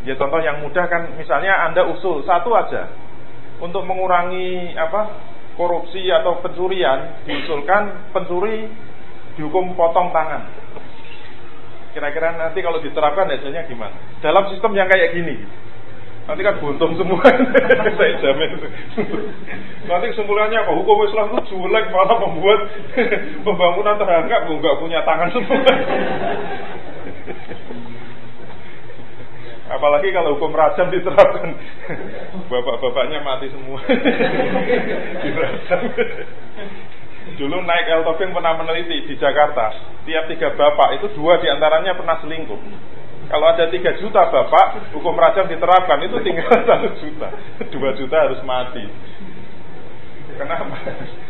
Ya 0.00 0.16
contoh 0.16 0.40
yang 0.40 0.64
mudah 0.64 0.88
kan 0.88 1.14
misalnya 1.14 1.68
Anda 1.68 1.84
usul 1.86 2.24
satu 2.24 2.56
aja 2.56 2.88
untuk 3.60 3.84
mengurangi 3.84 4.72
apa 4.74 5.12
korupsi 5.60 6.08
atau 6.08 6.40
pencurian 6.40 7.20
diusulkan 7.28 8.10
pencuri 8.16 8.64
dihukum 9.36 9.76
potong 9.76 10.08
tangan. 10.10 10.48
Kira-kira 11.92 12.38
nanti 12.38 12.64
kalau 12.64 12.80
diterapkan 12.80 13.28
hasilnya 13.28 13.68
gimana? 13.68 13.92
Dalam 14.24 14.48
sistem 14.48 14.72
yang 14.72 14.88
kayak 14.88 15.12
gini, 15.12 15.42
Nanti 16.28 16.40
kan 16.44 16.60
buntung 16.60 16.92
semua. 16.98 17.24
Saya 17.96 18.12
jamin. 18.20 18.50
Nanti 19.88 20.04
kesimpulannya 20.14 20.58
apa? 20.60 20.72
Hukum 20.76 21.04
Islam 21.08 21.32
itu 21.34 21.56
jelek 21.56 21.90
malah 21.90 22.16
membuat 22.20 22.60
pembangunan 23.46 23.96
terhanggap 23.98 24.46
nggak 24.46 24.78
punya 24.78 25.00
tangan 25.02 25.30
semua. 25.32 25.60
Apalagi 29.70 30.10
kalau 30.10 30.34
hukum 30.34 30.50
rajam 30.50 30.90
diterapkan, 30.90 31.54
bapak-bapaknya 32.50 33.22
mati 33.22 33.46
semua. 33.54 33.78
Dulu 37.38 37.56
naik 37.62 37.86
El 37.86 38.02
pernah 38.02 38.58
meneliti 38.58 39.06
di 39.06 39.14
Jakarta, 39.14 39.70
tiap 40.02 40.26
tiga 40.26 40.58
bapak 40.58 40.98
itu 40.98 41.14
dua 41.14 41.38
di 41.38 41.46
antaranya 41.46 41.94
pernah 41.94 42.18
selingkuh. 42.18 42.58
Kalau 43.30 43.46
ada 43.46 43.70
tiga 43.70 43.94
juta 43.94 44.26
bapak, 44.26 44.90
hukum 44.90 45.14
rajam 45.14 45.46
diterapkan 45.46 46.02
itu 46.02 46.18
tinggal 46.26 46.50
satu 46.66 46.98
juta, 46.98 47.28
dua 47.70 47.90
juta 47.94 48.16
harus 48.26 48.42
mati. 48.42 48.82
Kenapa? 50.34 50.74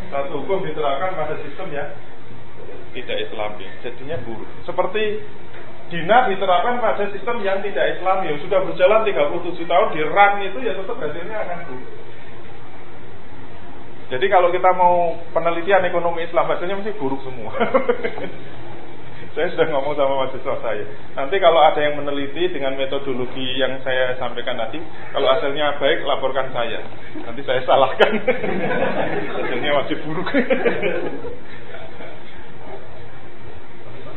Satu 0.09 0.41
hukum 0.41 0.65
diterapkan 0.65 1.13
pada 1.13 1.37
sistem 1.45 1.69
ya 1.69 1.93
tidak 2.97 3.17
Islami, 3.29 3.69
jadinya 3.85 4.17
buruk. 4.25 4.49
Seperti 4.65 5.21
dinar 5.93 6.25
diterapkan 6.31 6.81
pada 6.81 7.05
sistem 7.13 7.37
yang 7.45 7.61
tidak 7.61 7.99
Islami, 7.99 8.33
yang 8.33 8.39
sudah 8.41 8.59
berjalan 8.65 9.05
37 9.05 9.69
tahun 9.69 9.87
di 9.93 10.01
run 10.01 10.33
itu 10.41 10.59
ya 10.65 10.73
tetap 10.73 10.97
hasilnya 10.97 11.37
akan 11.37 11.59
buruk. 11.69 11.91
Jadi 14.11 14.25
kalau 14.27 14.49
kita 14.51 14.69
mau 14.75 15.15
penelitian 15.31 15.87
ekonomi 15.87 16.27
Islam 16.27 16.49
hasilnya 16.49 16.81
mesti 16.81 16.97
buruk 16.99 17.21
semua. 17.23 17.53
saya 19.31 19.47
sudah 19.55 19.67
ngomong 19.71 19.95
sama 19.95 20.13
mahasiswa 20.27 20.55
saya. 20.59 20.83
Nanti 21.15 21.35
kalau 21.39 21.63
ada 21.63 21.79
yang 21.79 21.95
meneliti 21.95 22.51
dengan 22.51 22.75
metodologi 22.75 23.59
yang 23.59 23.79
saya 23.79 24.19
sampaikan 24.19 24.59
tadi, 24.59 24.83
kalau 25.15 25.27
hasilnya 25.31 25.79
baik 25.79 26.03
laporkan 26.03 26.51
saya. 26.51 26.83
Nanti 27.23 27.41
saya 27.47 27.63
salahkan. 27.63 28.11
hasilnya 29.39 29.71
masih 29.71 29.95
buruk. 30.03 30.27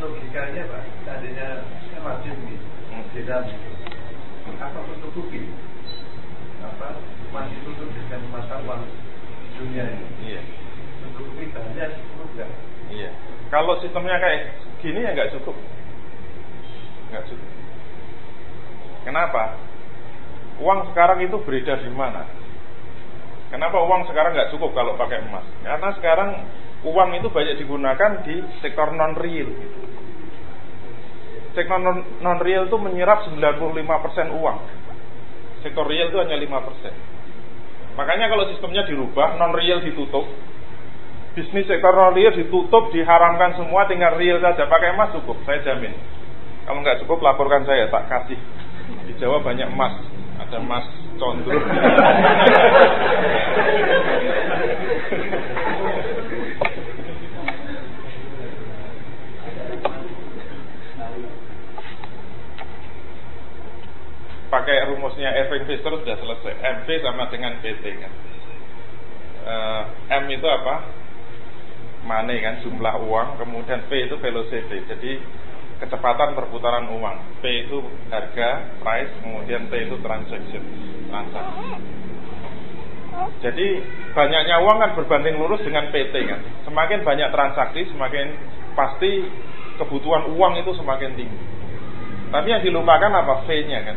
logikanya 0.04 0.68
pak, 0.68 0.82
tadinya 1.08 1.48
wajib 2.04 2.36
nih, 2.44 2.60
tidak 3.16 3.48
apa 4.60 4.80
mencukupi 4.84 5.48
apa 6.60 7.00
masih 7.32 7.56
tutup 7.64 7.88
dengan 7.88 8.20
masa 8.28 8.60
uang 8.68 8.84
dunia 9.56 9.84
ini. 9.88 10.06
Iya. 10.28 10.42
Banyak? 11.54 11.90
Iya. 12.92 13.10
Kalau 13.48 13.78
sistemnya 13.80 14.20
kayak 14.20 14.52
gini 14.84 15.00
ya 15.00 15.16
nggak 15.16 15.32
cukup. 15.40 15.56
Nggak 17.08 17.24
cukup. 17.32 17.50
Kenapa? 19.08 19.42
Uang 20.60 20.92
sekarang 20.92 21.24
itu 21.24 21.40
beredar 21.42 21.80
di 21.80 21.90
mana? 21.90 22.28
Kenapa 23.48 23.80
uang 23.80 24.04
sekarang 24.12 24.36
nggak 24.36 24.52
cukup 24.52 24.76
kalau 24.76 25.00
pakai 25.00 25.24
emas? 25.24 25.48
Karena 25.64 25.88
sekarang 25.96 26.30
uang 26.84 27.10
itu 27.16 27.32
banyak 27.32 27.56
digunakan 27.56 28.20
di 28.28 28.44
sektor 28.60 28.92
non 28.92 29.16
real 29.16 29.48
sektor 31.54 31.78
non 32.20 32.38
real 32.42 32.66
itu 32.66 32.76
menyerap 32.76 33.30
95% 33.30 34.34
uang. 34.34 34.58
Sektor 35.62 35.86
real 35.86 36.10
itu 36.10 36.18
hanya 36.18 36.36
5%. 36.36 37.94
Makanya 37.94 38.26
kalau 38.26 38.50
sistemnya 38.50 38.82
dirubah, 38.84 39.38
non 39.38 39.54
real 39.54 39.80
ditutup, 39.80 40.26
bisnis 41.34 41.66
sektor 41.66 41.90
real 42.14 42.32
ditutup, 42.32 42.94
diharamkan 42.94 43.58
semua, 43.58 43.90
tinggal 43.90 44.14
real 44.14 44.38
saja. 44.38 44.70
Pakai 44.70 44.94
emas 44.94 45.10
cukup, 45.18 45.42
saya 45.42 45.60
jamin. 45.66 45.90
Kalau 46.64 46.80
nggak 46.80 47.02
cukup, 47.04 47.20
laporkan 47.20 47.66
saya, 47.66 47.90
tak 47.90 48.06
kasih. 48.06 48.38
Di 49.10 49.12
Jawa 49.18 49.42
banyak 49.42 49.68
emas, 49.68 49.98
ada 50.40 50.62
emas 50.62 50.86
condro. 51.18 51.58
pakai 64.54 64.86
rumusnya 64.86 65.34
Erwin 65.34 65.66
Fischer 65.66 65.90
sudah 65.90 66.14
selesai. 66.14 66.54
MV 66.62 66.88
sama 67.02 67.26
dengan 67.26 67.58
PT 67.58 67.84
kan. 67.98 68.12
Uh, 69.44 69.82
M 70.22 70.30
itu 70.30 70.46
apa? 70.46 71.03
Money 72.04 72.40
kan, 72.44 72.60
jumlah 72.60 72.94
uang. 73.04 73.28
Kemudian 73.40 73.88
P 73.88 74.08
itu 74.08 74.16
velocity. 74.20 74.78
Jadi 74.86 75.12
kecepatan 75.80 76.36
perputaran 76.36 76.86
uang. 76.88 77.40
P 77.40 77.68
itu 77.68 77.80
harga, 78.12 78.78
price. 78.80 79.12
Kemudian 79.24 79.66
T 79.68 79.72
itu 79.88 79.96
transaction, 80.04 80.62
transaksi. 81.08 81.64
Jadi 83.40 83.66
banyaknya 84.10 84.58
uang 84.58 84.76
kan 84.82 84.90
berbanding 84.98 85.38
lurus 85.38 85.62
dengan 85.62 85.88
PT 85.94 86.14
kan. 86.26 86.40
Semakin 86.66 87.06
banyak 87.06 87.30
transaksi, 87.30 87.86
semakin 87.94 88.26
pasti 88.74 89.22
kebutuhan 89.78 90.34
uang 90.34 90.60
itu 90.60 90.74
semakin 90.74 91.14
tinggi. 91.14 91.40
Tapi 92.34 92.46
yang 92.50 92.62
dilupakan 92.66 93.14
apa? 93.14 93.46
V-nya 93.46 93.80
kan 93.86 93.96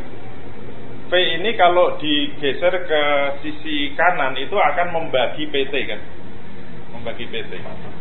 V 1.08 1.14
ini 1.16 1.56
kalau 1.56 1.96
digeser 1.96 2.84
ke 2.84 3.04
sisi 3.40 3.96
kanan 3.96 4.36
itu 4.36 4.60
akan 4.60 4.88
membagi 4.92 5.48
PT 5.48 5.74
kan 5.88 6.02
membagi 7.00 7.30
PT 7.30 7.52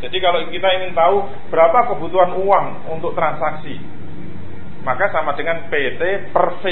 jadi 0.02 0.16
kalau 0.24 0.38
kita 0.48 0.68
ingin 0.80 0.92
tahu 0.96 1.28
berapa 1.52 1.92
kebutuhan 1.94 2.32
uang 2.40 2.66
untuk 2.96 3.12
transaksi 3.12 3.76
maka 4.82 5.12
sama 5.12 5.36
dengan 5.36 5.68
PT 5.68 6.32
per 6.32 6.46
V 6.62 6.64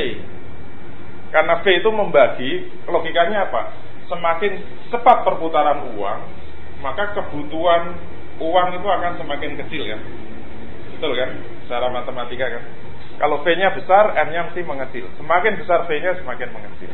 karena 1.35 1.61
V 1.61 1.67
itu 1.69 1.91
membagi 1.91 2.51
logikanya 2.89 3.51
apa 3.51 3.63
semakin 4.09 4.53
cepat 4.89 5.25
perputaran 5.29 5.93
uang 5.95 6.21
maka 6.81 7.17
kebutuhan 7.17 7.97
uang 8.41 8.69
itu 8.77 8.89
akan 8.89 9.13
semakin 9.21 9.53
kecil 9.65 9.83
kan 9.89 10.01
betul 10.97 11.13
kan 11.15 11.31
secara 11.67 11.87
matematika 11.91 12.47
kan 12.49 12.65
kalau 13.15 13.47
V-nya 13.47 13.71
besar, 13.71 14.11
R-nya 14.11 14.51
mesti 14.51 14.61
mengecil. 14.67 15.07
Semakin 15.15 15.55
besar 15.63 15.87
V-nya, 15.87 16.19
semakin 16.19 16.49
mengecil. 16.51 16.91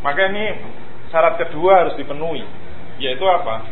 Maka 0.00 0.30
ini 0.30 0.44
syarat 1.10 1.42
kedua 1.42 1.86
harus 1.86 1.98
dipenuhi. 1.98 2.46
Yaitu 3.00 3.24
apa? 3.24 3.66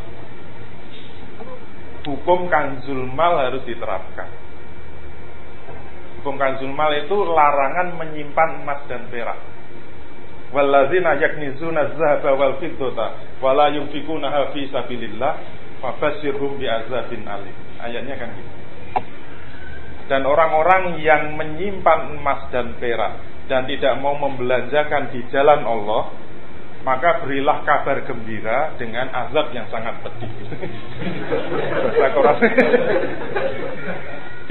Hukum 2.08 2.48
kanzul 2.48 3.04
mal 3.12 3.36
harus 3.36 3.60
diterapkan. 3.68 4.32
Hukum 6.18 6.40
kanzul 6.40 6.72
mal 6.72 6.88
itu 6.96 7.12
larangan 7.12 8.00
menyimpan 8.00 8.64
emas 8.64 8.80
dan 8.88 9.04
perak. 9.12 9.36
Wallazina 10.48 11.20
yaknizuna 11.20 11.92
zahaba 11.92 12.32
wal 12.32 12.56
fiddata 12.56 13.36
wala 13.44 13.68
yunfikunaha 13.76 14.56
fi 14.56 14.64
sabilillah 14.72 15.36
fabashshirhum 15.84 16.56
bi'azabin 16.56 17.28
alim. 17.28 17.52
Ayatnya 17.84 18.16
kan 18.16 18.32
gitu 18.32 18.58
dan 20.08 20.24
orang-orang 20.24 20.98
yang 21.04 21.36
menyimpan 21.36 22.16
emas 22.16 22.48
dan 22.48 22.74
perak 22.80 23.20
dan 23.46 23.68
tidak 23.68 24.00
mau 24.00 24.16
membelanjakan 24.16 25.12
di 25.12 25.20
jalan 25.28 25.62
Allah 25.68 26.08
maka 26.88 27.20
berilah 27.20 27.68
kabar 27.68 28.00
gembira 28.08 28.72
dengan 28.80 29.12
azab 29.12 29.52
yang 29.52 29.68
sangat 29.68 30.00
pedih. 30.00 30.32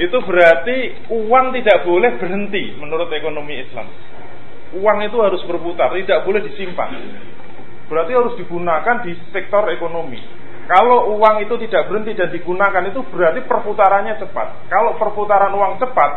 itu 0.06 0.18
berarti 0.22 0.76
uang 1.10 1.50
tidak 1.58 1.82
boleh 1.82 2.14
berhenti 2.22 2.78
menurut 2.78 3.10
ekonomi 3.10 3.58
Islam. 3.58 3.90
Uang 4.78 5.02
itu 5.02 5.18
harus 5.18 5.42
berputar, 5.50 5.90
tidak 5.98 6.22
boleh 6.22 6.46
disimpan. 6.46 6.94
Berarti 7.90 8.14
harus 8.14 8.38
digunakan 8.38 9.02
di 9.02 9.18
sektor 9.34 9.66
ekonomi. 9.74 10.22
Kalau 10.70 11.18
uang 11.18 11.42
itu 11.42 11.58
tidak 11.66 11.90
berhenti 11.90 12.14
dan 12.14 12.30
digunakan 12.30 12.86
itu 12.86 13.02
berarti 13.02 13.42
perputarannya 13.50 14.14
cepat. 14.22 14.70
Kalau 14.70 14.94
perputaran 14.94 15.50
uang 15.58 15.82
cepat, 15.82 16.10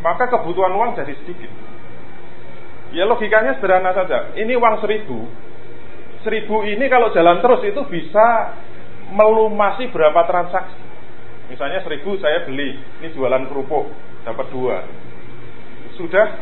maka 0.00 0.24
kebutuhan 0.32 0.72
uang 0.72 0.96
jadi 0.96 1.12
sedikit. 1.20 1.75
Ya 2.96 3.04
logikanya 3.04 3.60
sederhana 3.60 3.92
saja. 3.92 4.32
Ini 4.32 4.56
uang 4.56 4.80
seribu. 4.80 5.28
Seribu 6.24 6.64
ini 6.64 6.88
kalau 6.88 7.12
jalan 7.12 7.44
terus 7.44 7.60
itu 7.68 7.84
bisa 7.92 8.56
melumasi 9.12 9.92
berapa 9.92 10.24
transaksi. 10.24 10.80
Misalnya 11.52 11.84
seribu 11.84 12.16
saya 12.18 12.42
beli, 12.48 12.74
ini 12.74 13.12
jualan 13.14 13.46
kerupuk, 13.52 13.92
dapat 14.24 14.46
dua. 14.48 14.82
Sudah 15.94 16.40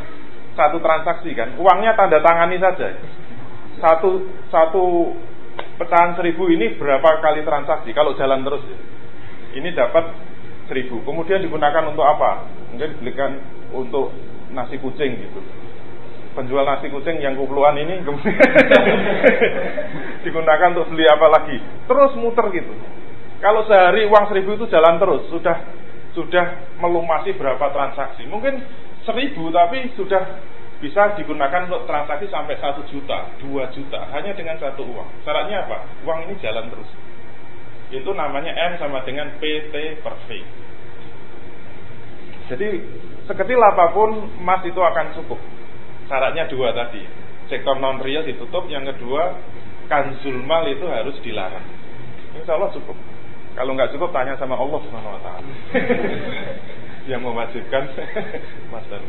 satu 0.54 0.78
transaksi 0.78 1.34
kan. 1.34 1.58
Uangnya 1.58 1.98
tanda 1.98 2.22
tangani 2.22 2.56
saja. 2.62 3.02
Satu 3.82 4.30
satu 4.48 5.12
pecahan 5.74 6.14
seribu 6.14 6.46
ini 6.54 6.78
berapa 6.78 7.18
kali 7.18 7.42
transaksi 7.42 7.90
kalau 7.90 8.14
jalan 8.14 8.46
terus 8.46 8.62
ini 9.58 9.74
dapat 9.74 10.14
seribu 10.70 11.02
kemudian 11.02 11.42
digunakan 11.42 11.82
untuk 11.90 12.06
apa 12.06 12.46
mungkin 12.70 12.94
dibelikan 12.98 13.42
untuk 13.74 14.14
nasi 14.54 14.78
kucing 14.78 15.18
gitu 15.18 15.40
penjual 16.34 16.66
nasi 16.66 16.90
kucing 16.90 17.22
yang 17.22 17.38
kupluan 17.38 17.78
ini 17.78 18.02
digunakan 20.26 20.74
untuk 20.74 20.90
beli 20.90 21.06
apa 21.06 21.26
lagi 21.30 21.56
terus 21.86 22.12
muter 22.18 22.50
gitu 22.50 22.74
kalau 23.38 23.62
sehari 23.70 24.10
uang 24.10 24.26
seribu 24.30 24.58
itu 24.58 24.66
jalan 24.68 24.98
terus 24.98 25.22
sudah 25.30 25.56
sudah 26.14 26.46
melumasi 26.78 27.34
berapa 27.34 27.70
transaksi 27.70 28.26
mungkin 28.26 28.62
seribu 29.06 29.50
tapi 29.54 29.94
sudah 29.94 30.22
bisa 30.84 31.16
digunakan 31.16 31.64
untuk 31.64 31.88
transaksi 31.88 32.28
sampai 32.28 32.60
satu 32.60 32.84
juta, 32.92 33.32
dua 33.40 33.72
juta, 33.72 34.04
hanya 34.12 34.36
dengan 34.36 34.60
satu 34.60 34.84
uang. 34.84 35.24
Syaratnya 35.24 35.64
apa? 35.64 35.78
Uang 36.04 36.28
ini 36.28 36.36
jalan 36.44 36.68
terus. 36.68 36.90
Itu 37.88 38.12
namanya 38.12 38.52
M 38.52 38.76
sama 38.76 39.00
dengan 39.06 39.32
PT 39.40 40.04
per 40.04 40.14
V. 40.28 40.44
Jadi 42.52 42.68
sekecil 43.24 43.56
apa 43.56 43.96
pun 43.96 44.28
emas 44.44 44.60
itu 44.68 44.76
akan 44.76 45.16
cukup. 45.16 45.40
Syaratnya 46.08 46.44
dua 46.52 46.72
tadi. 46.76 47.02
Sektor 47.48 47.76
non 47.76 48.00
real 48.00 48.24
ditutup, 48.24 48.68
yang 48.72 48.88
kedua 48.88 49.36
kanzul 49.88 50.40
mal 50.44 50.64
itu 50.68 50.84
harus 50.88 51.16
dilarang. 51.20 51.64
Insya 52.34 52.56
Allah 52.56 52.72
cukup. 52.72 52.96
Kalau 53.54 53.72
nggak 53.78 53.94
cukup 53.94 54.10
tanya 54.10 54.34
sama 54.34 54.58
Allah 54.58 54.80
Subhanahu 54.82 55.14
Wa 55.14 55.22
Taala 55.22 55.50
yang 57.10 57.22
mewajibkan 57.22 57.86
emas 58.68 58.84
dan. 58.90 59.02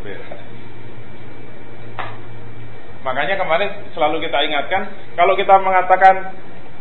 Makanya 3.05 3.35
kemarin 3.37 3.69
selalu 3.93 4.25
kita 4.25 4.37
ingatkan, 4.49 4.81
kalau 5.13 5.37
kita 5.37 5.61
mengatakan 5.61 6.33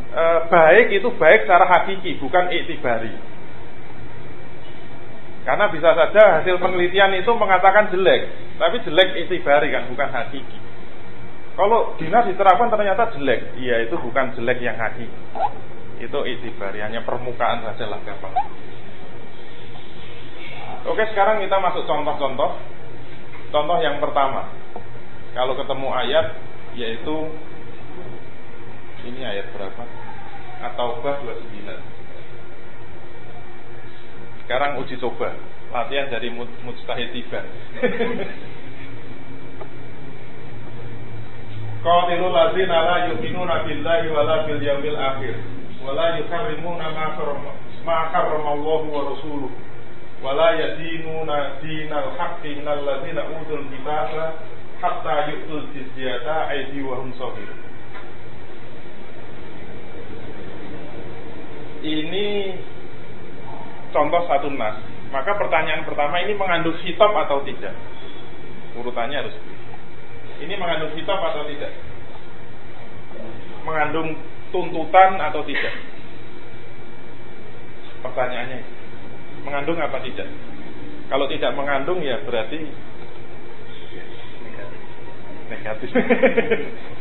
e, 0.09 0.25
baik 0.49 0.89
itu 0.97 1.09
baik 1.21 1.45
secara 1.45 1.69
hakiki, 1.69 2.17
bukan 2.17 2.49
iktibari. 2.49 3.13
Karena 5.45 5.69
bisa 5.69 5.93
saja 5.93 6.41
hasil 6.41 6.57
penelitian 6.57 7.13
itu 7.21 7.29
mengatakan 7.37 7.93
jelek, 7.93 8.33
tapi 8.57 8.81
jelek 8.81 9.13
iktibari 9.25 9.69
kan, 9.69 9.85
bukan 9.93 10.09
hakiki. 10.09 10.59
Kalau 11.55 11.95
dinas 12.01 12.25
diterapkan 12.25 12.73
ternyata 12.73 13.13
jelek, 13.13 13.53
iya 13.61 13.85
itu 13.85 13.95
bukan 14.01 14.33
jelek 14.41 14.65
yang 14.65 14.81
hakiki. 14.81 15.21
Itu 16.01 16.25
iktibari, 16.25 16.81
hanya 16.81 17.05
permukaan 17.05 17.61
saja 17.61 17.93
lah 17.93 18.01
gampang. 18.09 18.33
Oke, 20.89 21.05
sekarang 21.13 21.45
kita 21.45 21.57
masuk 21.61 21.85
contoh-contoh. 21.85 22.51
Contoh 23.53 23.79
yang 23.85 24.01
pertama, 24.01 24.49
kalau 25.37 25.57
ketemu 25.61 25.89
ayat 25.93 26.27
yaitu 26.75 27.17
ini 29.05 29.21
ayat 29.23 29.53
berapa? 29.53 29.85
At-Taubah 30.65 31.21
29. 31.21 31.94
Sekarang 34.45 34.77
uji 34.85 35.01
coba, 35.01 35.33
latihan 35.73 36.13
dari 36.13 36.29
mujtahid 36.37 37.09
tiba. 37.17 37.41
Qatilul 41.85 42.33
ladzina 42.33 42.79
la 42.85 42.97
yu'minuna 43.13 43.65
billahi 43.65 44.07
wala 44.09 44.45
bil 44.49 44.61
yaumil 44.61 44.97
akhir. 44.97 45.37
Wala 45.85 46.17
yuharrimuna 46.17 46.87
ma 46.97 47.13
harrama 47.13 47.53
ma 47.85 48.09
harrama 48.09 48.57
Allah 48.57 48.81
wa 48.89 49.03
rasuluhu 49.13 49.53
wala 50.25 50.57
yadinuna 50.57 51.61
dinal 51.61 52.17
haqqi 52.17 52.57
minal 52.57 52.81
ladzina 52.81 53.29
utul 53.29 53.61
kitaba 53.69 54.41
hatta 54.81 55.29
yu'tul 55.29 55.69
jizyata 55.77 56.49
aidi 56.49 56.81
wa 56.81 56.97
hum 56.97 57.13
Ini 61.85 62.57
contoh 63.95 64.27
satu 64.27 64.51
nas. 64.51 64.83
Maka 65.15 65.39
pertanyaan 65.39 65.87
pertama 65.87 66.19
ini 66.19 66.35
mengandung 66.35 66.75
hitam 66.83 67.15
atau 67.15 67.39
tidak? 67.47 67.71
Urutannya 68.75 69.23
harus 69.23 69.35
Ini 70.43 70.59
mengandung 70.59 70.91
kitab 70.99 71.23
atau 71.23 71.47
tidak? 71.47 71.71
Mengandung 73.63 74.19
tuntutan 74.51 75.23
atau 75.23 75.47
tidak? 75.47 75.75
Pertanyaannya 78.03 78.61
Mengandung 79.47 79.79
apa 79.79 80.03
tidak? 80.03 80.27
Kalau 81.07 81.31
tidak 81.31 81.55
mengandung 81.55 82.03
ya 82.03 82.19
berarti 82.27 82.67
negatif. 85.55 85.91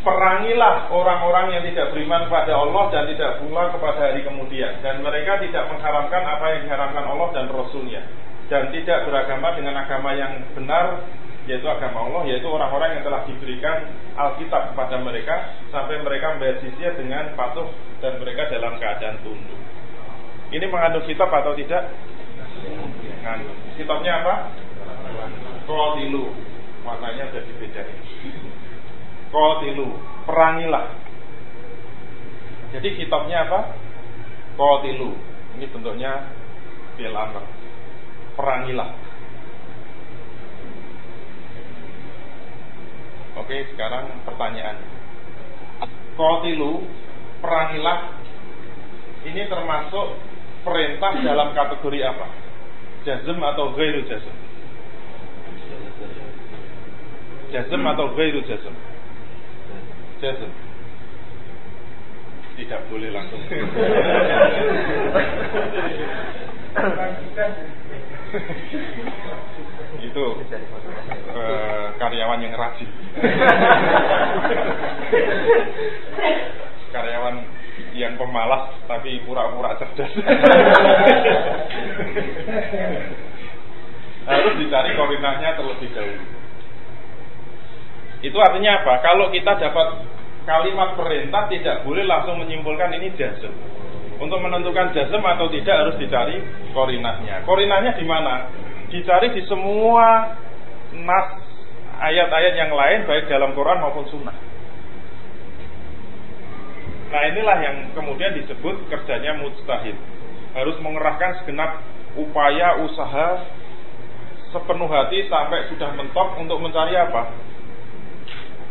Perangilah 0.00 0.88
orang-orang 0.88 1.60
yang 1.60 1.62
tidak 1.68 1.92
beriman 1.92 2.24
kepada 2.24 2.56
Allah 2.56 2.88
dan 2.88 3.04
tidak 3.12 3.36
pula 3.44 3.68
kepada 3.68 4.00
hari 4.08 4.24
kemudian. 4.24 4.80
Dan 4.80 5.04
mereka 5.04 5.36
tidak 5.44 5.68
mengharamkan 5.68 6.24
apa 6.24 6.46
yang 6.56 6.60
diharamkan 6.64 7.04
Allah 7.04 7.28
dan 7.36 7.46
Rasulnya. 7.52 8.02
Dan 8.48 8.72
tidak 8.72 9.04
beragama 9.06 9.54
dengan 9.54 9.78
agama 9.78 10.10
yang 10.16 10.42
benar 10.58 11.06
Yaitu 11.46 11.70
agama 11.70 12.02
Allah 12.02 12.26
Yaitu 12.26 12.50
orang-orang 12.50 12.98
yang 12.98 13.06
telah 13.06 13.22
diberikan 13.22 13.94
Alkitab 14.18 14.74
kepada 14.74 14.98
mereka 14.98 15.54
Sampai 15.70 16.02
mereka 16.02 16.34
membayar 16.34 16.58
dengan 16.98 17.30
patuh 17.38 17.70
Dan 18.02 18.18
mereka 18.18 18.50
dalam 18.50 18.74
keadaan 18.82 19.22
tunduk. 19.22 19.60
Ini 20.50 20.66
mengandung 20.66 21.06
kitab 21.06 21.30
atau 21.30 21.54
tidak? 21.54 21.94
Mengandung. 23.22 23.54
Kitabnya 23.78 24.12
apa? 24.18 24.34
Qatilu 25.70 26.34
Maknanya 26.82 27.30
sudah 27.30 27.44
dibedain 27.46 27.98
Qatilu 29.30 29.88
Perangilah 30.26 30.86
Jadi 32.74 32.88
kitabnya 32.98 33.46
apa? 33.46 33.60
Qatilu 34.58 35.14
Ini 35.58 35.66
bentuknya 35.70 36.12
amr 37.00 37.44
Perangilah 38.36 38.90
Oke 43.40 43.56
sekarang 43.72 44.20
pertanyaan 44.26 44.76
Qatilu 46.18 46.84
Perangilah 47.40 48.18
Ini 49.24 49.42
termasuk 49.46 50.30
Perintah 50.60 51.12
dalam 51.24 51.56
kategori 51.56 52.00
apa? 52.04 52.26
Jazm 53.08 53.40
atau 53.40 53.72
gairu 53.72 54.04
jazm? 54.04 54.36
Jazm 57.48 57.80
atau 57.80 58.12
gairu 58.12 58.44
jazm? 58.44 58.76
Jazm. 60.20 60.52
Tidak 62.60 62.80
boleh 62.92 63.08
langsung. 63.08 63.40
Itu 70.04 70.24
uh, 71.32 71.86
karyawan 71.96 72.44
yang 72.44 72.52
rajin. 72.52 72.84
karyawan 76.92 77.36
yang 77.96 78.20
pemalas 78.20 78.76
tapi 78.84 79.24
pura-pura 79.24 79.80
cerdas. 79.80 80.12
Harus 84.28 84.52
dicari 84.60 84.92
koordinatnya 85.00 85.56
terlebih 85.56 85.88
dahulu. 85.96 86.24
Itu 88.20 88.36
artinya 88.36 88.84
apa? 88.84 89.00
Kalau 89.00 89.32
kita 89.32 89.56
dapat 89.56 90.09
kalimat 90.48 90.96
perintah 90.96 91.48
tidak 91.48 91.82
boleh 91.84 92.04
langsung 92.04 92.40
menyimpulkan 92.40 92.90
ini 92.96 93.12
jazm. 93.16 93.52
Untuk 94.20 94.36
menentukan 94.40 94.92
jazm 94.92 95.24
atau 95.24 95.48
tidak 95.48 95.76
harus 95.80 95.96
dicari 95.96 96.40
korinahnya. 96.76 97.44
Korinahnya 97.48 97.96
di 97.96 98.04
mana? 98.04 98.48
Dicari 98.92 99.32
di 99.32 99.42
semua 99.48 100.36
nas 100.92 101.28
ayat-ayat 102.00 102.54
yang 102.56 102.72
lain 102.72 103.06
baik 103.06 103.28
dalam 103.28 103.52
Quran 103.52 103.78
maupun 103.80 104.04
Sunnah. 104.08 104.36
Nah 107.10 107.22
inilah 107.26 107.58
yang 107.58 107.76
kemudian 107.92 108.38
disebut 108.38 108.86
kerjanya 108.86 109.38
mujtahid. 109.42 109.98
Harus 110.54 110.76
mengerahkan 110.82 111.42
segenap 111.42 111.82
upaya 112.18 112.82
usaha 112.82 113.46
sepenuh 114.50 114.90
hati 114.90 115.30
sampai 115.30 115.70
sudah 115.70 115.94
mentok 115.94 116.38
untuk 116.42 116.58
mencari 116.58 116.98
apa? 116.98 117.30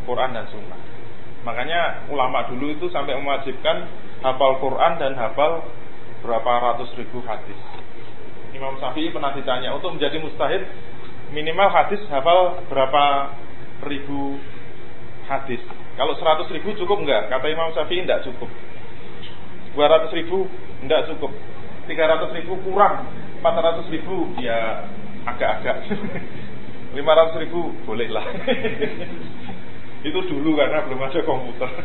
Quran 0.04 0.32
dan 0.36 0.46
Sunnah. 0.52 0.89
Makanya 1.48 2.12
ulama 2.12 2.48
dulu 2.52 2.76
itu 2.76 2.92
sampai 2.92 3.16
mewajibkan 3.16 3.88
hafal 4.20 4.60
Quran 4.60 4.94
dan 5.00 5.16
hafal 5.16 5.64
berapa 6.20 6.52
ratus 6.72 6.92
ribu 7.00 7.24
hadis. 7.24 7.56
Imam 8.52 8.76
Syafi'i 8.76 9.14
pernah 9.16 9.32
ditanya 9.32 9.72
untuk 9.72 9.96
menjadi 9.96 10.20
mustahid 10.20 10.68
minimal 11.32 11.70
hadis 11.72 12.02
hafal 12.12 12.60
berapa 12.68 13.32
ribu 13.88 14.36
hadis. 15.32 15.62
Kalau 15.96 16.16
seratus 16.20 16.52
ribu 16.52 16.76
cukup 16.76 17.08
enggak? 17.08 17.32
Kata 17.32 17.48
Imam 17.48 17.72
Syafi'i 17.72 18.04
enggak 18.04 18.28
cukup. 18.28 18.50
Dua 19.76 19.86
ratus 19.88 20.12
ribu 20.12 20.50
enggak 20.84 21.08
cukup. 21.08 21.32
Tiga 21.88 22.04
ratus 22.10 22.36
ribu 22.36 22.60
kurang. 22.68 23.08
Empat 23.40 23.56
ratus 23.64 23.88
ribu 23.88 24.36
ya 24.44 24.84
agak-agak. 25.24 25.88
Lima 26.98 27.14
ratus 27.16 27.36
ribu 27.48 27.72
bolehlah. 27.88 28.26
Itu 30.00 30.16
dulu 30.32 30.56
karena 30.56 30.88
belum 30.88 31.04
ada 31.04 31.20
komputer. 31.28 31.68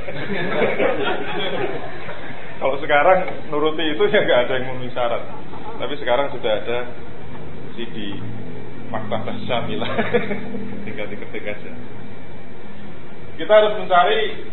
Kalau 2.62 2.78
sekarang 2.78 3.50
nuruti 3.50 3.90
itu 3.90 4.06
ya 4.06 4.22
nggak 4.22 4.40
ada 4.46 4.62
yang 4.62 4.70
memenuhi 4.70 4.94
syarat. 4.94 5.26
Tapi 5.82 5.94
sekarang 5.98 6.30
sudah 6.30 6.62
ada 6.62 6.94
CD 7.74 8.14
Maktabah 8.94 9.34
Syamilah. 9.42 9.90
Tinggal 10.86 11.10
diketik 11.10 11.42
aja. 11.42 11.70
Kita 13.34 13.50
harus 13.50 13.82
mencari 13.82 14.46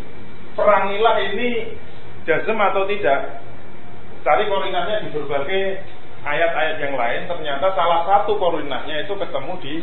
perangilah 0.58 1.16
ini 1.30 1.78
jazm 2.26 2.58
atau 2.58 2.82
tidak. 2.90 3.46
Cari 4.26 4.42
koordinatnya 4.50 5.06
di 5.06 5.08
berbagai 5.14 5.86
ayat-ayat 6.26 6.76
yang 6.82 6.98
lain. 6.98 7.30
Ternyata 7.30 7.78
salah 7.78 8.10
satu 8.10 8.34
koordinatnya 8.42 9.06
itu 9.06 9.14
ketemu 9.14 9.54
di 9.62 9.74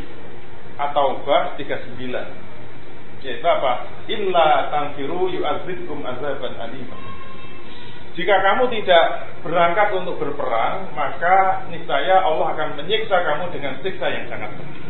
At-Taubah 0.75 1.55
39 1.55 2.48
yaitu 3.19 3.47
apa? 3.47 3.87
Illa 4.07 4.71
tangfiru 4.71 5.27
yu'adzibkum 5.31 6.03
azaban 6.07 6.55
alimah. 6.55 6.99
Jika 8.19 8.35
kamu 8.43 8.67
tidak 8.73 9.05
berangkat 9.47 9.95
untuk 9.95 10.19
berperang, 10.19 10.91
maka 10.91 11.63
niscaya 11.71 12.19
Allah 12.19 12.51
akan 12.51 12.69
menyiksa 12.83 13.15
kamu 13.15 13.47
dengan 13.55 13.79
siksa 13.79 14.07
yang 14.11 14.25
sangat 14.27 14.51
pedih. 14.59 14.83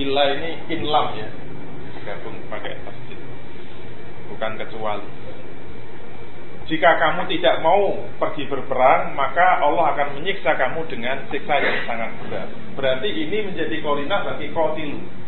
Illa 0.00 0.24
ini 0.36 0.50
inlam 0.72 1.16
ya, 1.16 1.28
gabung 2.04 2.36
pakai 2.52 2.76
tasjid, 2.84 3.20
bukan 4.32 4.52
kecuali. 4.60 5.08
Jika 6.68 6.90
kamu 7.02 7.26
tidak 7.32 7.66
mau 7.66 7.98
pergi 8.20 8.46
berperang, 8.46 9.16
maka 9.18 9.58
Allah 9.58 9.96
akan 9.96 10.20
menyiksa 10.20 10.54
kamu 10.54 10.86
dengan 10.86 11.26
siksa 11.32 11.58
yang 11.58 11.82
sangat 11.82 12.10
berat. 12.22 12.48
Berarti 12.78 13.10
ini 13.10 13.50
menjadi 13.50 13.76
koordinat 13.82 14.22
bagi 14.22 14.54
kotilu 14.54 15.19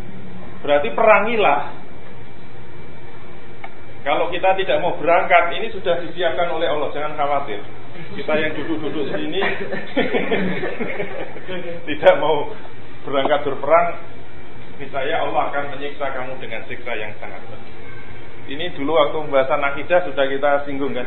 Berarti 0.62 0.88
perangilah. 0.94 1.60
Kalau 4.02 4.26
kita 4.34 4.58
tidak 4.58 4.82
mau 4.82 4.98
berangkat, 4.98 5.54
ini 5.58 5.70
sudah 5.70 6.02
disiapkan 6.02 6.50
oleh 6.50 6.66
Allah, 6.66 6.90
jangan 6.90 7.14
khawatir. 7.14 7.62
Kita 8.18 8.34
yang 8.34 8.56
duduk-duduk 8.56 9.14
sini 9.14 9.38
tidak 11.92 12.14
mau 12.18 12.50
berangkat 13.06 13.46
berperang, 13.46 13.88
niscaya 14.80 15.22
Allah 15.22 15.54
akan 15.54 15.64
menyiksa 15.76 16.06
kamu 16.18 16.34
dengan 16.42 16.66
siksa 16.66 16.92
yang 16.98 17.14
sangat 17.22 17.46
berat. 17.46 17.62
Ini 18.50 18.74
dulu 18.74 18.98
waktu 18.98 19.22
pembahasan 19.22 19.62
akidah 19.62 20.02
sudah 20.02 20.24
kita 20.26 20.50
singgung 20.66 20.98
kan? 20.98 21.06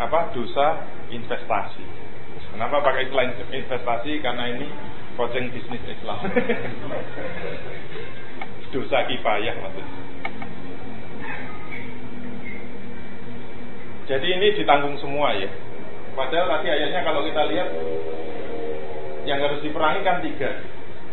Apa? 0.00 0.32
Dosa 0.32 0.80
investasi. 1.12 1.84
Kenapa 2.56 2.80
pakai 2.80 3.04
istilah 3.04 3.28
investasi? 3.52 4.24
Karena 4.24 4.48
ini 4.48 4.64
coaching 5.18 5.52
bisnis 5.52 5.82
Islam. 5.84 6.24
dosa 8.72 8.98
kifayah 9.08 9.54
maksudnya. 9.64 9.96
Jadi 14.08 14.26
ini 14.40 14.48
ditanggung 14.56 14.96
semua 15.04 15.36
ya. 15.36 15.52
Padahal 16.16 16.48
tadi 16.58 16.66
ayatnya 16.72 17.04
kalau 17.04 17.20
kita 17.28 17.42
lihat 17.52 17.68
yang 19.28 19.38
harus 19.44 19.60
diperangi 19.60 20.00
kan 20.00 20.24
tiga. 20.24 20.50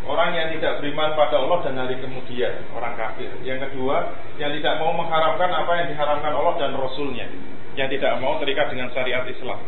Orang 0.06 0.38
yang 0.38 0.54
tidak 0.54 0.80
beriman 0.80 1.18
pada 1.18 1.42
Allah 1.42 1.60
dan 1.66 1.82
hari 1.82 1.98
kemudian 1.98 2.54
orang 2.78 2.94
kafir. 2.94 3.28
Yang 3.42 3.68
kedua, 3.68 4.14
yang 4.38 4.54
tidak 4.54 4.78
mau 4.78 4.94
mengharamkan 4.94 5.50
apa 5.50 5.72
yang 5.82 5.88
diharamkan 5.92 6.30
Allah 6.30 6.56
dan 6.62 6.72
Rasulnya. 6.78 7.26
Yang 7.74 8.00
tidak 8.00 8.22
mau 8.22 8.38
terikat 8.38 8.70
dengan 8.70 8.94
syariat 8.94 9.26
Islam. 9.26 9.60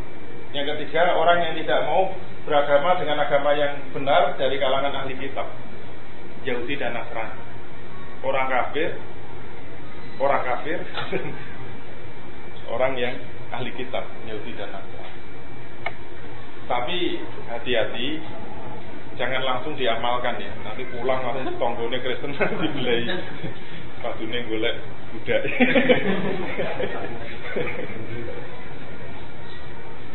Yang 0.54 0.78
ketiga, 0.78 1.18
orang 1.18 1.42
yang 1.42 1.54
tidak 1.58 1.90
mau 1.90 2.14
beragama 2.46 2.96
dengan 3.02 3.18
agama 3.18 3.52
yang 3.58 3.82
benar 3.92 4.38
dari 4.38 4.56
kalangan 4.62 4.94
ahli 4.94 5.18
kitab. 5.18 5.50
Yahudi 6.46 6.80
dan 6.80 6.96
Nasrani 6.96 7.57
orang 8.24 8.48
kafir, 8.50 8.98
orang 10.18 10.42
kafir, 10.46 10.80
orang 12.74 12.94
yang 12.98 13.14
ahli 13.54 13.72
kitab, 13.76 14.06
Yahudi 14.26 14.54
dan 14.58 14.74
Nasrani. 14.74 15.12
Tapi 16.68 17.16
hati-hati, 17.48 18.20
jangan 19.16 19.40
langsung 19.44 19.80
diamalkan 19.80 20.36
ya. 20.36 20.52
Nanti 20.68 20.84
pulang 20.92 21.24
langsung 21.24 21.56
tonggone 21.56 21.98
Kristen 22.04 22.36
dibelai. 22.62 23.08
Padune 24.04 24.40
golek 24.46 24.76
budak. 25.16 25.42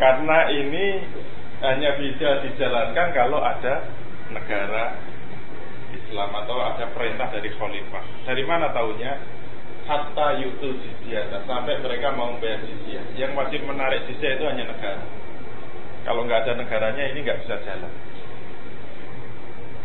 Karena 0.03 0.38
ini 0.50 0.98
hanya 1.62 1.94
bisa 1.98 2.42
dijalankan 2.46 3.09
kalau 3.14 3.38
ada 3.38 3.86
negara 4.34 4.98
Islam 5.93 6.30
atau 6.32 6.57
ada 6.61 6.88
perintah 6.93 7.28
dari 7.28 7.53
khalifah. 7.55 8.05
Dari 8.24 8.43
mana 8.49 8.72
tahunya? 8.72 9.12
Hatta 9.82 10.38
yutul 10.38 10.78
jizyah 10.78 11.26
sampai 11.43 11.82
mereka 11.82 12.14
mau 12.14 12.38
bayar 12.38 12.62
jizyah. 12.62 13.03
Yang 13.18 13.32
wajib 13.34 13.61
menarik 13.66 14.07
jizyah 14.07 14.38
itu 14.38 14.45
hanya 14.47 14.64
negara. 14.70 15.03
Kalau 16.03 16.22
nggak 16.26 16.47
ada 16.47 16.53
negaranya 16.59 17.05
ini 17.11 17.18
nggak 17.22 17.40
bisa 17.47 17.57
jalan. 17.66 17.93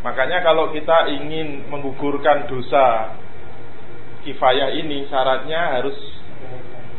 Makanya 0.05 0.45
kalau 0.45 0.69
kita 0.69 1.09
ingin 1.09 1.65
menggugurkan 1.67 2.45
dosa 2.45 3.17
kifayah 4.21 4.71
ini 4.77 5.09
syaratnya 5.09 5.81
harus 5.81 5.97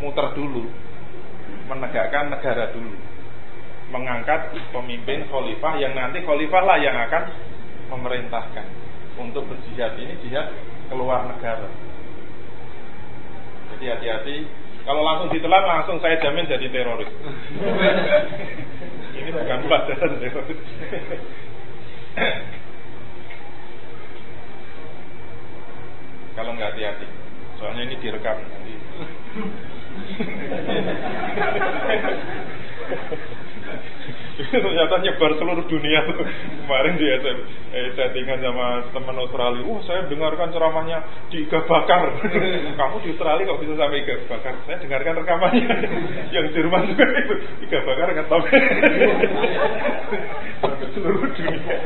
muter 0.02 0.34
dulu, 0.34 0.66
menegakkan 1.70 2.34
negara 2.34 2.74
dulu, 2.74 2.98
mengangkat 3.94 4.54
pemimpin 4.74 5.26
khalifah 5.30 5.78
yang 5.78 5.94
nanti 5.94 6.22
khalifah 6.26 6.62
lah 6.66 6.78
yang 6.82 6.98
akan 6.98 7.22
memerintahkan 7.94 8.66
untuk 9.18 9.44
berjihad 9.50 9.98
ini 9.98 10.14
jihad 10.24 10.48
keluar 10.88 11.26
negara. 11.28 11.68
Jadi 13.76 13.84
hati-hati, 13.90 14.36
kalau 14.88 15.04
langsung 15.04 15.28
ditelan 15.28 15.64
langsung 15.68 16.00
saya 16.00 16.16
jamin 16.22 16.48
jadi 16.48 16.66
teroris. 16.72 17.10
ini 19.18 19.30
bukan 19.34 19.58
pelajaran 19.68 20.16
teroris. 20.22 20.60
kalau 26.38 26.50
nggak 26.56 26.70
hati-hati. 26.72 27.06
Soalnya 27.58 27.82
ini 27.90 27.98
direkam 27.98 28.38
nanti. 28.38 28.74
Ternyata 34.38 35.02
nyebar 35.02 35.34
seluruh 35.34 35.66
dunia 35.66 35.98
tuh. 36.06 36.22
Kemarin 36.62 36.94
di 36.94 37.06
SM, 37.10 37.38
eh, 37.74 37.90
chattingan 37.98 38.38
sama 38.38 38.86
teman 38.94 39.18
Australia, 39.18 39.66
uh 39.66 39.80
saya 39.82 40.06
dengarkan 40.06 40.54
ceramahnya 40.54 40.98
di 41.34 41.42
Iga 41.42 41.66
Bakar. 41.66 42.22
Kamu 42.78 42.96
di 43.02 43.10
Australia 43.14 43.50
kok 43.50 43.60
bisa 43.66 43.74
sampai 43.74 43.98
Iga 44.06 44.14
Bakar? 44.30 44.54
Saya 44.66 44.78
dengarkan 44.78 45.14
rekamannya. 45.26 45.68
Yang 46.34 46.46
Jerman 46.54 46.86
juga 46.86 47.04
itu 47.18 47.34
Iga 47.66 47.78
Bakar 47.82 48.06
nggak 48.14 48.28
tahu. 48.30 48.42
seluruh 50.88 51.20
dunia 51.36 51.78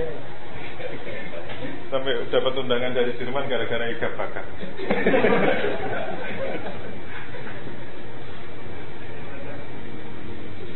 sampai 1.92 2.24
dapat 2.32 2.56
undangan 2.56 2.96
dari 2.96 3.12
Jerman 3.20 3.44
gara-gara 3.52 3.84
Iga 3.92 4.08
Bakar. 4.16 4.44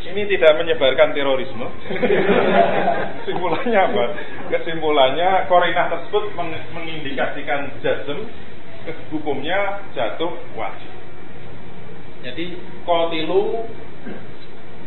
Ini 0.06 0.22
tidak 0.30 0.52
menyebarkan 0.62 1.12
terorisme. 1.12 1.66
Kesimpulannya 3.22 3.80
apa? 3.80 4.04
Kesimpulannya 4.54 5.50
korinah 5.50 5.86
tersebut 5.90 6.30
mengindikasikan 6.72 7.74
jazm 7.82 8.30
hukumnya 9.10 9.82
jatuh 9.98 10.30
wajib. 10.54 10.92
Jadi 12.22 12.58
kotilu 12.86 13.66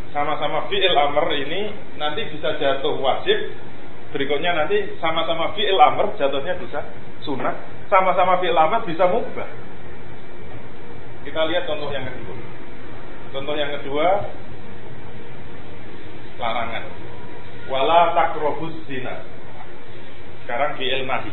sama-sama 0.09 0.65
fi'il 0.71 0.95
amr 0.97 1.25
ini 1.37 1.69
nanti 2.01 2.25
bisa 2.33 2.57
jatuh 2.57 2.97
wajib 2.97 3.53
berikutnya 4.09 4.57
nanti 4.57 4.97
sama-sama 4.97 5.53
fi'il 5.53 5.77
amr 5.77 6.17
jatuhnya 6.17 6.57
bisa 6.57 6.81
sunnah 7.21 7.53
sama-sama 7.93 8.41
fi'il 8.41 8.57
amr 8.57 8.81
bisa 8.89 9.05
mubah 9.05 9.49
kita 11.21 11.41
lihat 11.45 11.69
contoh 11.69 11.93
yang 11.93 12.09
kedua 12.09 12.35
contoh 13.29 13.53
yang 13.53 13.71
kedua 13.77 14.05
larangan. 16.39 16.83
Wala 17.69 18.17
takrobus 18.17 18.73
zina. 18.89 19.21
Sekarang 20.43 20.79
fi'il 20.79 21.05
nahi 21.05 21.29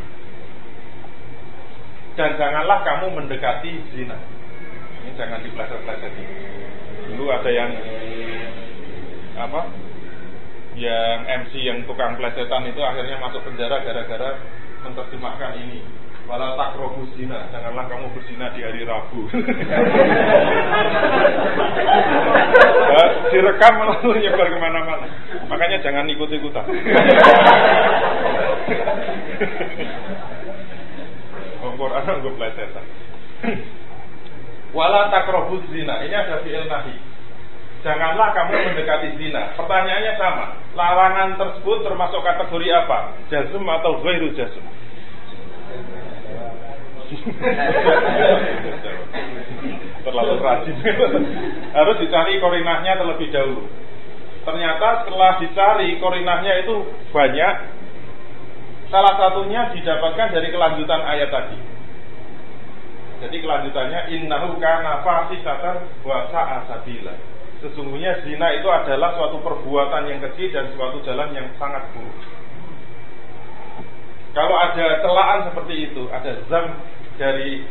dan 2.17 2.33
janganlah 2.41 2.81
kamu 2.83 3.07
mendekati 3.13 3.73
zina. 3.93 4.17
Ini 5.05 5.13
jangan 5.21 5.45
dipelajar-pelajari 5.45 6.25
dulu 7.13 7.31
ada 7.31 7.51
yang 7.53 7.71
apa? 9.37 9.61
Yang 10.77 11.19
MC 11.45 11.53
yang 11.65 11.79
tukang 11.89 12.17
plesetan 12.21 12.69
itu 12.69 12.81
akhirnya 12.85 13.17
masuk 13.21 13.45
penjara 13.45 13.81
gara-gara 13.81 14.37
menerjemahkan 14.85 15.53
ini 15.61 15.81
Walau 16.27 16.59
tak 16.59 16.75
zina, 17.15 17.47
janganlah 17.55 17.87
kamu 17.87 18.11
berzina 18.11 18.51
di 18.51 18.67
hari 18.67 18.83
Rabu. 18.83 19.31
nah, 22.91 23.11
direkam 23.31 23.75
lalu 23.79 24.27
nyebar 24.27 24.51
ke 24.51 24.59
mana-mana. 24.59 25.07
Makanya 25.47 25.79
jangan 25.87 26.11
ikut-ikutan. 26.11 26.67
Quran 31.77 32.25
gue 32.25 32.33
plesetan. 32.35 32.87
Wala 34.77 35.07
takrobus 35.15 35.63
zina. 35.71 36.03
Ini 36.03 36.15
ada 36.27 36.43
fi'il 36.43 36.67
nahi 36.67 37.17
janganlah 37.87 38.35
kamu 38.35 38.75
mendekati 38.75 39.15
zina. 39.15 39.55
Pertanyaannya 39.55 40.13
sama. 40.19 40.59
Larangan 40.75 41.39
tersebut 41.39 41.87
termasuk 41.87 42.19
kategori 42.19 42.69
apa? 42.75 43.15
Jazm 43.31 43.63
atau 43.63 44.03
ghairu 44.03 44.35
jazm? 44.35 44.67
Terlalu 50.07 50.35
rajin. 50.39 50.77
Harus 51.75 51.97
dicari 51.99 52.39
korinahnya 52.39 52.99
terlebih 52.99 53.29
dahulu. 53.35 53.67
Ternyata 54.47 55.03
setelah 55.03 55.43
dicari 55.43 55.99
korinahnya 55.99 56.53
itu 56.63 56.87
banyak. 57.11 57.55
Salah 58.87 59.19
satunya 59.19 59.75
didapatkan 59.75 60.31
dari 60.31 60.49
kelanjutan 60.55 61.03
ayat 61.03 61.35
tadi. 61.35 61.59
Jadi 63.17 63.37
kelanjutannya 63.43 64.13
innahu 64.13 64.61
kana 64.61 65.01
fahisatan 65.01 65.89
wa 66.05 66.29
sa'a 66.29 66.69
sabila 66.69 67.17
Sesungguhnya 67.65 68.21
zina 68.21 68.53
itu 68.53 68.69
adalah 68.69 69.17
suatu 69.17 69.41
perbuatan 69.41 70.05
yang 70.13 70.21
kecil 70.21 70.53
dan 70.53 70.69
suatu 70.77 71.01
jalan 71.01 71.33
yang 71.33 71.49
sangat 71.57 71.89
buruk. 71.97 72.13
Kalau 74.37 74.53
ada 74.53 75.01
celaan 75.01 75.49
seperti 75.49 75.89
itu, 75.89 76.05
ada 76.13 76.37
zam 76.53 76.77
dari 77.17 77.65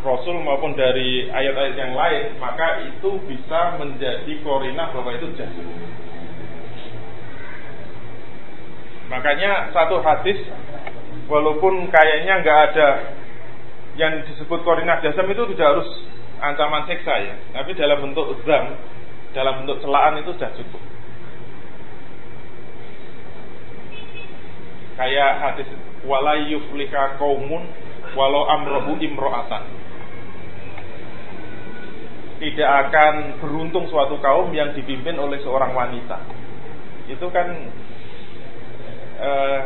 Rasul 0.00 0.40
maupun 0.40 0.72
dari 0.72 1.28
ayat-ayat 1.28 1.76
yang 1.76 1.92
lain, 1.92 2.40
maka 2.40 2.80
itu 2.88 3.20
bisa 3.28 3.76
menjadi 3.76 4.32
korinah 4.40 4.96
bahwa 4.96 5.12
itu 5.12 5.28
jahat. 5.36 5.60
Makanya 9.12 9.74
satu 9.76 10.00
hadis 10.00 10.40
walaupun 11.28 11.92
kayaknya 11.92 12.40
nggak 12.40 12.58
ada 12.72 12.88
yang 14.00 14.24
disebut 14.24 14.64
korinah 14.64 15.04
jasam 15.04 15.28
itu 15.28 15.44
tidak 15.52 15.68
harus 15.76 15.88
ancaman 16.40 16.88
seksa 16.88 17.14
ya, 17.20 17.34
tapi 17.52 17.76
dalam 17.76 18.00
bentuk 18.00 18.40
zam 18.48 18.72
dalam 19.36 19.62
bentuk 19.62 19.84
celaan 19.84 20.16
itu 20.16 20.32
sudah 20.32 20.50
cukup. 20.56 20.82
Kayak 24.96 25.32
hadis 25.44 25.68
wala 26.08 26.40
yuflika 26.40 27.20
kaumun 27.20 27.68
walau 28.14 28.46
amrohu 28.48 28.98
imro'atan. 28.98 29.64
Tidak 32.40 32.70
akan 32.88 33.14
beruntung 33.44 33.84
suatu 33.92 34.16
kaum 34.24 34.48
yang 34.56 34.72
dipimpin 34.72 35.20
oleh 35.20 35.38
seorang 35.44 35.76
wanita. 35.76 36.24
Itu 37.12 37.28
kan 37.28 37.46
eh, 39.20 39.58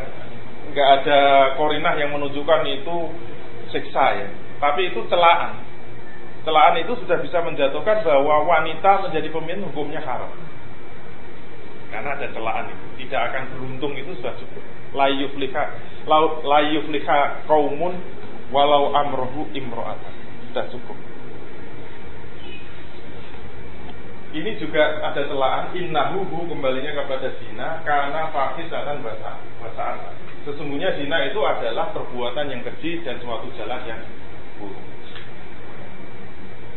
nggak 0.75 0.89
eh, 0.91 0.95
ada 0.99 1.21
korinah 1.55 1.95
yang 1.95 2.11
menunjukkan 2.11 2.67
itu 2.67 2.97
siksa 3.71 4.05
ya. 4.19 4.29
Tapi 4.59 4.91
itu 4.91 5.07
celaan 5.07 5.75
celaan 6.45 6.77
itu 6.77 6.93
sudah 7.01 7.19
bisa 7.25 7.41
menjatuhkan 7.41 8.05
bahwa 8.05 8.45
wanita 8.45 9.09
menjadi 9.09 9.29
pemimpin 9.33 9.65
hukumnya 9.73 10.05
haram. 10.05 10.31
Karena 11.89 12.21
ada 12.21 12.27
celaan 12.31 12.69
itu, 12.69 12.87
tidak 13.07 13.33
akan 13.33 13.43
beruntung 13.57 13.93
itu 13.97 14.13
sudah 14.21 14.35
cukup. 14.37 14.63
La 14.93 15.09
yufliha, 15.09 15.65
la 16.45 16.61
yufliha 16.69 17.49
kaumun 17.49 17.97
walau 18.55 18.95
amrohu 18.95 19.51
imro'at. 19.51 19.99
Sudah 20.51 20.67
cukup. 20.71 20.99
Ini 24.35 24.51
juga 24.59 25.03
ada 25.03 25.23
celaan 25.27 25.75
innahu 25.75 26.27
kembalinya 26.51 27.03
kepada 27.03 27.35
zina 27.39 27.83
karena 27.87 28.31
akan 28.31 28.97
bahasa 29.03 29.39
bahasa 29.63 30.11
Sesungguhnya 30.43 30.95
zina 30.99 31.23
itu 31.31 31.39
adalah 31.43 31.95
perbuatan 31.95 32.51
yang 32.51 32.63
keji 32.67 33.03
dan 33.07 33.19
suatu 33.23 33.47
jalan 33.55 33.79
yang 33.87 34.03
buruk 34.59 34.95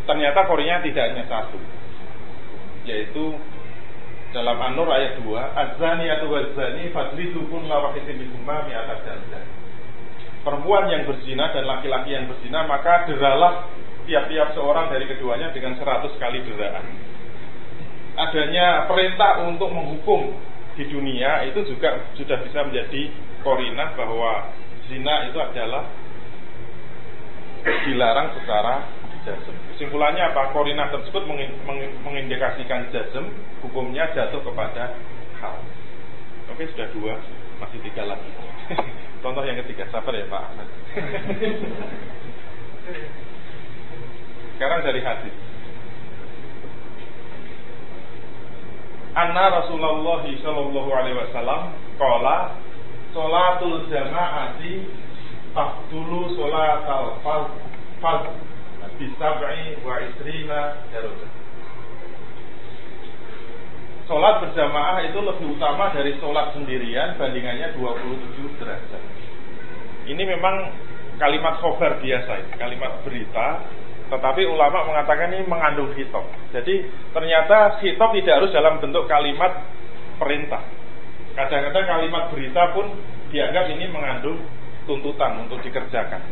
ternyata 0.08 0.48
korinnya 0.48 0.80
tidak 0.88 1.04
hanya 1.12 1.24
satu 1.28 1.60
yaitu 2.88 3.36
dalam 4.32 4.60
An-Nur 4.60 4.88
ayat 4.92 5.20
2, 5.24 5.28
Az-zani 5.36 6.08
atau 6.08 6.32
waz-zani 6.32 6.92
fadlidu 6.96 7.48
kulla 7.52 7.80
wahidin 7.80 8.16
minhuma 8.28 8.64
mi'ata 8.68 9.04
jaldah. 9.04 9.44
Perempuan 10.48 10.88
yang 10.88 11.04
berzina 11.04 11.52
dan 11.52 11.68
laki-laki 11.68 12.16
yang 12.16 12.32
berzina 12.32 12.64
maka 12.64 13.04
deralah 13.04 13.68
tiap-tiap 14.08 14.56
seorang 14.56 14.88
dari 14.88 15.04
keduanya 15.04 15.52
dengan 15.52 15.76
100 15.76 16.08
kali 16.16 16.40
deraan. 16.48 16.88
Adanya 18.16 18.88
perintah 18.88 19.44
untuk 19.44 19.68
menghukum 19.76 20.32
di 20.80 20.88
dunia 20.88 21.44
itu 21.52 21.68
juga 21.68 22.00
sudah 22.16 22.40
bisa 22.48 22.64
menjadi 22.64 23.12
korinah 23.44 23.92
bahwa 24.00 24.56
zina 24.88 25.28
itu 25.28 25.36
adalah 25.36 25.84
dilarang 27.84 28.32
secara 28.40 28.88
jazm. 29.28 29.56
Kesimpulannya 29.76 30.32
apa? 30.32 30.56
Korinah 30.56 30.88
tersebut 30.96 31.28
mengindikasikan 32.08 32.88
jazm, 32.96 33.28
hukumnya 33.60 34.08
jatuh 34.16 34.40
kepada 34.40 34.96
hal. 35.44 35.60
Oke, 36.56 36.72
sudah 36.72 36.88
dua, 36.96 37.20
masih 37.60 37.84
tiga 37.84 38.08
lagi. 38.08 38.32
Contoh 39.22 39.44
yang 39.44 39.58
ketiga, 39.66 39.90
sabar 39.90 40.14
ya 40.14 40.26
Pak 40.30 40.42
Ahmad. 40.42 40.68
Sekarang 44.58 44.82
dari 44.86 45.02
hadis. 45.02 45.36
Anna 49.18 49.50
Rasulullah 49.50 50.22
Shallallahu 50.30 50.90
Alaihi 50.94 51.18
Wasallam 51.18 51.74
Kola 51.98 52.54
Solatul 53.18 53.90
Jamaati 53.90 54.86
Taktulu 55.58 56.38
Solatal 56.38 57.18
Fal 57.26 57.50
bisab'i 58.98 59.78
wa 59.86 60.02
isrina 60.02 60.82
darajat. 60.90 61.47
Sholat 64.08 64.40
berjamaah 64.40 65.04
itu 65.04 65.20
lebih 65.20 65.60
utama 65.60 65.92
dari 65.92 66.16
sholat 66.24 66.56
sendirian 66.56 67.20
bandingannya 67.20 67.76
27 67.76 68.56
derajat. 68.56 69.04
Ini 70.08 70.24
memang 70.24 70.72
kalimat 71.20 71.60
khobar 71.60 72.00
biasa, 72.00 72.56
kalimat 72.56 73.04
berita, 73.04 73.68
tetapi 74.08 74.48
ulama 74.48 74.88
mengatakan 74.88 75.36
ini 75.36 75.44
mengandung 75.44 75.92
hitop. 75.92 76.24
Jadi 76.56 76.88
ternyata 77.12 77.84
hitop 77.84 78.16
tidak 78.16 78.40
harus 78.40 78.52
dalam 78.56 78.80
bentuk 78.80 79.12
kalimat 79.12 79.68
perintah. 80.16 80.64
Kadang-kadang 81.36 81.86
kalimat 82.00 82.24
berita 82.32 82.64
pun 82.72 82.88
dianggap 83.28 83.68
ini 83.76 83.92
mengandung 83.92 84.40
tuntutan 84.88 85.44
untuk 85.44 85.60
dikerjakan. 85.60 86.24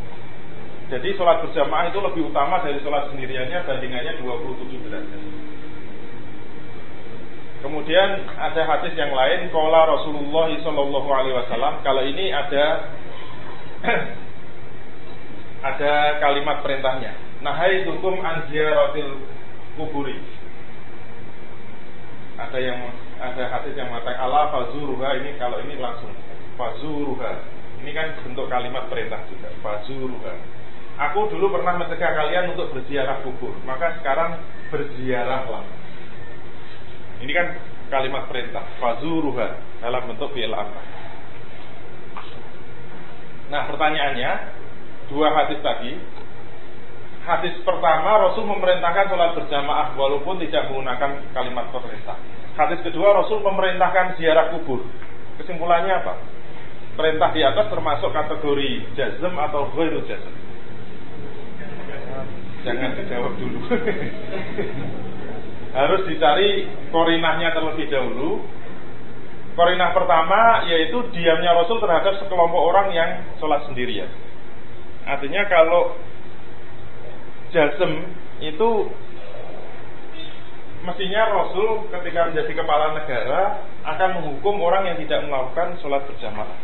Jadi 0.88 1.12
sholat 1.20 1.44
berjamaah 1.44 1.92
itu 1.92 2.00
lebih 2.00 2.32
utama 2.32 2.64
dari 2.64 2.80
sholat 2.80 3.12
sendiriannya 3.12 3.68
bandingannya 3.68 4.14
27 4.24 4.86
derajat. 4.88 5.22
Kemudian 7.66 8.30
ada 8.38 8.62
hadis 8.62 8.94
yang 8.94 9.10
lain, 9.10 9.50
Kola 9.50 9.90
Rasulullah 9.90 10.54
Wasallam. 10.54 11.82
Kalau 11.82 12.06
ini 12.06 12.30
ada 12.30 12.94
ada 15.74 15.94
kalimat 16.22 16.62
perintahnya. 16.62 17.18
Nahai 17.42 17.82
tukum 17.90 18.22
anziaratil 18.22 19.18
kuburi. 19.82 20.14
Ada 22.38 22.60
yang 22.62 22.78
ada 23.18 23.44
hadis 23.50 23.74
yang 23.74 23.90
mengatakan 23.90 24.30
Allah 24.30 24.54
fazuruha 24.54 25.10
ini 25.26 25.34
kalau 25.42 25.58
ini 25.66 25.82
langsung 25.82 26.14
fazuruha. 26.62 27.34
Ini 27.82 27.90
kan 27.98 28.14
bentuk 28.22 28.46
kalimat 28.46 28.86
perintah 28.94 29.26
juga 29.26 29.50
fazuruha 29.66 30.38
Aku 30.96 31.28
dulu 31.28 31.52
pernah 31.60 31.82
mencegah 31.82 32.14
kalian 32.14 32.56
untuk 32.56 32.72
berziarah 32.72 33.20
kubur, 33.26 33.52
maka 33.68 34.00
sekarang 34.00 34.40
berziarahlah. 34.72 35.85
Ini 37.26 37.34
kan 37.34 37.48
kalimat 37.90 38.30
perintah, 38.30 38.62
fazuruha 38.78 39.82
dalam 39.82 40.14
bentuk 40.14 40.30
fi'il 40.38 40.54
amr. 40.54 40.78
Nah, 43.50 43.66
pertanyaannya, 43.66 44.32
dua 45.10 45.34
hadis 45.34 45.58
tadi. 45.66 45.98
Hadis 47.26 47.58
pertama 47.66 48.30
Rasul 48.30 48.46
memerintahkan 48.46 49.10
sholat 49.10 49.34
berjamaah 49.34 49.98
walaupun 49.98 50.38
tidak 50.46 50.70
menggunakan 50.70 51.26
kalimat 51.34 51.74
perintah. 51.74 52.22
Hadis 52.54 52.86
kedua 52.86 53.18
Rasul 53.18 53.42
memerintahkan 53.42 54.22
ziarah 54.22 54.54
kubur. 54.54 54.86
Kesimpulannya 55.42 56.06
apa? 56.06 56.22
Perintah 56.94 57.34
di 57.34 57.42
atas 57.42 57.66
termasuk 57.74 58.14
kategori 58.14 58.94
jazm 58.94 59.34
atau 59.34 59.74
ghairu 59.74 60.06
jazm 60.06 60.46
jangan 62.66 62.98
dijawab 62.98 63.34
dulu. 63.38 63.60
Harus 65.76 66.08
dicari 66.08 66.72
korinahnya 66.88 67.52
terlebih 67.52 67.92
dahulu. 67.92 68.48
Korinah 69.60 69.92
pertama 69.92 70.64
yaitu 70.72 71.04
diamnya 71.12 71.52
Rasul 71.52 71.84
terhadap 71.84 72.16
sekelompok 72.24 72.64
orang 72.64 72.96
yang 72.96 73.10
sholat 73.44 73.68
sendirian. 73.68 74.08
Artinya 75.04 75.44
kalau 75.52 76.00
jasem 77.52 78.08
itu 78.40 78.88
mestinya 80.84 81.24
Rasul 81.44 81.92
ketika 81.92 82.32
menjadi 82.32 82.52
kepala 82.56 82.96
negara 82.96 83.68
akan 83.84 84.10
menghukum 84.20 84.56
orang 84.64 84.92
yang 84.92 84.98
tidak 85.04 85.28
melakukan 85.28 85.76
sholat 85.84 86.08
berjamaah. 86.08 86.60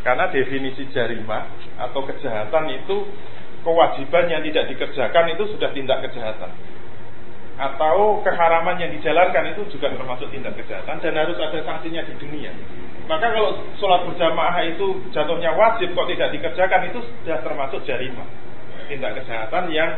Karena 0.00 0.32
definisi 0.32 0.88
jarimah 0.92 1.44
atau 1.76 2.04
kejahatan 2.08 2.72
itu 2.72 2.96
kewajiban 3.64 4.32
yang 4.32 4.40
tidak 4.48 4.64
dikerjakan 4.72 5.24
itu 5.36 5.44
sudah 5.56 5.72
tindak 5.76 6.04
kejahatan 6.08 6.52
atau 7.56 8.20
keharaman 8.20 8.76
yang 8.76 8.92
dijalankan 8.92 9.56
itu 9.56 9.64
juga 9.72 9.88
termasuk 9.96 10.28
tindak 10.28 10.52
kejahatan 10.60 11.00
dan 11.00 11.12
harus 11.16 11.40
ada 11.40 11.56
sanksinya 11.64 12.04
di 12.04 12.14
dunia. 12.20 12.52
Maka 13.08 13.32
kalau 13.32 13.64
sholat 13.80 14.04
berjamaah 14.04 14.60
itu 14.66 15.00
jatuhnya 15.14 15.56
wajib 15.56 15.96
kok 15.96 16.08
tidak 16.10 16.28
dikerjakan 16.36 16.80
itu 16.92 16.98
sudah 17.00 17.38
termasuk 17.40 17.80
jarimah 17.88 18.28
tindak 18.92 19.18
kejahatan 19.22 19.72
yang 19.72 19.90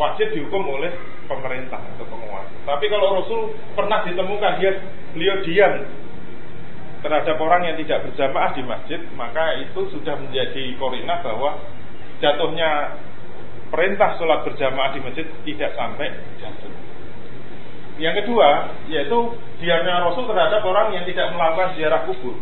wajib 0.00 0.32
dihukum 0.34 0.64
oleh 0.64 0.90
pemerintah 1.28 1.78
atau 1.78 2.06
penguasa. 2.08 2.50
Tapi 2.66 2.84
kalau 2.90 3.20
Rasul 3.20 3.40
pernah 3.76 4.02
ditemukan 4.02 4.52
dia 4.58 4.72
beliau 5.14 5.36
diam 5.46 5.74
terhadap 7.04 7.36
orang 7.36 7.68
yang 7.68 7.76
tidak 7.84 8.08
berjamaah 8.08 8.50
di 8.56 8.62
masjid, 8.64 9.00
maka 9.12 9.60
itu 9.60 9.92
sudah 9.92 10.16
menjadi 10.18 10.72
korinah 10.80 11.20
bahwa 11.20 11.60
jatuhnya 12.18 12.96
perintah 13.68 14.16
sholat 14.16 14.40
berjamaah 14.46 14.90
di 14.96 15.00
masjid 15.04 15.26
tidak 15.44 15.70
sampai 15.76 16.08
jatuh. 16.40 16.83
Yang 17.94 18.26
kedua, 18.26 18.74
yaitu 18.90 19.38
diamnya 19.62 20.02
Rasul 20.02 20.26
terhadap 20.26 20.66
orang 20.66 20.98
yang 20.98 21.06
tidak 21.06 21.30
melakukan 21.30 21.78
ziarah 21.78 22.02
kubur. 22.10 22.34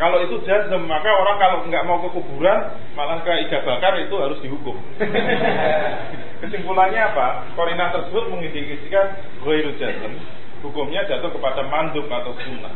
Kalau 0.00 0.16
itu 0.24 0.40
jazm, 0.48 0.88
maka 0.88 1.12
orang 1.12 1.36
kalau 1.36 1.58
nggak 1.68 1.84
mau 1.84 2.00
ke 2.00 2.08
kuburan, 2.16 2.72
malah 2.96 3.20
ke 3.20 3.28
iga 3.44 3.60
bakar 3.60 4.00
itu 4.00 4.16
harus 4.16 4.40
dihukum. 4.40 4.72
Kesimpulannya 6.40 7.12
apa? 7.12 7.52
Korina 7.52 7.92
tersebut 7.92 8.32
mengindikasikan 8.32 9.12
ghairu 9.44 9.76
jazm. 9.76 10.16
Hukumnya 10.64 11.04
jatuh 11.04 11.28
kepada 11.28 11.68
mandub 11.68 12.08
atau 12.08 12.32
sunnah. 12.40 12.72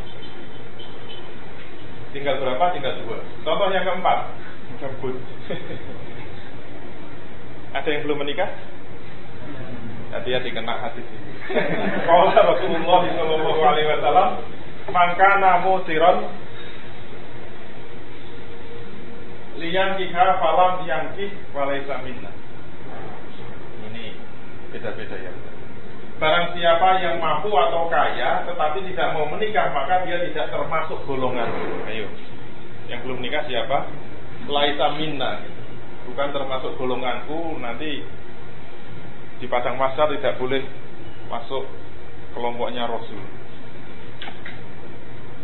Tinggal 2.13 2.45
berapa? 2.45 2.77
Tinggal 2.77 2.93
dua. 3.09 3.25
Contoh 3.41 3.73
yang 3.73 3.89
keempat, 3.89 4.19
cabut. 4.85 5.17
Ada 7.81 7.89
yang 7.89 8.05
belum 8.05 8.21
menikah? 8.21 8.53
Hati-hati 10.13 10.53
kena 10.53 10.77
hati 10.77 11.03
sih. 11.03 11.24
Kalau 12.09 12.25
Rasulullah 12.33 13.01
Shallallahu 13.05 13.61
Alaihi 13.61 13.89
Wasallam, 13.93 14.29
maka 14.89 15.31
namu 15.41 15.81
siron 15.85 16.29
liang 19.61 19.97
kiha 20.01 20.27
falam 20.41 20.83
yang 20.89 21.15
kih 21.15 21.31
walaisa 21.55 22.01
minna. 22.03 22.31
Ini 23.93 24.05
beda-beda 24.75 25.17
ya. 25.21 25.33
Barang 26.15 26.55
siapa 26.55 27.03
yang 27.03 27.19
mampu 27.19 27.51
atau 27.51 27.91
kaya 27.91 28.47
tetapi 28.47 28.87
tidak 28.91 29.19
mau 29.19 29.27
menikah 29.31 29.71
maka 29.75 30.07
dia 30.07 30.23
tidak 30.31 30.51
termasuk 30.51 30.99
golongan. 31.07 31.49
Ayo. 31.91 32.07
Yang 32.91 32.99
belum 33.07 33.17
menikah 33.23 33.45
siapa? 33.47 33.89
Laisa 34.45 34.95
minna 34.99 35.41
bukan 36.05 36.29
termasuk 36.37 36.77
golonganku 36.77 37.57
nanti 37.59 38.05
di 39.41 39.47
padang 39.49 39.81
masar 39.81 40.13
tidak 40.15 40.37
boleh 40.37 40.63
masuk 41.31 41.65
kelompoknya 42.33 42.89
Rasul 42.89 43.23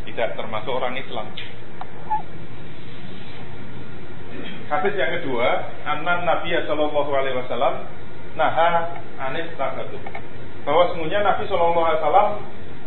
tidak 0.09 0.35
termasuk 0.35 0.73
orang 0.75 0.99
Islam 0.99 1.29
Hadis 4.71 4.95
yang 4.95 5.11
kedua, 5.19 5.67
anan 5.83 6.23
Nabi 6.23 6.55
Shallallahu 6.63 7.11
Alaihi 7.11 7.35
Wasallam 7.43 7.91
naha 8.39 9.03
anis 9.19 9.51
tabatu. 9.59 9.99
Bahwa 10.63 10.95
semuanya 10.95 11.27
Nabi 11.27 11.51
Shallallahu 11.51 11.83
Alaihi 11.83 11.99
Wasallam 11.99 12.29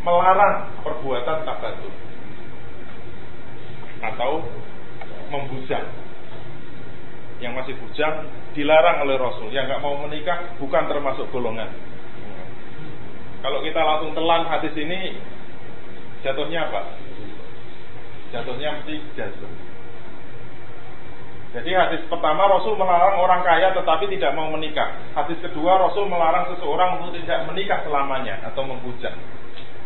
melarang 0.07 0.55
perbuatan 0.79 1.37
tabatu 1.43 1.89
atau 4.03 4.31
membujang 5.31 5.87
yang 7.43 7.51
masih 7.59 7.75
bujang 7.75 8.31
dilarang 8.55 9.03
oleh 9.03 9.19
Rasul. 9.19 9.51
Yang 9.51 9.75
nggak 9.75 9.83
mau 9.83 9.99
menikah 10.07 10.55
bukan 10.63 10.87
termasuk 10.87 11.27
golongan. 11.35 11.67
Kalau 13.43 13.59
kita 13.59 13.81
langsung 13.83 14.15
telan 14.15 14.47
hadis 14.47 14.71
ini 14.79 15.19
jatuhnya 16.23 16.71
apa? 16.71 16.95
Jatuhnya 18.31 18.79
mesti 18.79 18.95
jazm. 19.19 19.51
Jadi 21.53 21.69
hadis 21.69 22.01
pertama 22.09 22.49
Rasul 22.49 22.73
melarang 22.79 23.19
orang 23.19 23.45
kaya 23.45 23.75
tetapi 23.75 24.09
tidak 24.15 24.33
mau 24.33 24.49
menikah. 24.49 24.95
Hadis 25.13 25.37
kedua 25.43 25.75
Rasul 25.75 26.09
melarang 26.09 26.55
seseorang 26.55 27.03
untuk 27.03 27.19
tidak 27.19 27.45
menikah 27.45 27.83
selamanya 27.83 28.41
atau 28.47 28.65
membujang. 28.65 29.13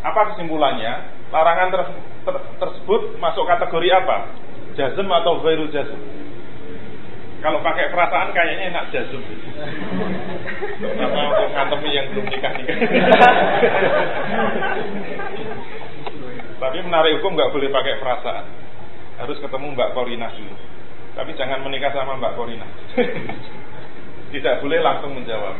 Apa 0.06 0.32
kesimpulannya? 0.32 1.18
Larangan 1.28 1.68
ter 1.74 1.82
ter 2.24 2.36
tersebut 2.62 3.18
masuk 3.18 3.44
kategori 3.44 3.88
apa? 3.90 4.16
Jazm 4.78 5.10
atau 5.10 5.42
ghairu 5.42 5.66
jazm? 5.74 5.98
Kalau 7.38 7.62
pakai 7.62 7.94
perasaan 7.94 8.34
kayaknya 8.34 8.74
enak 8.74 8.90
jazm. 8.90 9.22
Sama 10.82 11.22
untuk 11.30 11.48
ngantemi 11.54 11.90
yang 11.94 12.10
belum 12.10 12.26
nikah. 12.26 12.50
Tapi 16.58 16.78
menarik 16.82 17.22
hukum 17.22 17.38
nggak 17.38 17.52
boleh 17.54 17.70
pakai 17.70 18.02
perasaan. 18.02 18.44
Harus 19.22 19.38
ketemu 19.38 19.66
Mbak 19.78 19.90
Korina 19.94 20.26
dulu. 20.34 20.54
Tapi 21.14 21.30
jangan 21.38 21.62
menikah 21.62 21.94
sama 21.94 22.18
Mbak 22.18 22.34
Korina. 22.34 22.66
Tidak 24.34 24.54
boleh 24.58 24.78
langsung 24.82 25.14
menjawab. 25.14 25.54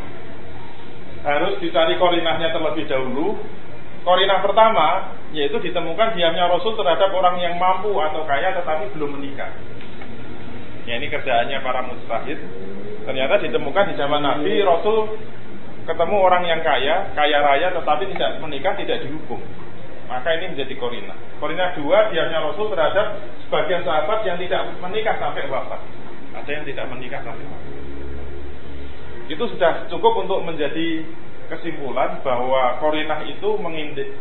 Harus 1.23 1.63
dicari 1.63 1.95
korinahnya 1.99 2.51
terlebih 2.55 2.91
dahulu. 2.91 3.39
Korinah 4.03 4.43
pertama 4.43 5.15
yaitu 5.31 5.63
ditemukan 5.63 6.17
diamnya 6.17 6.49
Rasul 6.51 6.75
terhadap 6.75 7.13
orang 7.13 7.39
yang 7.39 7.55
mampu 7.61 7.93
atau 7.95 8.27
kaya 8.27 8.51
tetapi 8.59 8.91
belum 8.99 9.19
menikah. 9.19 9.53
Ya 10.89 10.97
ini 10.97 11.13
kerjaannya 11.13 11.61
para 11.61 11.85
mustahid. 11.85 12.41
Ternyata 13.05 13.45
ditemukan 13.45 13.93
di 13.93 13.95
zaman 14.01 14.25
Nabi 14.25 14.65
Rasul 14.65 15.21
ketemu 15.85 16.17
orang 16.17 16.49
yang 16.49 16.61
kaya, 16.65 17.13
kaya 17.13 17.39
raya 17.45 17.69
tetapi 17.77 18.09
tidak 18.17 18.41
menikah, 18.41 18.73
tidak 18.73 19.05
dihukum. 19.05 19.37
Maka 20.09 20.33
ini 20.41 20.57
menjadi 20.57 20.73
korina. 20.81 21.13
Korina 21.37 21.77
dua, 21.77 22.09
diamnya 22.09 22.41
Rasul 22.41 22.73
terhadap 22.73 23.21
sebagian 23.45 23.85
sahabat 23.85 24.25
yang 24.25 24.41
tidak 24.41 24.65
menikah 24.81 25.21
sampai 25.21 25.45
wafat. 25.53 25.81
Ada 26.33 26.51
yang 26.57 26.65
tidak 26.65 26.89
menikah 26.89 27.21
sampai 27.21 27.45
wafat. 27.45 27.73
Itu 29.29 29.45
sudah 29.45 29.93
cukup 29.93 30.25
untuk 30.25 30.41
menjadi 30.41 31.05
kesimpulan 31.53 32.25
bahwa 32.25 32.81
korinah 32.81 33.29
itu 33.29 33.61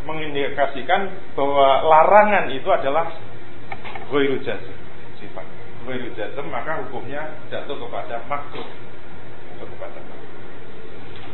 mengindikasikan 0.04 1.32
bahwa 1.32 1.88
larangan 1.88 2.52
itu 2.52 2.68
adalah 2.68 3.16
jazm 4.44 4.76
sifat 5.20 5.57
ghairu 5.88 6.12
jazm 6.20 6.46
maka 6.52 6.84
hukumnya 6.84 7.32
jatuh 7.48 7.80
kepada 7.80 8.22
maksud 8.28 8.68
jatuh 9.56 9.68
kepada 9.72 10.00
maksud 10.04 10.32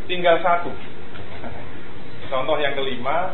tinggal 0.06 0.38
satu 0.46 0.72
contoh 2.32 2.58
yang 2.62 2.78
kelima 2.78 3.34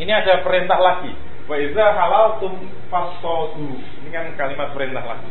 ini 0.00 0.12
ada 0.12 0.40
perintah 0.40 0.78
lagi. 0.82 1.12
Wa 1.44 1.56
iza 1.58 1.86
halaltum 1.94 2.66
fasodu. 2.88 3.70
Ini 4.02 4.08
kan 4.08 4.26
kalimat 4.34 4.72
perintah 4.72 5.04
lagi. 5.04 5.30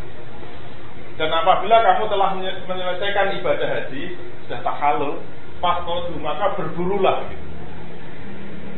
Dan 1.20 1.28
apabila 1.28 1.84
kamu 1.84 2.04
telah 2.08 2.30
menyelesaikan 2.66 3.36
ibadah 3.42 3.68
haji, 3.68 4.16
sudah 4.48 4.60
tak 4.64 4.76
halal, 4.80 5.20
fasodu, 5.60 6.16
maka 6.24 6.56
berburulah. 6.56 7.28
Gitu. 7.30 7.51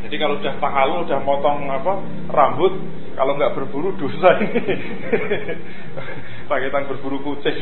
Jadi 0.04 0.16
kalau 0.20 0.36
sudah 0.44 0.56
tahalul, 0.60 1.08
sudah 1.08 1.24
potong 1.24 1.64
apa 1.72 2.04
rambut, 2.28 2.76
kalau 3.16 3.40
nggak 3.40 3.56
berburu 3.56 3.96
dosa 3.96 4.36
ini. 4.42 4.62
Paketan 6.50 6.90
berburu 6.92 7.24
kucing. 7.24 7.56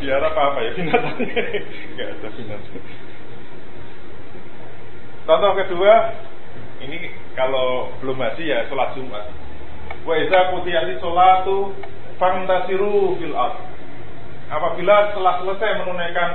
Biar 0.00 0.22
apa 0.22 0.40
apa 0.40 0.58
ya 0.64 0.70
binatang. 0.78 1.16
Nggak 1.92 2.08
ada 2.08 2.28
binatang. 2.32 2.82
Contoh 5.26 5.52
kedua, 5.58 5.92
ini 6.86 7.10
kalau 7.34 7.90
belum 7.98 8.16
haji 8.22 8.44
ya 8.46 8.64
sholat 8.70 8.94
Jumat. 8.94 9.26
Wa 10.06 10.14
iza 10.14 10.54
qutiyati 10.54 11.02
sholatu 11.02 11.74
fantasiru 12.16 13.18
fil 13.18 13.34
ard. 13.34 13.58
Apabila 14.46 15.10
setelah 15.10 15.42
selesai 15.42 15.82
menunaikan 15.82 16.30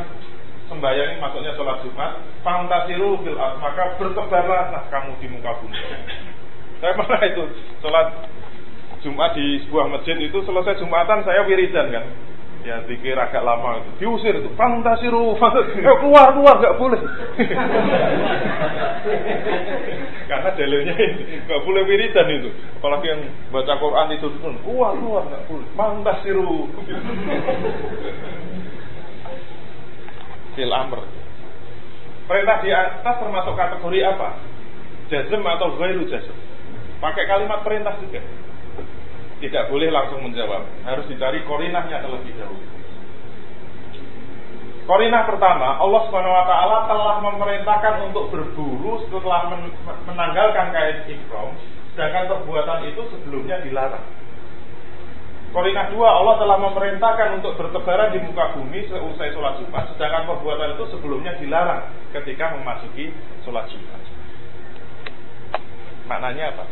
sembahyang 0.71 1.07
ini 1.11 1.19
maksudnya 1.19 1.51
sholat 1.59 1.83
Jumat, 1.83 2.23
fantasiru 2.47 3.19
fil 3.27 3.35
maka 3.35 3.99
bertebarlah 3.99 4.87
kamu 4.87 5.11
di 5.19 5.27
muka 5.27 5.51
bumi. 5.59 5.75
Saya 6.79 6.95
pernah 6.95 7.21
itu 7.27 7.43
sholat 7.83 8.07
Jumat 9.03 9.35
di 9.35 9.59
sebuah 9.67 9.91
masjid 9.91 10.15
itu 10.23 10.37
selesai 10.47 10.79
Jumatan 10.79 11.27
saya 11.27 11.43
wiridan 11.43 11.91
kan? 11.91 12.05
Ya 12.61 12.77
pikir 12.85 13.17
agak 13.17 13.41
lama 13.41 13.81
itu. 13.81 14.05
Diusir 14.05 14.37
itu 14.37 14.53
fantasiru 14.53 15.33
fantasiru. 15.41 15.81
Ya, 15.81 15.97
keluar 15.97 16.29
keluar 16.37 16.61
nggak 16.61 16.77
boleh. 16.77 17.01
Karena 20.29 20.49
dalilnya 20.53 20.93
nggak 21.49 21.61
boleh 21.65 21.81
wiridan 21.89 22.29
itu. 22.29 22.53
Apalagi 22.77 23.09
yang 23.09 23.21
baca 23.49 23.73
Quran 23.81 24.07
itu 24.13 24.29
keluar 24.61 24.93
keluar 24.93 25.25
nggak 25.25 25.49
boleh. 25.49 25.67
Fantasiru 25.73 26.69
fil 30.61 30.69
amr. 30.69 31.01
Perintah 32.29 32.57
di 32.61 32.69
atas 32.69 33.15
termasuk 33.17 33.57
kategori 33.57 33.99
apa? 34.05 34.29
Jazm 35.09 35.41
atau 35.41 35.73
ghairu 35.81 36.05
jazm. 36.05 36.37
Pakai 37.01 37.25
kalimat 37.25 37.65
perintah 37.65 37.97
juga 37.97 38.21
tidak 39.41 39.73
boleh 39.73 39.89
langsung 39.89 40.21
menjawab, 40.21 40.69
harus 40.85 41.05
dicari 41.09 41.41
korinahnya 41.49 42.05
terlebih 42.05 42.29
dahulu. 42.37 42.61
Korinah 44.85 45.25
pertama, 45.25 45.81
Allah 45.81 46.03
taala 46.13 46.77
telah 46.85 47.15
memerintahkan 47.25 48.05
untuk 48.05 48.29
berburu 48.29 49.01
setelah 49.09 49.49
menanggalkan 50.05 50.69
kain 50.69 51.09
ihram, 51.09 51.57
sedangkan 51.97 52.37
perbuatan 52.37 52.85
itu 52.85 53.01
sebelumnya 53.09 53.65
dilarang. 53.65 54.05
Korinah 55.51 55.91
dua, 55.91 56.15
Allah 56.15 56.39
telah 56.39 56.57
memerintahkan 56.63 57.43
untuk 57.43 57.59
bertebaran 57.59 58.15
di 58.15 58.23
muka 58.23 58.55
bumi 58.55 58.87
seusai 58.87 59.35
sholat 59.35 59.59
Jumat, 59.59 59.83
sedangkan 59.91 60.23
perbuatan 60.23 60.79
itu 60.79 60.83
sebelumnya 60.95 61.35
dilarang 61.43 61.91
ketika 62.15 62.55
memasuki 62.55 63.11
sholat 63.43 63.67
Jumat. 63.67 63.99
Maknanya 66.07 66.55
apa? 66.55 66.65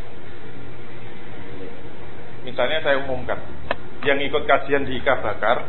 Misalnya 2.48 2.80
saya 2.80 3.04
umumkan, 3.04 3.36
yang 4.08 4.20
ikut 4.24 4.48
kajian 4.48 4.88
di 4.88 4.96
Ika 5.04 5.20
Bakar 5.20 5.68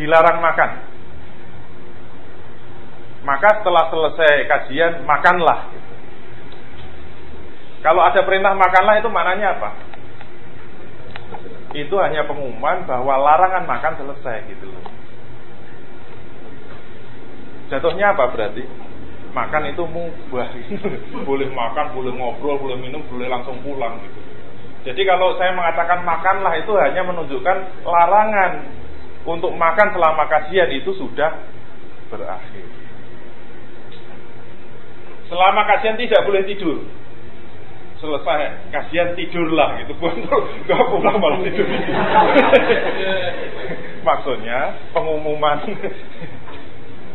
dilarang 0.00 0.40
makan. 0.40 0.70
Maka 3.28 3.60
setelah 3.60 3.92
selesai 3.92 4.48
kajian 4.48 4.92
makanlah. 5.04 5.68
Kalau 7.84 8.00
ada 8.08 8.24
perintah 8.24 8.56
makanlah 8.56 9.04
itu 9.04 9.10
maknanya 9.12 9.60
apa? 9.60 9.91
Itu 11.72 11.96
hanya 11.96 12.28
pengumuman 12.28 12.84
bahwa 12.84 13.16
larangan 13.16 13.64
makan 13.64 13.92
selesai 13.96 14.44
gitu 14.52 14.68
loh. 14.68 14.84
Jatuhnya 17.72 18.12
apa 18.12 18.28
berarti? 18.28 18.64
Makan 19.32 19.72
itu 19.72 19.82
mubah. 19.88 20.48
boleh 21.28 21.48
makan, 21.48 21.86
boleh 21.96 22.12
ngobrol, 22.12 22.60
boleh 22.60 22.76
minum, 22.76 23.00
boleh 23.08 23.32
langsung 23.32 23.56
pulang 23.64 23.96
gitu. 24.04 24.20
Jadi 24.82 25.02
kalau 25.08 25.38
saya 25.40 25.54
mengatakan 25.56 26.04
makanlah 26.04 26.52
itu 26.58 26.74
hanya 26.76 27.06
menunjukkan 27.06 27.86
larangan 27.86 28.52
untuk 29.22 29.54
makan 29.54 29.88
selama 29.94 30.26
kajian 30.26 30.68
itu 30.74 30.90
sudah 30.98 31.38
berakhir. 32.10 32.66
Selama 35.30 35.60
kajian 35.70 35.96
tidak 35.96 36.26
boleh 36.28 36.42
tidur. 36.44 36.84
Selesai 38.02 38.74
kajian 38.74 39.14
tidurlah 39.14 39.86
gitu. 39.86 39.94
Gak 40.66 40.82
pulang 40.90 41.22
malah 41.22 41.38
tidur. 41.46 41.62
Maksudnya 44.08 44.74
pengumuman 44.90 45.62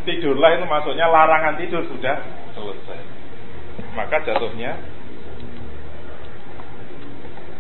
tidurlah 0.07 0.55
itu 0.55 0.64
maksudnya 0.64 1.11
larangan 1.11 1.59
tidur 1.59 1.84
sudah 1.84 2.15
selesai. 2.55 2.99
Maka 3.91 4.23
jatuhnya 4.23 4.80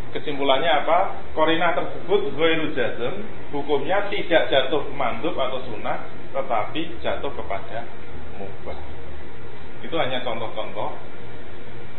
Kesimpulannya 0.07 0.71
apa? 0.71 1.19
Korina 1.35 1.75
tersebut 1.75 2.31
ghairu 2.33 2.71
jazm, 2.73 3.27
hukumnya 3.51 4.07
tidak 4.07 4.47
jatuh 4.47 4.87
mandub 4.95 5.35
atau 5.35 5.59
sunnah, 5.67 6.07
tetapi 6.31 6.95
jatuh 7.03 7.31
kepada 7.35 7.83
mubah. 8.39 8.79
Itu 9.83 9.99
hanya 9.99 10.23
contoh-contoh 10.23 10.95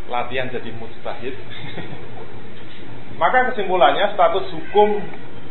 latihan 0.09 0.49
jadi 0.49 0.71
mustahid. 0.77 1.37
Maka 3.21 3.53
kesimpulannya 3.53 4.15
status 4.15 4.47
hukum 4.55 5.03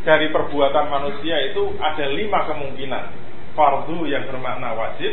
dari 0.07 0.31
perbuatan 0.31 0.87
manusia 0.87 1.35
itu 1.51 1.75
ada 1.79 2.05
lima 2.07 2.47
kemungkinan. 2.47 3.05
Fardu 3.57 4.05
yang 4.05 4.29
bermakna 4.29 4.71
wajib, 4.77 5.11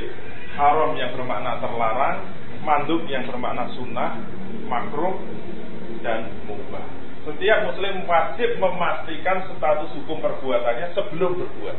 haram 0.55 0.93
yang 0.95 1.17
bermakna 1.17 1.59
terlarang, 1.65 2.29
mandub 2.63 3.03
yang 3.09 3.25
bermakna 3.25 3.73
sunnah, 3.73 4.21
makruh, 4.69 5.17
dan 6.05 6.29
mubah. 6.45 6.85
Setiap 7.25 7.73
muslim 7.73 8.05
wajib 8.05 8.61
memastikan 8.61 9.49
status 9.57 9.91
hukum 9.97 10.21
perbuatannya 10.21 10.93
sebelum 10.93 11.41
berbuat. 11.41 11.77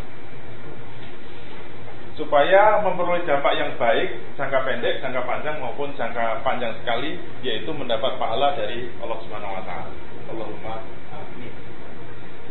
Supaya 2.16 2.80
memperoleh 2.80 3.28
dampak 3.28 3.54
yang 3.60 3.76
baik 3.76 4.36
jangka 4.40 4.64
pendek, 4.64 5.04
jangka 5.04 5.22
panjang 5.28 5.60
maupun 5.60 5.92
jangka 6.00 6.40
panjang 6.48 6.72
sekali 6.80 7.20
yaitu 7.44 7.68
mendapat 7.76 8.16
pahala 8.16 8.56
dari 8.56 8.88
Allah 9.04 9.20
Subhanahu 9.28 9.56
wa 9.60 9.64
taala. 9.68 9.92
Allahumma 10.32 10.76
amin. 11.12 11.52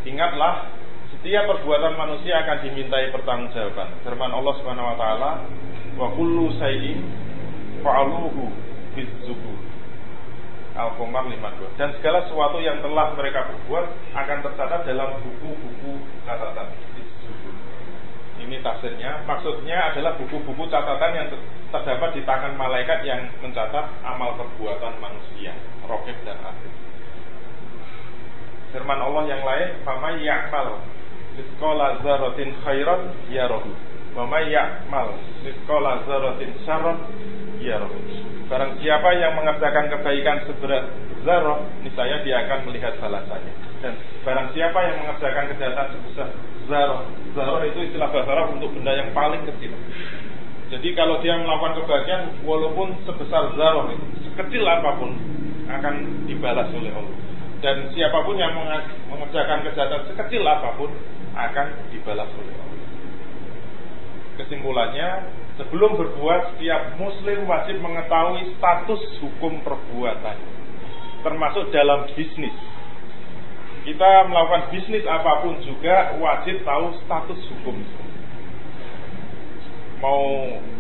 Ingatlah 0.04 0.68
setiap 1.16 1.48
perbuatan 1.48 1.96
manusia 1.96 2.44
akan 2.44 2.60
dimintai 2.60 3.08
pertanggungjawaban. 3.08 3.88
Firman 4.04 4.32
Allah 4.36 4.54
Subhanahu 4.60 4.90
wa 4.92 4.96
taala, 5.00 5.30
"Wa 5.96 6.12
kullu 6.12 6.52
shay'in 6.60 7.00
fa'aluhu 7.80 8.52
bizzubur." 8.92 9.56
Al-Qamar 10.74 11.30
52. 11.30 11.70
Dan 11.78 11.94
segala 12.02 12.26
sesuatu 12.26 12.58
yang 12.58 12.82
telah 12.82 13.14
mereka 13.14 13.46
perbuat 13.46 13.84
akan 14.10 14.38
tercatat 14.42 14.80
dalam 14.90 15.22
buku-buku 15.22 16.02
catatan. 16.26 16.66
Ini 18.44 18.60
tafsirnya. 18.60 19.24
Maksudnya 19.24 19.88
adalah 19.88 20.20
buku-buku 20.20 20.68
catatan 20.68 21.12
yang 21.16 21.26
terdapat 21.72 22.12
di 22.12 22.22
tangan 22.28 22.52
malaikat 22.60 23.00
yang 23.08 23.24
mencatat 23.40 23.88
amal 24.04 24.36
perbuatan 24.36 25.00
manusia, 25.00 25.56
rokib 25.88 26.12
dan 26.28 26.36
atid. 26.44 26.72
Firman 28.76 29.00
Allah 29.00 29.24
yang 29.32 29.40
lain, 29.40 29.80
"Fama 29.88 30.12
ya'mal 30.20 30.76
mithqala 31.40 32.04
dzarratin 32.04 32.52
khairan 32.60 33.16
yarahu, 33.32 33.72
wa 34.12 34.28
may 34.28 34.52
ya'mal 34.52 35.16
mithqala 35.40 36.04
dzarratin 36.04 36.52
syarran 36.68 37.00
yarahu." 37.64 37.96
Barang 38.44 38.76
siapa 38.76 39.08
yang 39.16 39.40
mengerjakan 39.40 39.88
kebaikan 39.88 40.44
seberat 40.44 40.84
zarah, 41.24 41.64
niscaya 41.80 42.20
dia 42.20 42.44
akan 42.44 42.68
melihat 42.68 42.92
balasannya. 43.00 43.73
Dan 43.84 43.92
barang 44.24 44.48
siapa 44.56 44.78
yang 44.80 44.96
mengerjakan 45.04 45.44
kejahatan 45.52 45.86
sebesar 45.92 46.28
zarah, 46.64 47.04
zarah 47.36 47.62
itu 47.68 47.84
istilah 47.84 48.08
bahasa 48.08 48.30
Arab 48.32 48.56
untuk 48.56 48.72
benda 48.72 48.96
yang 48.96 49.12
paling 49.12 49.44
kecil. 49.44 49.76
Jadi 50.72 50.88
kalau 50.96 51.20
dia 51.20 51.36
melakukan 51.36 51.84
kebahagiaan, 51.84 52.40
walaupun 52.48 52.96
sebesar 53.04 53.52
zarah 53.60 53.84
itu, 53.92 54.06
sekecil 54.24 54.64
apa 54.64 54.96
pun, 54.96 55.12
akan 55.68 55.94
dibalas 56.24 56.72
oleh 56.72 56.88
Allah. 56.96 57.16
Dan 57.60 57.92
siapa 57.92 58.24
pun 58.24 58.40
yang 58.40 58.56
mengerjakan 59.12 59.68
kejahatan 59.68 60.08
sekecil 60.08 60.40
apa 60.48 60.72
pun, 60.80 60.88
akan 61.36 61.66
dibalas 61.92 62.32
oleh 62.40 62.54
Allah. 62.56 62.80
Kesimpulannya, 64.40 65.08
Sebelum 65.54 65.94
berbuat, 65.94 66.58
setiap 66.58 66.98
muslim 66.98 67.46
wajib 67.46 67.78
mengetahui 67.78 68.58
status 68.58 69.02
hukum 69.22 69.62
perbuatan. 69.62 70.34
Termasuk 71.22 71.70
dalam 71.70 72.10
bisnis. 72.10 72.50
Kita 73.84 74.10
melakukan 74.32 74.72
bisnis 74.72 75.04
apa 75.04 75.44
pun 75.44 75.60
juga 75.60 76.16
wajib 76.16 76.64
tahu 76.64 76.96
status 77.04 77.40
hukum. 77.52 77.76
Mau 80.00 80.24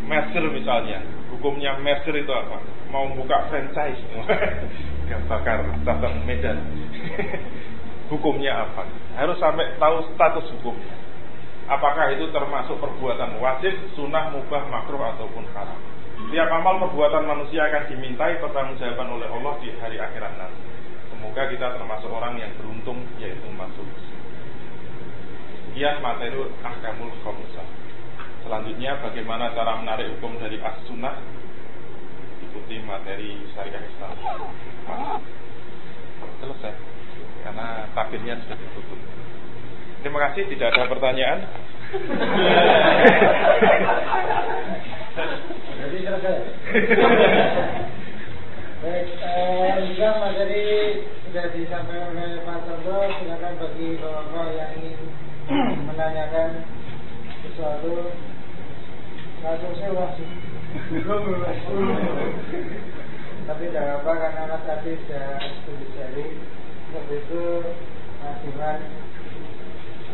merger 0.08 0.44
misalnya, 0.48 1.04
hukumnya 1.32 1.76
merger 1.80 2.16
itu 2.16 2.32
apa? 2.32 2.60
Mau 2.88 3.12
buka 3.12 3.48
franchise, 3.52 4.00
gak 5.08 5.20
bakar 5.28 5.68
catatan 5.84 6.24
medan. 6.24 6.58
hukumnya 8.12 8.64
apa? 8.64 8.88
Harus 9.20 9.36
sampai 9.36 9.76
tahu 9.76 10.08
status 10.16 10.48
hukumnya 10.56 11.04
apakah 11.68 12.12
itu 12.12 12.28
termasuk 12.32 12.76
perbuatan 12.80 13.40
wajib, 13.40 13.72
sunnah, 13.96 14.32
mubah, 14.32 14.68
makruh 14.68 15.00
ataupun 15.00 15.44
haram. 15.56 15.80
Tiap 16.32 16.48
amal 16.48 16.80
perbuatan 16.88 17.24
manusia 17.28 17.68
akan 17.68 17.84
dimintai 17.90 18.40
pertanggungjawaban 18.40 19.08
oleh 19.20 19.28
Allah 19.28 19.54
di 19.60 19.68
hari 19.76 19.96
akhirat 20.00 20.32
nanti. 20.40 20.73
Semoga 21.24 21.48
kita 21.48 21.80
termasuk 21.80 22.12
orang 22.12 22.36
yang 22.36 22.52
beruntung 22.60 23.00
yaitu 23.16 23.48
masuk. 23.56 23.88
Sekian 25.72 26.04
materi 26.04 26.36
ahkamul 26.60 27.16
khamsah. 27.24 27.64
Selanjutnya 28.44 29.00
bagaimana 29.00 29.56
cara 29.56 29.80
menarik 29.80 30.12
hukum 30.12 30.36
dari 30.36 30.60
as-sunnah 30.60 31.16
Ikuti 32.44 32.76
materi 32.84 33.40
syariah 33.56 33.80
Islam 33.80 34.12
Selesai 36.44 36.76
Karena 37.40 37.88
tabirnya 37.96 38.36
sudah 38.44 38.60
ditutup 38.60 39.00
Terima 40.04 40.28
kasih, 40.28 40.44
tidak 40.52 40.76
ada 40.76 40.92
pertanyaan. 40.92 41.48
Jadi 45.80 46.04
selesai. 46.04 46.36
Baik, 48.84 49.06
eh, 49.16 49.76
juga 49.88 50.08
materi 50.20 50.64
sudah 51.24 51.46
disampaikan 51.56 52.12
oleh 52.12 52.44
Pak 52.44 52.58
Chandra. 52.68 52.98
Silakan 53.16 53.54
bagi 53.56 53.88
bapak-bapak 53.96 54.48
yang 54.52 54.70
ingin 54.76 55.00
menanyakan 55.88 56.50
sesuatu. 57.40 58.12
Langsung 59.40 59.72
saya 59.80 59.92
wajib. 59.96 60.28
Tapi 63.44 63.62
tidak 63.72 64.04
apa 64.04 64.12
karena 64.20 64.40
anak 64.52 64.60
tadi 64.68 65.00
sudah 65.04 65.40
tulis 65.64 65.88
jari. 65.96 66.26
Untuk 66.94 67.10
itu 67.10 67.42
Mas 68.22 68.38
Iman 68.46 68.78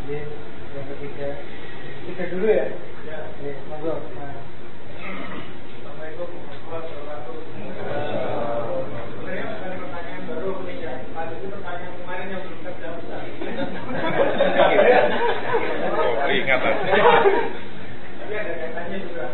jadi 0.01 0.25
yang 0.73 0.85
ketiga 0.97 1.29
Tiga 2.09 2.25
dulu 2.33 2.47
ya? 2.49 2.73
Ya 3.05 3.17
Oke, 3.29 3.53
monggo 3.69 4.01
nah. 4.17 4.33
Assalamualaikum 5.77 6.25
warahmatullahi 6.41 7.05
wabarakatuh 7.05 7.37
Sebenarnya 9.13 9.45
bukan 9.45 9.77
pertanyaan 9.77 10.23
baru 10.25 10.49
ketiga 10.65 10.91
Tadi 11.05 11.33
itu 11.37 11.47
pertanyaan 11.53 11.93
kemarin 12.01 12.33
yang 12.33 12.41
belum 12.49 12.59
terjawab 12.65 13.05
Oh, 16.31 16.39
ingat 16.47 16.63
Tapi 16.63 18.33
ada 18.39 18.53
kaitannya 18.55 18.97
juga 19.03 19.25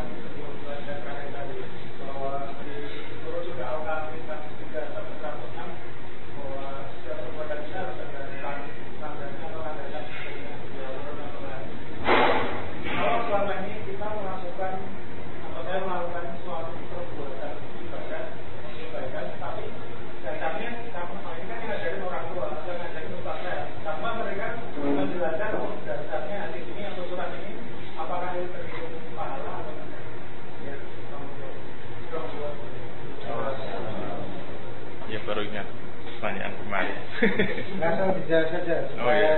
Langsung 37.78 38.10
dijawab 38.18 38.48
saja 38.50 38.76
supaya 38.90 39.06
oh, 39.06 39.14
iya. 39.14 39.38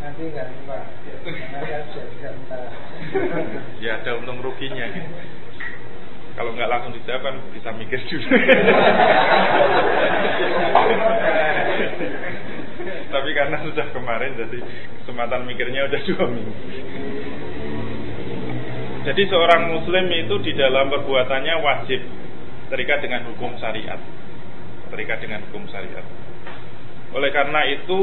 nanti 0.00 0.22
nggak 0.30 0.46
lupa. 0.46 0.78
Nanti 1.26 1.70
aja 1.74 2.00
tidak 2.06 2.34
Ya 3.82 3.92
ada 3.98 4.10
ruginya 4.40 4.86
gitu. 4.90 5.10
Kalau 6.40 6.56
nggak 6.56 6.70
langsung 6.72 6.96
dijawab 6.96 7.20
kan 7.20 7.36
bisa 7.52 7.68
mikir 7.76 8.00
dulu. 8.08 8.28
Tapi 13.10 13.30
karena 13.36 13.60
sudah 13.60 13.86
kemarin 13.92 14.38
jadi 14.38 14.58
kesempatan 15.02 15.44
mikirnya 15.44 15.84
udah 15.90 16.00
dua 16.06 16.24
minggu. 16.32 16.54
Jadi 19.00 19.22
seorang 19.28 19.68
muslim 19.74 20.06
itu 20.12 20.34
di 20.44 20.52
dalam 20.56 20.88
perbuatannya 20.88 21.54
wajib 21.60 22.00
terikat 22.72 23.04
dengan 23.04 23.28
hukum 23.32 23.56
syariat. 23.60 24.00
Terikat 24.88 25.18
dengan 25.20 25.44
hukum 25.50 25.68
syariat. 25.68 26.04
Oleh 27.10 27.30
karena 27.34 27.68
itu 27.68 28.00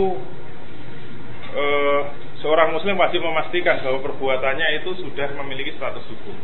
eh, 1.58 2.02
seorang 2.44 2.74
muslim 2.74 2.96
wajib 2.98 3.22
memastikan 3.24 3.82
bahwa 3.82 4.00
perbuatannya 4.04 4.84
itu 4.84 4.94
sudah 5.02 5.34
memiliki 5.44 5.76
status 5.76 6.04
hukum. 6.10 6.36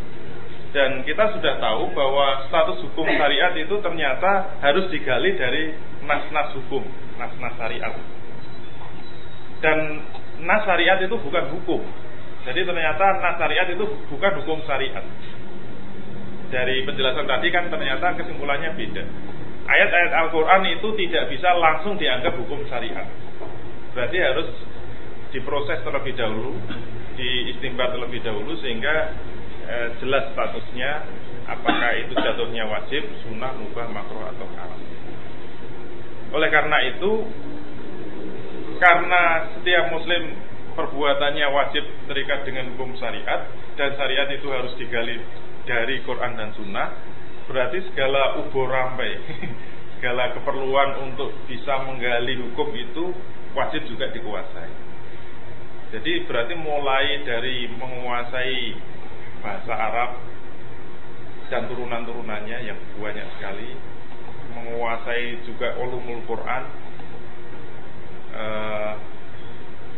Dan 0.73 1.05
kita 1.05 1.37
sudah 1.37 1.61
tahu 1.61 1.93
bahwa 1.93 2.49
status 2.49 2.81
hukum 2.81 3.05
syariat 3.05 3.53
itu 3.53 3.77
ternyata 3.77 4.57
harus 4.57 4.89
digali 4.89 5.37
dari 5.37 5.77
nas-nas 6.01 6.49
hukum, 6.57 6.81
nas-nas 7.21 7.53
syariat. 7.61 7.93
Dan 9.61 10.01
nas 10.41 10.65
syariat 10.65 10.97
itu 10.97 11.13
bukan 11.13 11.45
hukum. 11.53 11.81
Jadi 12.43 12.65
ternyata 12.65 13.05
nas 13.21 13.37
syariat 13.37 13.67
itu 13.69 13.85
bukan 14.09 14.33
hukum 14.41 14.65
syariat. 14.65 15.05
Dari 16.49 16.85
penjelasan 16.85 17.25
tadi 17.29 17.47
kan 17.53 17.69
ternyata 17.69 18.17
kesimpulannya 18.17 18.73
beda 18.73 19.05
ayat-ayat 19.67 20.11
Al-Quran 20.11 20.61
itu 20.75 20.87
tidak 21.05 21.31
bisa 21.31 21.49
langsung 21.55 21.95
dianggap 21.95 22.35
hukum 22.35 22.59
syariat. 22.67 23.07
Berarti 23.95 24.17
harus 24.19 24.47
diproses 25.33 25.81
terlebih 25.81 26.13
dahulu, 26.13 26.53
diistimbat 27.17 27.97
terlebih 27.97 28.21
dahulu 28.21 28.53
sehingga 28.61 29.17
e, 29.65 29.75
jelas 29.99 30.29
statusnya 30.31 31.03
apakah 31.49 31.91
itu 31.97 32.13
jatuhnya 32.13 32.69
wajib, 32.69 33.03
sunnah, 33.25 33.51
mubah, 33.57 33.89
makruh 33.89 34.29
atau 34.29 34.47
haram. 34.55 34.81
Oleh 36.33 36.49
karena 36.53 36.77
itu, 36.93 37.11
karena 38.77 39.21
setiap 39.57 39.89
muslim 39.91 40.23
perbuatannya 40.73 41.47
wajib 41.53 41.85
terikat 42.09 42.45
dengan 42.45 42.73
hukum 42.73 42.97
syariat 42.97 43.45
dan 43.77 43.93
syariat 43.93 44.29
itu 44.33 44.47
harus 44.49 44.73
digali 44.77 45.21
dari 45.63 46.01
Quran 46.03 46.33
dan 46.35 46.51
Sunnah 46.57 46.89
berarti 47.45 47.79
segala 47.93 48.41
ubur 48.41 48.67
rampai 48.67 49.11
segala 49.95 50.33
keperluan 50.35 50.99
untuk 51.07 51.31
bisa 51.45 51.85
menggali 51.85 52.35
hukum 52.41 52.73
itu 52.75 53.13
wajib 53.53 53.85
juga 53.87 54.09
dikuasai 54.11 54.82
jadi 55.93 56.25
berarti 56.25 56.57
mulai 56.57 57.21
dari 57.21 57.69
menguasai 57.69 58.57
bahasa 59.45 59.73
Arab 59.77 60.11
dan 61.53 61.69
turunan-turunannya 61.69 62.57
yang 62.65 62.79
banyak 62.97 63.27
sekali 63.37 63.77
menguasai 64.57 65.45
juga 65.45 65.77
ulumul 65.77 66.25
Quran 66.25 66.63
uh, 68.33 68.93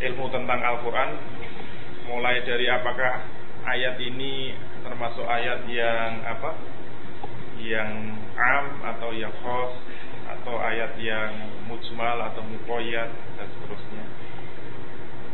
ilmu 0.03 0.27
tentang 0.35 0.59
Al-Quran 0.59 1.15
mulai 2.11 2.43
dari 2.43 2.67
apakah 2.67 3.23
ayat 3.63 3.95
ini 4.03 4.51
termasuk 4.84 5.23
ayat 5.23 5.63
yang 5.72 6.11
apa? 6.27 6.51
Yang 7.55 7.91
am 8.35 8.65
atau 8.84 9.09
yang 9.15 9.31
khos 9.39 9.73
atau 10.27 10.59
ayat 10.59 10.91
yang 10.99 11.31
mujmal 11.72 12.19
atau 12.19 12.43
mukoyat 12.43 13.09
dan 13.39 13.47
seterusnya 13.47 14.24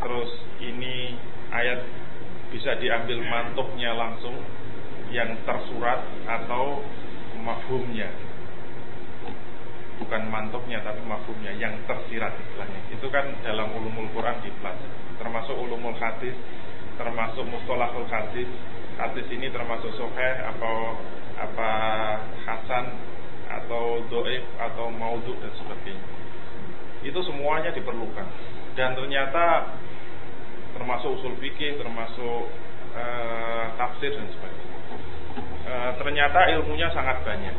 terus 0.02 0.30
ini 0.60 1.16
ayat 1.54 1.80
bisa 2.52 2.76
diambil 2.78 3.22
mantuknya 3.24 3.96
langsung 3.96 4.36
yang 5.08 5.32
tersurat 5.48 6.04
atau 6.28 6.84
mafhumnya. 7.40 8.10
Bukan 10.02 10.22
mantuknya 10.28 10.82
tapi 10.82 11.00
mafhumnya 11.06 11.54
yang 11.56 11.78
tersirat 11.86 12.34
istilahnya. 12.34 12.80
Itu 12.90 13.06
kan 13.08 13.30
dalam 13.46 13.70
ulumul 13.72 14.10
Quran 14.12 14.42
dipelajari. 14.42 15.16
Termasuk 15.16 15.54
ulumul 15.54 15.94
hadis 15.96 16.34
termasuk 17.00 17.44
mustalahul 17.48 18.08
hadis. 18.08 18.48
Hadis 19.00 19.26
ini 19.32 19.48
termasuk 19.48 19.88
sahih 19.96 20.36
atau 20.52 21.00
apa 21.40 21.70
hasan 22.44 22.84
atau 23.48 24.04
doif 24.12 24.44
atau 24.60 24.92
maudhu 24.92 25.32
dan 25.40 25.52
sebagainya. 25.56 26.06
Itu 27.02 27.18
semuanya 27.24 27.72
diperlukan. 27.72 28.26
Dan 28.76 28.94
ternyata 28.96 29.74
termasuk 30.72 31.20
usul 31.20 31.34
fikih 31.38 31.76
termasuk 31.80 32.48
uh, 32.96 33.64
tafsir 33.76 34.12
dan 34.16 34.28
sebagainya 34.32 34.76
uh, 35.68 35.92
ternyata 36.00 36.40
ilmunya 36.56 36.88
sangat 36.92 37.20
banyak 37.24 37.56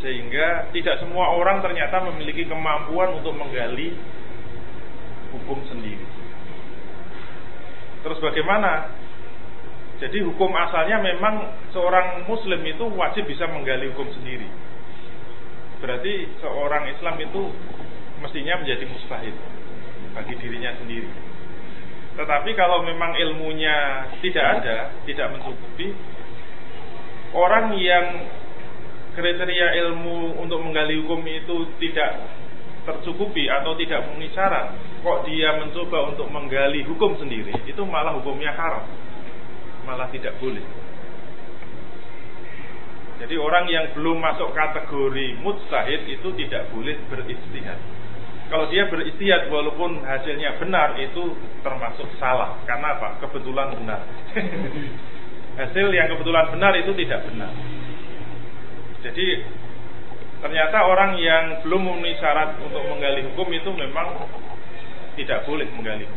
sehingga 0.00 0.72
tidak 0.72 0.96
semua 0.96 1.36
orang 1.36 1.60
ternyata 1.60 2.00
memiliki 2.08 2.48
kemampuan 2.48 3.20
untuk 3.20 3.36
menggali 3.36 3.92
hukum 5.30 5.60
sendiri. 5.68 6.06
Terus 8.00 8.18
bagaimana? 8.18 8.96
Jadi 10.00 10.24
hukum 10.24 10.48
asalnya 10.56 11.04
memang 11.04 11.52
seorang 11.76 12.24
muslim 12.24 12.64
itu 12.64 12.88
wajib 12.96 13.28
bisa 13.28 13.44
menggali 13.52 13.92
hukum 13.92 14.08
sendiri. 14.16 14.48
Berarti 15.84 16.32
seorang 16.40 16.88
Islam 16.88 17.20
itu 17.20 17.52
mestinya 18.24 18.64
menjadi 18.64 18.84
mustahil 18.88 19.36
bagi 20.16 20.34
dirinya 20.40 20.72
sendiri. 20.80 21.29
Tetapi 22.18 22.50
kalau 22.58 22.82
memang 22.82 23.14
ilmunya 23.14 24.08
tidak 24.18 24.44
ada, 24.60 24.76
tidak 25.06 25.30
mencukupi, 25.36 25.94
orang 27.34 27.76
yang 27.78 28.06
kriteria 29.14 29.78
ilmu 29.86 30.38
untuk 30.42 30.58
menggali 30.62 30.98
hukum 31.02 31.22
itu 31.26 31.70
tidak 31.78 32.30
tercukupi 32.86 33.46
atau 33.46 33.76
tidak 33.76 34.08
memenuhi 34.08 34.32
syarat, 34.32 34.74
kok 35.04 35.28
dia 35.28 35.54
mencoba 35.60 36.10
untuk 36.10 36.26
menggali 36.32 36.82
hukum 36.86 37.14
sendiri, 37.20 37.52
itu 37.68 37.82
malah 37.86 38.16
hukumnya 38.16 38.50
haram, 38.56 38.84
malah 39.84 40.08
tidak 40.10 40.34
boleh. 40.40 40.64
Jadi 43.20 43.36
orang 43.36 43.68
yang 43.68 43.84
belum 43.92 44.16
masuk 44.16 44.56
kategori 44.56 45.36
mujtahid 45.44 46.08
itu 46.08 46.28
tidak 46.40 46.72
boleh 46.72 46.96
beristihad. 47.12 47.76
Kalau 48.50 48.66
dia 48.66 48.90
beristihad 48.90 49.46
walaupun 49.46 50.02
hasilnya 50.02 50.58
benar 50.58 50.98
itu 50.98 51.38
termasuk 51.62 52.10
salah. 52.18 52.58
Karena 52.66 52.98
apa? 52.98 53.22
Kebetulan 53.22 53.78
benar. 53.78 54.02
Hasil 55.60 55.86
yang 55.94 56.10
kebetulan 56.10 56.50
benar 56.50 56.74
itu 56.74 56.90
tidak 56.98 57.30
benar. 57.30 57.54
Jadi 59.06 59.26
ternyata 60.42 60.82
orang 60.82 61.14
yang 61.22 61.62
belum 61.62 61.78
memenuhi 61.78 62.18
syarat 62.18 62.58
untuk 62.58 62.82
menggali 62.90 63.22
hukum 63.30 63.48
itu 63.54 63.70
memang 63.70 64.18
tidak 65.14 65.46
boleh 65.46 65.70
menggali. 65.70 66.10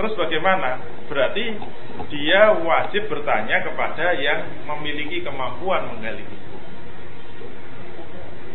Terus 0.00 0.16
bagaimana? 0.16 0.80
Berarti 1.04 1.44
dia 2.08 2.56
wajib 2.64 3.12
bertanya 3.12 3.60
kepada 3.60 4.16
yang 4.16 4.40
memiliki 4.64 5.20
kemampuan 5.20 5.92
menggali 5.92 6.24
hukum. 6.24 6.40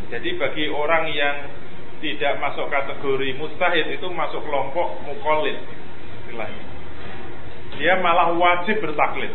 Jadi 0.10 0.30
bagi 0.38 0.66
orang 0.70 1.10
yang 1.14 1.36
tidak 2.06 2.38
masuk 2.38 2.70
kategori 2.70 3.34
mustahid 3.42 3.90
itu 3.90 4.06
masuk 4.14 4.46
kelompok 4.46 5.02
mukolid 5.10 5.58
Dia 7.82 7.98
malah 7.98 8.30
wajib 8.38 8.78
bertaklid. 8.78 9.34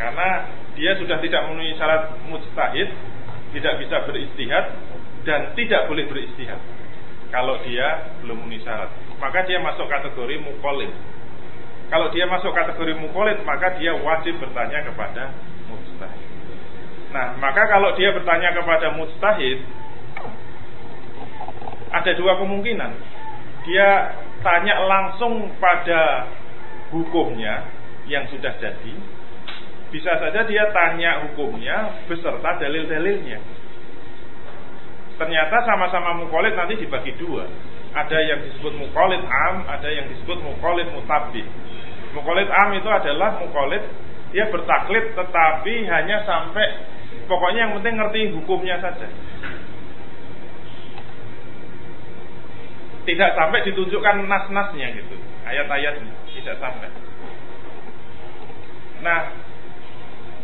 Karena 0.00 0.48
dia 0.74 0.96
sudah 0.96 1.20
tidak 1.20 1.44
memenuhi 1.44 1.76
syarat 1.76 2.16
mujtahid, 2.24 2.88
tidak 3.52 3.74
bisa 3.84 3.96
beristihad 4.08 4.64
dan 5.28 5.52
tidak 5.52 5.86
boleh 5.86 6.08
beristihad. 6.08 6.58
Kalau 7.28 7.60
dia 7.66 8.16
belum 8.24 8.48
memenuhi 8.48 8.64
syarat, 8.64 8.88
maka 9.20 9.44
dia 9.44 9.60
masuk 9.60 9.84
kategori 9.86 10.40
mukolid. 10.40 10.90
Kalau 11.92 12.08
dia 12.16 12.24
masuk 12.24 12.50
kategori 12.56 12.96
mukolid, 12.96 13.44
maka 13.44 13.76
dia 13.76 13.92
wajib 13.92 14.40
bertanya 14.40 14.88
kepada 14.88 15.36
mujtahid. 15.68 16.26
Nah, 17.12 17.38
maka 17.38 17.70
kalau 17.70 17.94
dia 17.94 18.10
bertanya 18.10 18.50
kepada 18.50 18.90
mujtahid, 18.98 19.62
ada 21.94 22.10
dua 22.18 22.38
kemungkinan. 22.42 22.92
Dia 23.64 23.88
tanya 24.42 24.82
langsung 24.84 25.54
pada 25.56 26.28
hukumnya 26.92 27.64
yang 28.04 28.28
sudah 28.28 28.52
jadi, 28.60 28.94
bisa 29.88 30.10
saja 30.20 30.44
dia 30.44 30.68
tanya 30.74 31.24
hukumnya 31.24 32.04
beserta 32.10 32.60
dalil-dalilnya. 32.60 33.38
Ternyata 35.14 35.56
sama-sama 35.62 36.18
mukolid 36.18 36.58
nanti 36.58 36.74
dibagi 36.82 37.14
dua. 37.16 37.46
Ada 37.94 38.18
yang 38.26 38.42
disebut 38.42 38.74
mukolid 38.74 39.22
am, 39.22 39.62
ada 39.70 39.86
yang 39.86 40.10
disebut 40.10 40.42
mukolid 40.42 40.90
mutabbi. 40.90 41.46
Mukolid 42.10 42.50
am 42.50 42.74
itu 42.74 42.90
adalah 42.90 43.38
mukolid 43.38 43.86
dia 44.34 44.50
bertaklid 44.50 45.14
tetapi 45.14 45.86
hanya 45.86 46.26
sampai 46.26 46.66
pokoknya 47.30 47.70
yang 47.70 47.72
penting 47.78 47.94
ngerti 47.94 48.20
hukumnya 48.34 48.82
saja. 48.82 49.06
Tidak 53.04 53.30
sampai 53.36 53.60
ditunjukkan 53.68 54.24
nas-nasnya 54.24 54.86
gitu, 54.96 55.16
ayat-ayatnya 55.44 56.12
tidak 56.40 56.56
sampai. 56.56 56.88
Nah, 59.04 59.20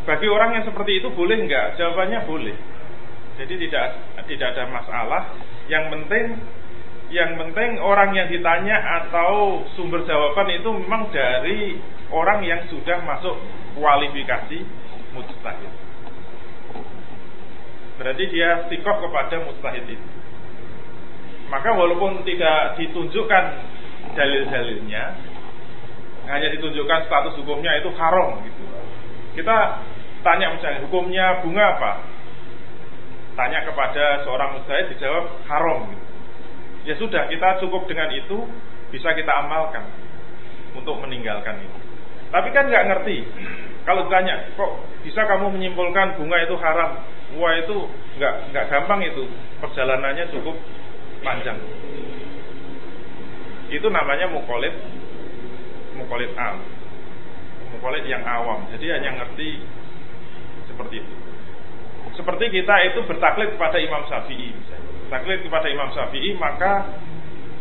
bagi 0.04 0.28
orang 0.28 0.60
yang 0.60 0.64
seperti 0.68 1.00
itu 1.00 1.08
boleh 1.12 1.36
enggak? 1.40 1.80
Jawabannya 1.80 2.28
boleh. 2.28 2.56
Jadi 3.40 3.54
tidak 3.56 3.86
tidak 4.28 4.52
ada 4.52 4.64
masalah. 4.68 5.22
Yang 5.72 5.84
penting 5.96 6.24
yang 7.10 7.34
penting 7.40 7.80
orang 7.82 8.14
yang 8.14 8.28
ditanya 8.30 8.76
atau 9.02 9.64
sumber 9.74 10.06
jawaban 10.06 10.46
itu 10.54 10.70
memang 10.70 11.10
dari 11.10 11.80
orang 12.12 12.44
yang 12.44 12.60
sudah 12.70 13.02
masuk 13.02 13.34
kualifikasi 13.74 14.62
mustahid. 15.16 15.72
Berarti 17.98 18.24
dia 18.32 18.64
sikoh 18.70 18.96
kepada 19.08 19.36
mustahid 19.44 19.84
itu. 19.88 20.19
Maka 21.50 21.74
walaupun 21.74 22.22
tidak 22.22 22.78
ditunjukkan 22.78 23.44
dalil-dalilnya, 24.14 25.04
hanya 26.30 26.48
ditunjukkan 26.54 27.10
status 27.10 27.34
hukumnya 27.42 27.74
itu 27.82 27.90
haram 27.98 28.38
gitu. 28.46 28.62
Kita 29.34 29.82
tanya 30.22 30.54
misalnya 30.54 30.86
hukumnya 30.86 31.42
bunga 31.42 31.64
apa? 31.74 31.92
Tanya 33.34 33.66
kepada 33.66 34.22
seorang 34.22 34.58
mujtahid 34.58 34.94
dijawab 34.94 35.26
haram. 35.50 35.90
Ya 36.86 36.94
sudah, 36.96 37.26
kita 37.26 37.60
cukup 37.66 37.90
dengan 37.90 38.14
itu 38.14 38.46
bisa 38.94 39.10
kita 39.14 39.32
amalkan 39.42 39.84
untuk 40.78 41.02
meninggalkan 41.02 41.58
itu. 41.60 41.78
Tapi 42.30 42.48
kan 42.54 42.70
nggak 42.70 42.86
ngerti. 42.94 43.26
Kalau 43.82 44.06
ditanya, 44.06 44.54
kok 44.54 44.86
bisa 45.02 45.26
kamu 45.26 45.50
menyimpulkan 45.50 46.14
bunga 46.14 46.38
itu 46.46 46.54
haram? 46.62 46.90
Wah 47.42 47.58
itu 47.58 47.90
nggak 48.18 48.54
nggak 48.54 48.64
gampang 48.70 49.02
itu. 49.02 49.26
Perjalanannya 49.58 50.30
cukup 50.30 50.54
panjang. 51.22 51.58
Itu 53.70 53.86
namanya 53.86 54.26
mukolid, 54.32 54.74
mukolid 55.94 56.32
am 56.34 56.80
mukolid 57.70 58.04
yang 58.06 58.26
awam. 58.26 58.66
Jadi 58.74 58.86
hanya 58.90 59.22
ngerti 59.22 59.62
seperti 60.66 61.02
itu. 61.02 61.14
Seperti 62.18 62.44
kita 62.50 62.74
itu 62.90 63.00
bertaklid 63.06 63.54
kepada 63.54 63.78
Imam 63.78 64.02
Syafi'i. 64.10 64.50
Taklid 65.08 65.46
kepada 65.46 65.70
Imam 65.70 65.88
Syafi'i 65.94 66.34
maka 66.36 66.90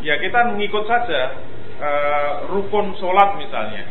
ya 0.01 0.17
kita 0.17 0.49
mengikut 0.51 0.89
saja 0.89 1.37
uh, 1.77 2.31
rukun 2.49 2.97
sholat 2.97 3.37
misalnya. 3.37 3.85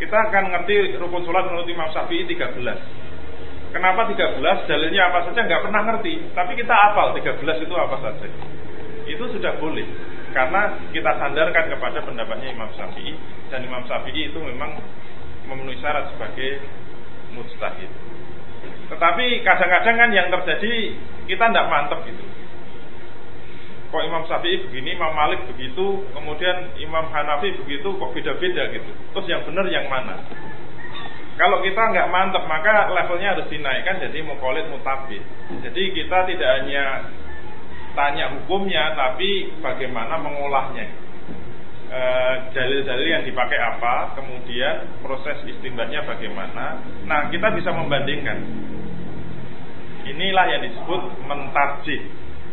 Kita 0.00 0.16
akan 0.32 0.44
ngerti 0.56 0.98
rukun 0.98 1.22
sholat 1.22 1.46
menurut 1.52 1.68
Imam 1.68 1.92
Syafi'i 1.92 2.24
13. 2.26 3.03
Kenapa 3.74 4.06
13? 4.06 4.38
Dalilnya 4.70 5.02
apa 5.10 5.26
saja 5.26 5.40
nggak 5.42 5.62
pernah 5.66 5.82
ngerti. 5.82 6.14
Tapi 6.30 6.52
kita 6.54 6.70
hafal 6.70 7.10
13 7.18 7.42
itu 7.42 7.74
apa 7.74 7.96
saja. 7.98 8.26
Itu 9.10 9.24
sudah 9.34 9.58
boleh. 9.58 9.82
Karena 10.30 10.78
kita 10.94 11.10
sandarkan 11.18 11.74
kepada 11.74 11.98
pendapatnya 12.06 12.54
Imam 12.54 12.70
Syafi'i. 12.78 13.18
Dan 13.50 13.66
Imam 13.66 13.82
Syafi'i 13.90 14.30
itu 14.30 14.38
memang 14.38 14.78
memenuhi 15.50 15.82
syarat 15.82 16.06
sebagai 16.14 16.62
mustahid. 17.34 17.90
Tetapi 18.94 19.42
kadang-kadang 19.42 19.96
kan 19.98 20.10
yang 20.14 20.30
terjadi 20.30 20.94
kita 21.26 21.44
tidak 21.50 21.66
mantep 21.66 21.98
gitu 22.06 22.24
kok 23.94 24.02
Imam 24.02 24.26
Syafi'i 24.26 24.58
begini, 24.66 24.98
Imam 24.98 25.14
Malik 25.14 25.46
begitu, 25.54 26.02
kemudian 26.10 26.74
Imam 26.82 27.06
Hanafi 27.14 27.54
begitu, 27.62 27.94
kok 27.94 28.10
beda-beda 28.10 28.66
gitu. 28.74 28.90
Terus 29.14 29.26
yang 29.30 29.46
benar 29.46 29.70
yang 29.70 29.86
mana? 29.86 30.18
Kalau 31.34 31.58
kita 31.66 31.82
nggak 31.90 32.10
mantep 32.14 32.46
maka 32.46 32.94
levelnya 32.94 33.34
harus 33.34 33.50
dinaikkan 33.50 33.98
jadi 33.98 34.22
mukolit 34.22 34.70
mutabid. 34.70 35.22
Jadi 35.66 35.82
kita 35.90 36.30
tidak 36.30 36.50
hanya 36.62 37.10
tanya 37.94 38.30
hukumnya, 38.38 38.94
tapi 38.94 39.50
bagaimana 39.58 40.14
mengolahnya. 40.18 40.86
E, 41.90 42.00
dalil-dalil 42.54 43.08
yang 43.18 43.24
dipakai 43.26 43.58
apa, 43.58 44.14
kemudian 44.18 44.98
proses 45.02 45.42
istimbatnya 45.46 46.06
bagaimana. 46.06 46.78
Nah, 47.06 47.30
kita 47.30 47.54
bisa 47.54 47.70
membandingkan. 47.70 48.38
Inilah 50.04 50.46
yang 50.54 50.62
disebut 50.70 51.02
mentarjih 51.26 52.02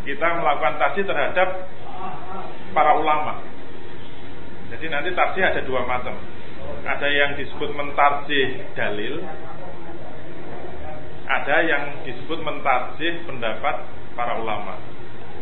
kita 0.02 0.28
melakukan 0.42 0.82
tafsir 0.82 1.06
terhadap 1.06 1.70
para 2.74 2.98
ulama. 2.98 3.44
Jadi 4.74 4.86
nanti 4.90 5.10
tafsir 5.14 5.46
ada 5.46 5.62
dua 5.62 5.86
macam. 5.86 6.16
Ada 6.82 7.08
yang 7.08 7.32
disebut 7.38 7.72
mentarjih 7.78 8.74
dalil, 8.74 9.22
ada 11.28 11.58
yang 11.64 11.84
disebut 12.04 12.40
mentarjih 12.44 13.24
pendapat 13.24 13.76
para 14.18 14.36
ulama. 14.42 14.76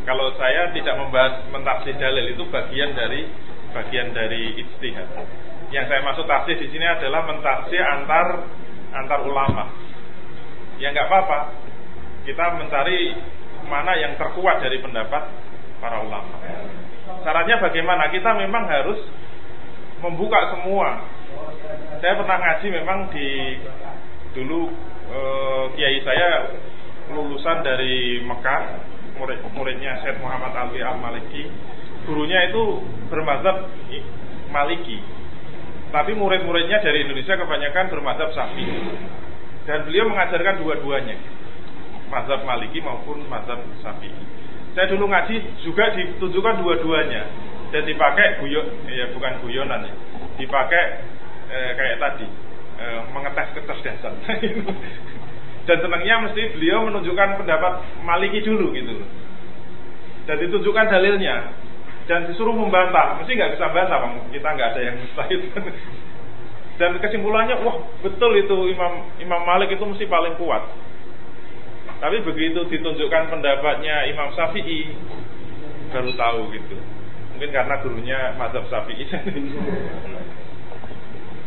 Kalau 0.06 0.34
saya 0.38 0.72
tidak 0.74 0.96
membahas 0.98 1.46
mentarjih 1.54 1.96
dalil 1.98 2.34
itu 2.34 2.44
bagian 2.50 2.94
dari 2.94 3.30
bagian 3.74 4.10
dari 4.14 4.58
ijtihad. 4.66 5.08
Yang 5.70 5.86
saya 5.86 6.02
maksud 6.02 6.26
tafsir 6.26 6.58
di 6.58 6.68
sini 6.74 6.86
adalah 6.86 7.30
mentarjih 7.30 7.82
antar 7.82 8.28
antar 8.94 9.20
ulama. 9.22 9.70
Ya 10.82 10.90
nggak 10.90 11.08
apa-apa. 11.10 11.40
Kita 12.26 12.58
mencari 12.58 13.14
mana 13.70 13.94
yang 14.02 14.18
terkuat 14.18 14.66
dari 14.66 14.82
pendapat 14.82 15.30
para 15.78 16.02
ulama. 16.02 16.42
Syaratnya 17.22 17.62
bagaimana? 17.62 18.10
Kita 18.10 18.34
memang 18.38 18.66
harus 18.66 19.00
membuka 20.02 20.40
semua. 20.56 21.19
Saya 21.99 22.14
pernah 22.15 22.38
ngaji 22.40 22.68
memang 22.72 22.99
di 23.11 23.27
dulu 24.31 24.72
e, 25.11 25.19
kiai 25.76 25.99
saya 26.07 26.56
lulusan 27.11 27.65
dari 27.65 28.23
Mekah, 28.23 28.61
murid 29.19 29.44
muridnya 29.52 29.99
Syed 29.99 30.22
Muhammad 30.23 30.56
Ali 30.56 30.80
Al 30.80 30.98
Maliki. 31.02 31.49
Gurunya 32.07 32.48
itu 32.48 32.86
bermazhab 33.11 33.68
Maliki. 34.49 34.98
Tapi 35.90 36.14
murid-muridnya 36.14 36.86
dari 36.86 37.02
Indonesia 37.02 37.34
kebanyakan 37.34 37.86
bermazhab 37.90 38.30
Syafi'i. 38.31 38.77
Dan 39.65 39.90
beliau 39.90 40.06
mengajarkan 40.10 40.61
dua-duanya 40.61 41.18
mazhab 42.10 42.41
Maliki 42.45 42.81
maupun 42.81 43.26
mazhab 43.30 43.61
Syafi'i. 43.81 44.23
Saya 44.73 44.86
dulu 44.90 45.10
ngaji 45.10 45.65
juga 45.65 45.94
ditunjukkan 45.98 46.61
dua-duanya 46.61 47.26
dan 47.69 47.86
dipakai 47.86 48.41
guyon, 48.41 48.65
ya 48.90 49.10
bukan 49.14 49.34
guyonan 49.45 49.86
ya, 49.86 49.94
dipakai 50.41 51.06
eh, 51.50 51.72
kayak 51.76 51.98
tadi 52.00 52.28
eh, 52.80 53.00
mengetes 53.12 53.50
kecerdasan. 53.58 54.14
dan 55.68 55.78
senangnya 55.86 56.16
mesti 56.26 56.58
beliau 56.58 56.90
menunjukkan 56.90 57.46
pendapat 57.46 57.74
Maliki 58.02 58.42
dulu 58.42 58.74
gitu 58.74 59.06
dan 60.26 60.42
ditunjukkan 60.42 60.86
dalilnya 60.90 61.54
dan 62.10 62.26
disuruh 62.26 62.58
membantah 62.58 63.22
mesti 63.22 63.38
nggak 63.38 63.54
bisa 63.54 63.70
bantah 63.70 64.02
bang 64.02 64.14
kita 64.34 64.50
nggak 64.50 64.70
ada 64.74 64.82
yang 64.82 64.96
mustahil 64.98 65.42
dan 66.82 66.92
kesimpulannya 66.98 67.62
wah 67.62 67.86
betul 68.02 68.34
itu 68.34 68.58
Imam 68.74 69.14
Imam 69.22 69.42
Malik 69.46 69.78
itu 69.78 69.86
mesti 69.86 70.10
paling 70.10 70.42
kuat 70.42 70.66
tapi 72.00 72.24
begitu 72.24 72.64
ditunjukkan 72.66 73.28
pendapatnya 73.28 74.08
Imam 74.08 74.32
Syafi'i 74.32 74.88
baru 75.92 76.16
tahu 76.16 76.42
gitu. 76.56 76.80
Mungkin 77.36 77.52
karena 77.52 77.76
gurunya 77.84 78.20
mazhab 78.40 78.64
Syafi'i. 78.72 79.04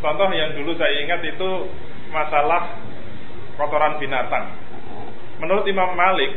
Contoh 0.03 0.27
yang 0.35 0.51
dulu 0.51 0.75
saya 0.75 0.99
ingat 0.99 1.23
itu 1.23 1.71
masalah 2.11 2.75
kotoran 3.55 3.95
binatang. 4.03 4.51
Menurut 5.39 5.63
Imam 5.63 5.95
Malik, 5.95 6.35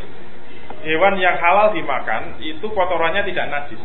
hewan 0.87 1.19
yang 1.19 1.35
halal 1.35 1.75
dimakan 1.75 2.39
itu 2.39 2.63
kotorannya 2.63 3.27
tidak 3.27 3.51
najis. 3.51 3.83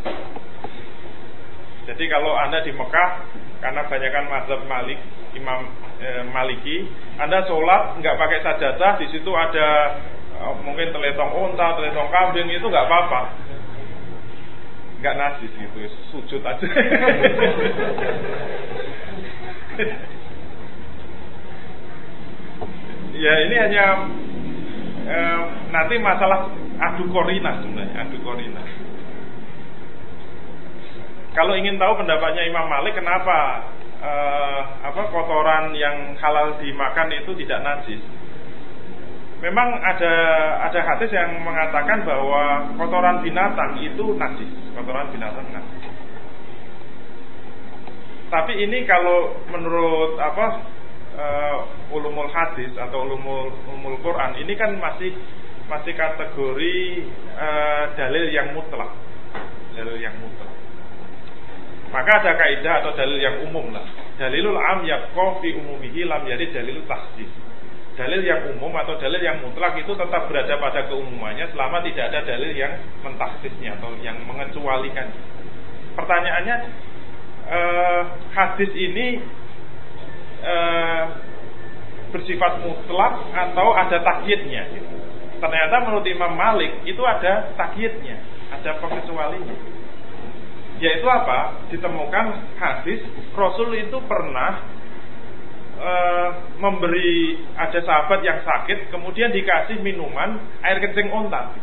Jadi 1.89 2.03
kalau 2.13 2.37
Anda 2.37 2.61
di 2.61 2.77
Mekah 2.77 3.09
karena 3.57 3.81
banyakkan 3.89 4.25
mazhab 4.29 4.61
Malik, 4.69 5.01
Imam 5.33 5.65
e, 5.97 6.29
Maliki, 6.29 6.85
Anda 7.17 7.41
sholat 7.49 7.97
nggak 7.97 8.17
pakai 8.21 8.39
sajadah, 8.45 9.01
di 9.01 9.09
situ 9.09 9.33
ada 9.33 9.97
Oh, 10.41 10.57
mungkin 10.65 10.89
teletong 10.89 11.37
unta, 11.37 11.77
teletong 11.77 12.09
kambing 12.09 12.49
itu 12.49 12.65
nggak 12.65 12.89
apa-apa, 12.89 13.29
nggak 14.97 15.13
najis 15.13 15.53
gitu, 15.53 15.85
sujud 16.09 16.41
aja. 16.41 16.65
ya 23.17 23.33
ini 23.47 23.55
hanya 23.55 23.85
eh, 25.05 25.39
nanti 25.69 25.95
masalah 26.01 26.49
adu 26.81 27.05
korina 27.09 27.61
sebenarnya, 27.61 27.97
adu 28.07 28.17
korina. 28.25 28.61
Kalau 31.31 31.55
ingin 31.55 31.79
tahu 31.79 31.95
pendapatnya 31.95 32.43
Imam 32.43 32.67
Malik, 32.67 32.97
kenapa 32.97 33.69
eh, 34.03 34.61
apa 34.83 35.01
kotoran 35.09 35.71
yang 35.77 36.17
halal 36.19 36.59
dimakan 36.59 37.09
itu 37.15 37.31
tidak 37.39 37.59
najis? 37.63 38.01
memang 39.41 39.73
ada 39.81 40.13
ada 40.69 40.79
hadis 40.85 41.09
yang 41.09 41.41
mengatakan 41.41 42.05
bahwa 42.05 42.69
kotoran 42.77 43.25
binatang 43.25 43.81
itu 43.81 44.13
najis, 44.15 44.49
kotoran 44.77 45.09
binatang 45.09 45.49
najis. 45.49 45.80
Tapi 48.31 48.63
ini 48.63 48.87
kalau 48.87 49.43
menurut 49.51 50.15
apa 50.15 50.45
uh, 51.19 51.57
ulumul 51.91 52.31
hadis 52.31 52.71
atau 52.79 53.03
ulumul, 53.03 53.51
ulumul 53.67 53.99
Quran 53.99 54.39
ini 54.39 54.55
kan 54.55 54.79
masih 54.79 55.11
masih 55.67 55.91
kategori 55.99 56.75
uh, 57.35 57.91
dalil 57.99 58.31
yang 58.31 58.55
mutlak, 58.55 58.95
dalil 59.75 59.99
yang 59.99 60.15
mutlak. 60.23 60.47
Maka 61.91 62.23
ada 62.23 62.31
kaidah 62.39 62.75
atau 62.87 62.95
dalil 62.95 63.19
yang 63.19 63.43
umum 63.51 63.67
lah. 63.75 63.83
Dalilul 64.15 64.55
am 64.55 64.87
yakfi 64.87 65.51
umumihi 65.59 66.07
lam 66.07 66.23
jadi 66.23 66.55
dalilul 66.55 66.87
tahsis 66.87 67.51
dalil 67.99 68.23
yang 68.23 68.55
umum 68.55 68.71
atau 68.79 68.95
dalil 68.97 69.19
yang 69.19 69.43
mutlak 69.43 69.75
itu 69.75 69.91
tetap 69.91 70.31
berada 70.31 70.55
pada 70.57 70.87
keumumannya 70.87 71.45
selama 71.51 71.83
tidak 71.83 72.09
ada 72.09 72.19
dalil 72.23 72.51
yang 72.55 72.79
mentaksisnya 73.03 73.75
atau 73.77 73.91
yang 73.99 74.15
mengecualikan. 74.23 75.11
Pertanyaannya 75.99 76.55
eh, 77.51 78.01
hadis 78.31 78.71
ini 78.71 79.07
eh, 80.41 81.03
bersifat 82.15 82.63
mutlak 82.63 83.13
atau 83.35 83.67
ada 83.75 83.97
takyidnya? 83.99 84.63
Ternyata 85.41 85.75
menurut 85.89 86.05
Imam 86.07 86.33
Malik 86.37 86.85
itu 86.87 87.01
ada 87.03 87.51
takyidnya, 87.59 88.17
ada 88.55 88.79
pengecualinya. 88.79 89.57
Yaitu 90.81 91.05
apa? 91.05 91.69
Ditemukan 91.69 92.57
hadis 92.57 93.05
Rasul 93.37 93.77
itu 93.77 94.01
pernah 94.09 94.81
Eh, 95.81 96.29
memberi 96.61 97.41
ada 97.57 97.81
sahabat 97.81 98.21
yang 98.21 98.37
sakit, 98.45 98.93
kemudian 98.93 99.33
dikasih 99.33 99.81
minuman 99.81 100.37
air 100.61 100.77
kencing 100.77 101.09
onta, 101.09 101.57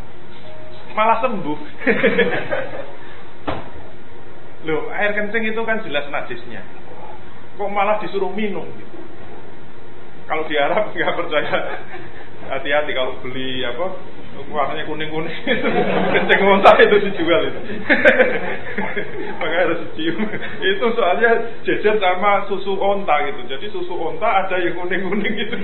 malah 0.90 1.22
sembuh. 1.22 1.58
Loh, 4.68 4.92
air 4.92 5.16
kencing 5.16 5.48
itu 5.48 5.60
kan 5.64 5.80
jelas 5.80 6.04
najisnya. 6.12 6.60
Kok 7.56 7.72
malah 7.72 7.96
disuruh 8.04 8.28
minum? 8.36 8.68
Kalau 10.28 10.44
di 10.44 10.60
Arab 10.60 10.92
nggak 10.92 11.16
percaya, 11.16 11.56
hati-hati 12.52 12.92
kalau 12.92 13.16
beli 13.24 13.64
apa 13.64 13.96
warnanya 14.52 14.84
kuning-kuning. 14.84 15.32
Kencing 16.12 16.40
onta 16.44 16.76
itu 16.84 17.00
dijual 17.00 17.48
itu. 17.48 17.60
Makanya 19.40 19.64
harus 19.72 19.80
dicium. 19.88 20.20
Itu 20.60 20.86
soalnya 20.92 21.32
jejer 21.64 21.96
sama 21.96 22.44
susu 22.52 22.76
onta 22.76 23.24
gitu. 23.24 23.48
Jadi 23.48 23.72
susu 23.72 23.96
onta 23.96 24.44
ada 24.44 24.60
yang 24.60 24.76
kuning-kuning 24.76 25.32
gitu. 25.48 25.56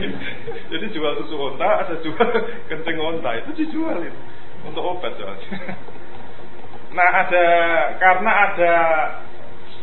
Jadi 0.73 0.85
jual 0.97 1.13
susu 1.21 1.37
onta 1.37 1.85
ada 1.85 1.95
jual 2.01 2.29
kencing 2.73 2.97
onta 2.97 3.37
itu 3.37 3.53
dijual 3.53 4.01
itu. 4.01 4.21
Untuk 4.65 4.81
obat 4.81 5.13
soalnya 5.21 5.77
nah 6.95 7.11
ada 7.27 7.47
karena 7.99 8.31
ada 8.31 8.75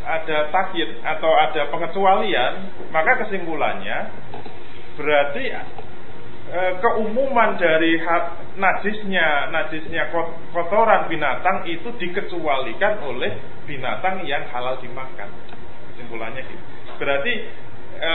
ada 0.02 0.38
takyid 0.50 1.02
atau 1.06 1.32
ada 1.38 1.62
pengecualian, 1.70 2.54
maka 2.90 3.22
kesimpulannya 3.26 4.10
berarti 4.98 5.44
e, 6.52 6.60
keumuman 6.82 7.56
dari 7.62 8.02
hak 8.02 8.58
najisnya 8.58 9.54
najisnya 9.54 10.10
kotoran 10.52 11.08
binatang 11.08 11.70
itu 11.70 11.94
dikecualikan 11.96 13.02
oleh 13.06 13.38
binatang 13.70 14.26
yang 14.26 14.50
halal 14.50 14.78
dimakan. 14.82 15.30
Kesimpulannya 15.94 16.42
gitu. 16.50 16.64
Berarti 16.98 17.34
e, 18.02 18.12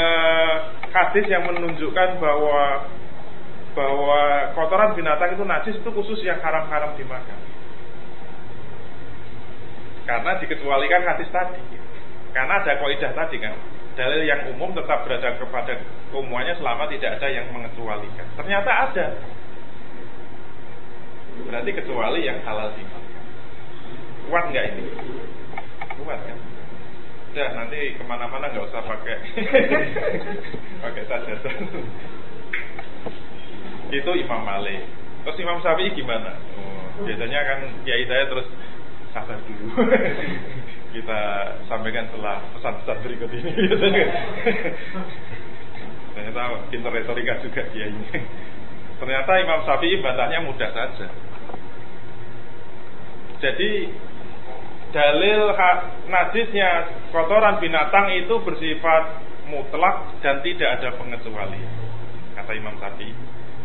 hadis 0.90 1.24
yang 1.30 1.46
menunjukkan 1.46 2.18
bahwa 2.18 2.90
bahwa 3.76 4.22
kotoran 4.56 4.96
binatang 4.96 5.36
itu 5.36 5.44
najis 5.44 5.74
itu 5.78 5.90
khusus 5.92 6.20
yang 6.26 6.40
haram-haram 6.42 6.96
dimakan. 6.98 7.55
Karena 10.06 10.38
dikecualikan 10.38 11.02
hadis 11.02 11.28
tadi. 11.34 11.60
Karena 12.30 12.62
ada 12.62 12.72
kaidah 12.78 13.12
tadi 13.12 13.36
kan. 13.42 13.54
Dalil 13.96 14.22
yang 14.28 14.52
umum 14.54 14.70
tetap 14.76 15.02
berada 15.08 15.34
kepada 15.40 15.72
keumumannya 16.12 16.54
selama 16.60 16.86
tidak 16.92 17.18
ada 17.18 17.28
yang 17.32 17.46
mengecualikan. 17.50 18.26
Ternyata 18.38 18.70
ada. 18.70 19.06
Berarti 21.44 21.70
kecuali 21.74 22.24
yang 22.24 22.38
halal 22.46 22.72
dimakan. 22.72 23.12
Kuat 24.30 24.44
nggak 24.52 24.64
ini? 24.72 24.84
Kuat 26.00 26.20
kan? 26.22 26.38
Udah 27.36 27.48
nanti 27.52 27.92
ke 27.92 28.04
mana-mana 28.08 28.48
nggak 28.48 28.64
usah 28.64 28.80
pakai 28.80 29.16
pakai 30.84 31.04
saja. 31.04 31.34
Itu 33.92 34.10
Imam 34.16 34.42
Malik. 34.44 34.82
Terus 35.24 35.40
Imam 35.42 35.60
Syafi'i 35.60 35.92
gimana? 35.92 36.38
Oh, 36.56 37.04
biasanya 37.04 37.40
kan 37.44 37.58
kiai 37.84 38.06
saya 38.08 38.24
terus 38.30 38.46
sabar 39.16 39.40
dulu. 39.48 39.72
Kita 40.96 41.20
sampaikan 41.68 42.04
setelah 42.12 42.36
pesan-pesan 42.56 42.96
berikut 43.00 43.30
ini. 43.32 43.52
Ternyata 46.16 46.42
pintar 46.72 46.92
retorika 46.92 47.40
juga 47.40 47.62
dia 47.72 47.88
ini. 47.88 48.04
Ternyata 48.96 49.30
Imam 49.40 49.60
Syafi'i 49.64 50.00
bantahnya 50.00 50.40
mudah 50.44 50.70
saja. 50.72 51.08
Jadi 53.36 53.70
dalil 54.96 55.52
najisnya 56.08 56.70
kotoran 57.12 57.60
binatang 57.60 58.16
itu 58.16 58.40
bersifat 58.40 59.20
mutlak 59.52 60.16
dan 60.24 60.40
tidak 60.40 60.80
ada 60.80 60.96
pengecualian. 60.96 61.72
Kata 62.32 62.52
Imam 62.56 62.80
Syafi'i. 62.80 63.12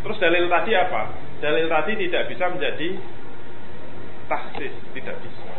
Terus 0.03 0.17
dalil 0.19 0.51
tadi 0.51 0.71
apa? 0.75 1.01
Dalil 1.39 1.71
tadi 1.71 1.91
tidak 1.95 2.27
bisa 2.27 2.51
menjadi 2.51 2.99
taksis, 4.30 4.73
tidak 4.98 5.18
bisa. 5.23 5.53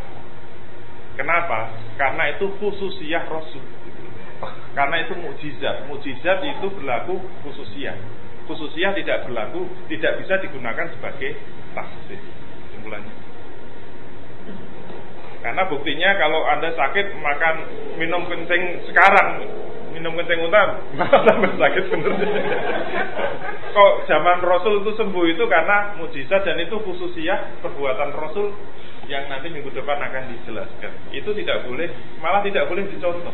Kenapa? 1.17 1.73
Karena 2.01 2.33
itu 2.37 2.49
khususiyah 2.57 3.29
Rasul. 3.29 3.65
Karena 4.75 4.97
itu 5.05 5.15
mukjizat. 5.15 5.87
Mukjizat 5.87 6.43
itu 6.43 6.67
berlaku 6.73 7.21
khususiyah. 7.47 7.95
Khususiyah 8.49 8.97
tidak 8.97 9.29
berlaku, 9.29 9.69
tidak 9.87 10.19
bisa 10.19 10.41
digunakan 10.43 10.89
sebagai 10.99 11.39
taksis. 11.77 12.23
Simpulannya. 12.75 13.15
Karena 15.43 15.63
buktinya 15.67 16.11
kalau 16.23 16.47
Anda 16.47 16.71
sakit 16.71 17.19
makan 17.19 17.55
minum 17.99 18.23
kencing 18.31 18.87
sekarang 18.87 19.43
minum 20.03 20.19
kencing 20.19 20.43
unta 20.43 20.83
tambah 20.99 21.55
sakit 21.63 21.85
bener. 21.95 22.11
Kok 23.71 23.93
zaman 24.11 24.43
Rasul 24.43 24.83
itu 24.83 24.99
sembuh 24.99 25.25
itu 25.31 25.47
karena 25.47 25.95
mujizat 25.95 26.43
dan 26.43 26.59
itu 26.59 26.75
khususnya 26.83 27.63
perbuatan 27.63 28.11
Rasul 28.11 28.51
yang 29.07 29.31
nanti 29.31 29.47
minggu 29.47 29.71
depan 29.71 30.03
akan 30.03 30.35
dijelaskan. 30.35 31.15
Itu 31.15 31.31
tidak 31.39 31.71
boleh, 31.71 32.19
malah 32.19 32.43
tidak 32.43 32.67
boleh 32.67 32.83
dicontoh. 32.91 33.31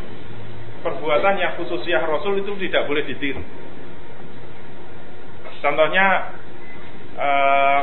Perbuatan 0.85 1.41
yang 1.41 1.57
khususnya 1.57 2.05
Rasul 2.05 2.45
itu 2.45 2.53
tidak 2.69 2.85
boleh 2.85 3.03
ditiru. 3.03 3.41
Contohnya, 5.59 6.37
e, 7.17 7.29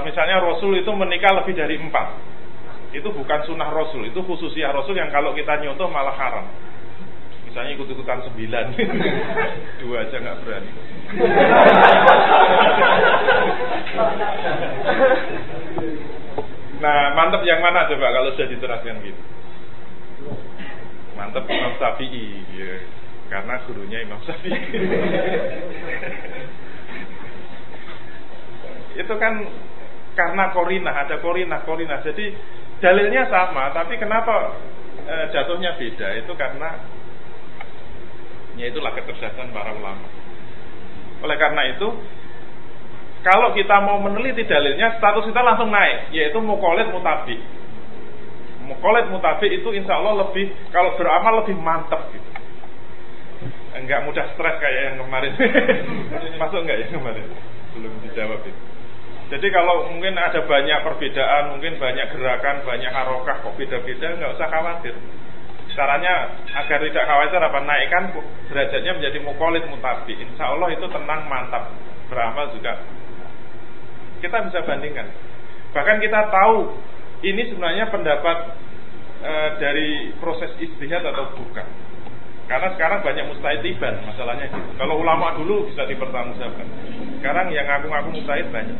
misalnya 0.08 0.40
Rasul 0.40 0.80
itu 0.80 0.88
menikah 0.94 1.42
lebih 1.42 1.58
dari 1.58 1.76
empat. 1.76 2.06
Itu 2.94 3.12
bukan 3.12 3.44
sunnah 3.44 3.68
Rasul, 3.68 4.08
itu 4.08 4.22
khususnya 4.24 4.72
Rasul 4.72 4.96
yang 4.96 5.12
kalau 5.12 5.34
kita 5.36 5.60
nyontoh 5.60 5.90
malah 5.90 6.14
haram 6.14 6.46
misalnya 7.56 7.72
ikut-ikutan 7.80 8.20
sembilan. 8.20 8.76
Dua 9.80 10.04
aja 10.04 10.16
nggak 10.20 10.36
berani. 10.44 10.70
Nah 16.76 17.16
mantep 17.16 17.40
yang 17.48 17.64
mana 17.64 17.88
coba 17.88 18.12
kalau 18.12 18.36
sudah 18.36 18.52
diteraskan 18.52 19.00
gitu? 19.00 19.22
Mantep 21.16 21.48
Imam 21.48 21.72
Syafi'i 21.80 22.44
ya. 22.52 22.84
karena 23.32 23.64
gurunya 23.64 24.04
Imam 24.04 24.20
Syafi'i. 24.20 24.60
Itu 29.00 29.16
kan 29.16 29.40
karena 30.12 30.52
korina 30.52 30.92
ada 30.92 31.16
korina 31.24 31.64
korina 31.64 32.04
jadi 32.04 32.36
dalilnya 32.84 33.32
sama 33.32 33.72
tapi 33.72 33.96
kenapa 33.96 34.52
e, 35.08 35.32
jatuhnya 35.32 35.80
beda? 35.80 36.20
Itu 36.20 36.36
karena 36.36 36.76
Yaitulah 38.56 38.92
kecerdasan 38.96 39.52
para 39.52 39.76
ulama. 39.76 40.08
Oleh 41.20 41.36
karena 41.36 41.62
itu, 41.76 41.88
kalau 43.20 43.52
kita 43.52 43.76
mau 43.84 44.00
meneliti 44.00 44.48
dalilnya, 44.48 44.96
status 44.96 45.28
kita 45.28 45.40
langsung 45.44 45.68
naik, 45.68 46.12
yaitu 46.16 46.40
mukolit 46.40 46.88
mutabi. 46.88 47.36
Mukolit 48.64 49.12
mutabi 49.12 49.60
itu 49.60 49.68
insya 49.76 50.00
Allah 50.00 50.26
lebih, 50.26 50.48
kalau 50.72 50.96
beramal 50.96 51.44
lebih 51.44 51.56
mantap 51.60 52.08
gitu. 52.16 52.30
Enggak 53.76 54.08
mudah 54.08 54.24
stres 54.32 54.56
kayak 54.56 54.80
yang 54.88 54.96
kemarin. 55.04 55.32
Masuk 56.40 56.64
enggak 56.64 56.80
ya 56.80 56.86
kemarin? 56.88 57.24
Belum 57.76 57.92
dijawab 58.08 58.40
itu. 58.40 58.60
Jadi 59.26 59.46
kalau 59.52 59.90
mungkin 59.90 60.16
ada 60.16 60.38
banyak 60.46 60.78
perbedaan, 60.86 61.50
mungkin 61.52 61.76
banyak 61.76 62.08
gerakan, 62.14 62.62
banyak 62.62 62.92
harokah 62.94 63.36
kok 63.42 63.58
beda-beda, 63.58 64.16
nggak 64.16 64.32
usah 64.38 64.48
khawatir 64.48 64.94
caranya 65.76 66.32
agar 66.56 66.80
tidak 66.80 67.04
khawatir 67.04 67.38
apa 67.38 67.58
naikkan 67.62 68.04
derajatnya 68.48 68.92
menjadi 68.96 69.18
mukolit 69.22 69.64
mutabi. 69.68 70.16
Insya 70.16 70.56
Allah 70.56 70.72
itu 70.72 70.86
tenang 70.88 71.28
mantap. 71.28 71.70
Beramal 72.08 72.50
juga. 72.56 72.80
Kita 74.24 74.48
bisa 74.48 74.64
bandingkan. 74.64 75.06
Bahkan 75.76 75.96
kita 76.00 76.20
tahu 76.32 76.80
ini 77.28 77.52
sebenarnya 77.52 77.92
pendapat 77.92 78.38
e, 79.20 79.32
dari 79.60 79.88
proses 80.16 80.56
istihad 80.56 81.04
atau 81.04 81.36
bukan. 81.36 81.66
Karena 82.46 82.72
sekarang 82.78 83.04
banyak 83.04 83.26
mustahid 83.26 83.60
masalahnya 84.06 84.46
gitu. 84.48 84.70
kalau 84.78 85.02
ulama 85.02 85.36
dulu 85.36 85.68
bisa 85.68 85.84
dipertanggungjawabkan. 85.84 86.66
Sekarang 87.20 87.52
yang 87.52 87.66
ngaku-ngaku 87.68 88.08
mustahid 88.16 88.48
banyak. 88.48 88.78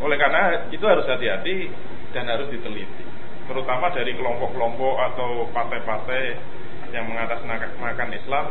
Oleh 0.00 0.16
karena 0.16 0.70
itu 0.70 0.84
harus 0.86 1.04
hati-hati 1.04 1.68
dan 2.14 2.30
harus 2.30 2.48
diteliti 2.48 3.13
terutama 3.44 3.92
dari 3.92 4.12
kelompok-kelompok 4.16 4.94
atau 5.12 5.48
partai-partai 5.52 6.22
yang 6.94 7.10
mengatasnamakan 7.10 8.10
Islam 8.14 8.46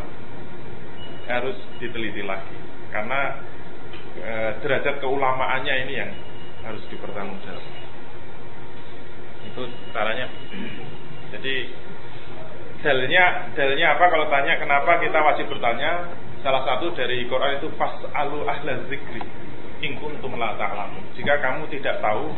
harus 1.25 1.57
diteliti 1.79 2.21
lagi. 2.21 2.55
Karena 2.91 3.39
e, 4.19 4.31
derajat 4.61 4.99
keulamaannya 4.99 5.75
ini 5.87 5.93
yang 5.97 6.11
harus 6.67 6.83
dipertanggungjawabkan. 6.91 7.81
Itu 9.53 9.63
caranya. 9.95 10.27
Jadi 11.33 11.55
dalilnya 12.83 13.55
dalilnya 13.55 13.87
apa? 13.97 14.05
Kalau 14.11 14.27
tanya 14.27 14.53
kenapa 14.59 14.99
kita 15.01 15.19
wajib 15.23 15.45
bertanya 15.49 16.11
salah 16.43 16.67
satu 16.67 16.91
dari 16.93 17.23
Quran 17.31 17.63
itu 17.63 17.71
pas 17.79 17.95
alu 18.13 18.43
ahla 18.43 18.83
zikri 18.91 19.23
in 19.83 19.99
kuntum 19.99 20.39
la 20.39 20.55
ta'lamun. 20.55 21.03
Jika 21.19 21.43
kamu 21.43 21.67
tidak 21.67 21.99
tahu, 21.99 22.31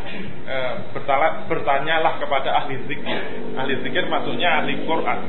e, 0.50 0.56
bertala, 0.98 1.46
bertanyalah 1.46 2.18
kepada 2.18 2.50
ahli 2.66 2.82
zikir. 2.90 3.20
Ahli 3.54 3.74
zikir 3.86 4.10
maksudnya 4.10 4.66
ahli 4.66 4.82
Quran. 4.84 5.20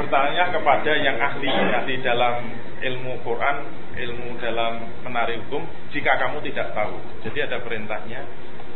Bertanya 0.00 0.44
kepada 0.48 0.92
yang 0.96 1.20
ahli, 1.20 1.48
ahli 1.52 1.94
dalam 2.00 2.48
ilmu 2.80 3.20
Quran, 3.20 3.56
ilmu 4.00 4.40
dalam 4.40 4.88
menari 5.04 5.36
hukum, 5.44 5.60
jika 5.92 6.16
kamu 6.16 6.40
tidak 6.48 6.72
tahu. 6.72 6.96
Jadi 7.28 7.38
ada 7.44 7.60
perintahnya, 7.60 8.24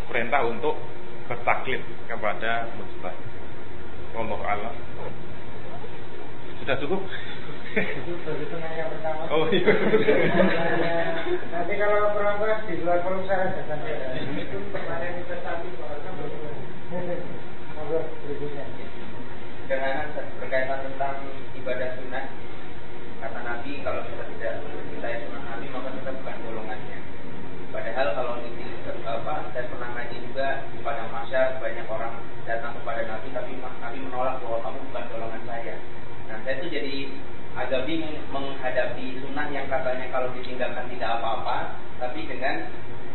perintah 0.05 0.45
untuk 0.45 0.77
bertaklid 1.25 1.81
kepada 2.05 2.69
mustahil. 2.77 3.29
Allah 4.15 4.41
Allah. 4.45 4.73
Sudah 6.61 6.77
cukup? 6.79 7.01
Itu 7.75 8.13
begitu 8.23 8.55
nanya 8.63 8.87
pertama 8.87 9.27
oh 9.35 9.51
iya. 9.51 9.73
Nanti 11.51 11.73
kalau 11.81 12.15
perempuan 12.15 12.63
di 12.71 12.75
luar 12.85 13.03
perusahaan 13.03 13.51
jangan 13.57 13.81
itu 14.39 14.59
pertanyaan 14.71 15.19
investasi 15.25 15.69
monggo 17.75 17.99
berikutnya. 18.25 18.65
Dengan 19.65 20.13
berkaitan 20.41 20.79
tentang 20.87 21.17
ibadah 21.57 21.89
sunnah 21.97 22.25
kata 23.25 23.41
Nabi 23.41 23.81
kalau 23.81 24.05
kita 24.05 24.25
tidak 24.37 24.53
mencintai 24.61 25.25
sunnah 25.25 25.43
Nabi 25.49 25.67
maka 25.73 25.89
kita 25.97 26.11
bukan 26.21 26.37
golongannya. 26.45 26.99
Padahal 27.75 28.09
kalau 28.15 28.35
ini 28.45 28.71
apa 29.03 29.35
saya 29.51 29.65
pernah 29.67 29.89
ngaji 29.99 30.17
juga 30.31 30.63
pada 30.85 31.05
masa 31.11 31.59
banyak 31.59 31.87
orang 31.91 32.15
datang 32.47 32.73
kepada 32.79 33.03
Nabi 33.09 33.29
tapi 33.35 33.53
Nabi 33.59 33.99
menolak 34.05 34.39
bahwa 34.45 34.59
kamu 34.63 34.79
bukan 34.93 35.05
golongan 35.11 35.43
saya. 35.49 35.75
Nah 36.29 36.37
saya 36.45 36.61
itu 36.61 36.69
jadi 36.73 36.95
agak 37.55 37.87
bingung 37.87 38.19
menghadapi 38.35 39.23
sunnah 39.23 39.47
yang 39.55 39.71
katanya 39.71 40.11
kalau 40.11 40.29
ditinggalkan 40.35 40.91
tidak 40.91 41.11
apa-apa, 41.21 41.79
tapi 42.03 42.27
dengan 42.27 42.67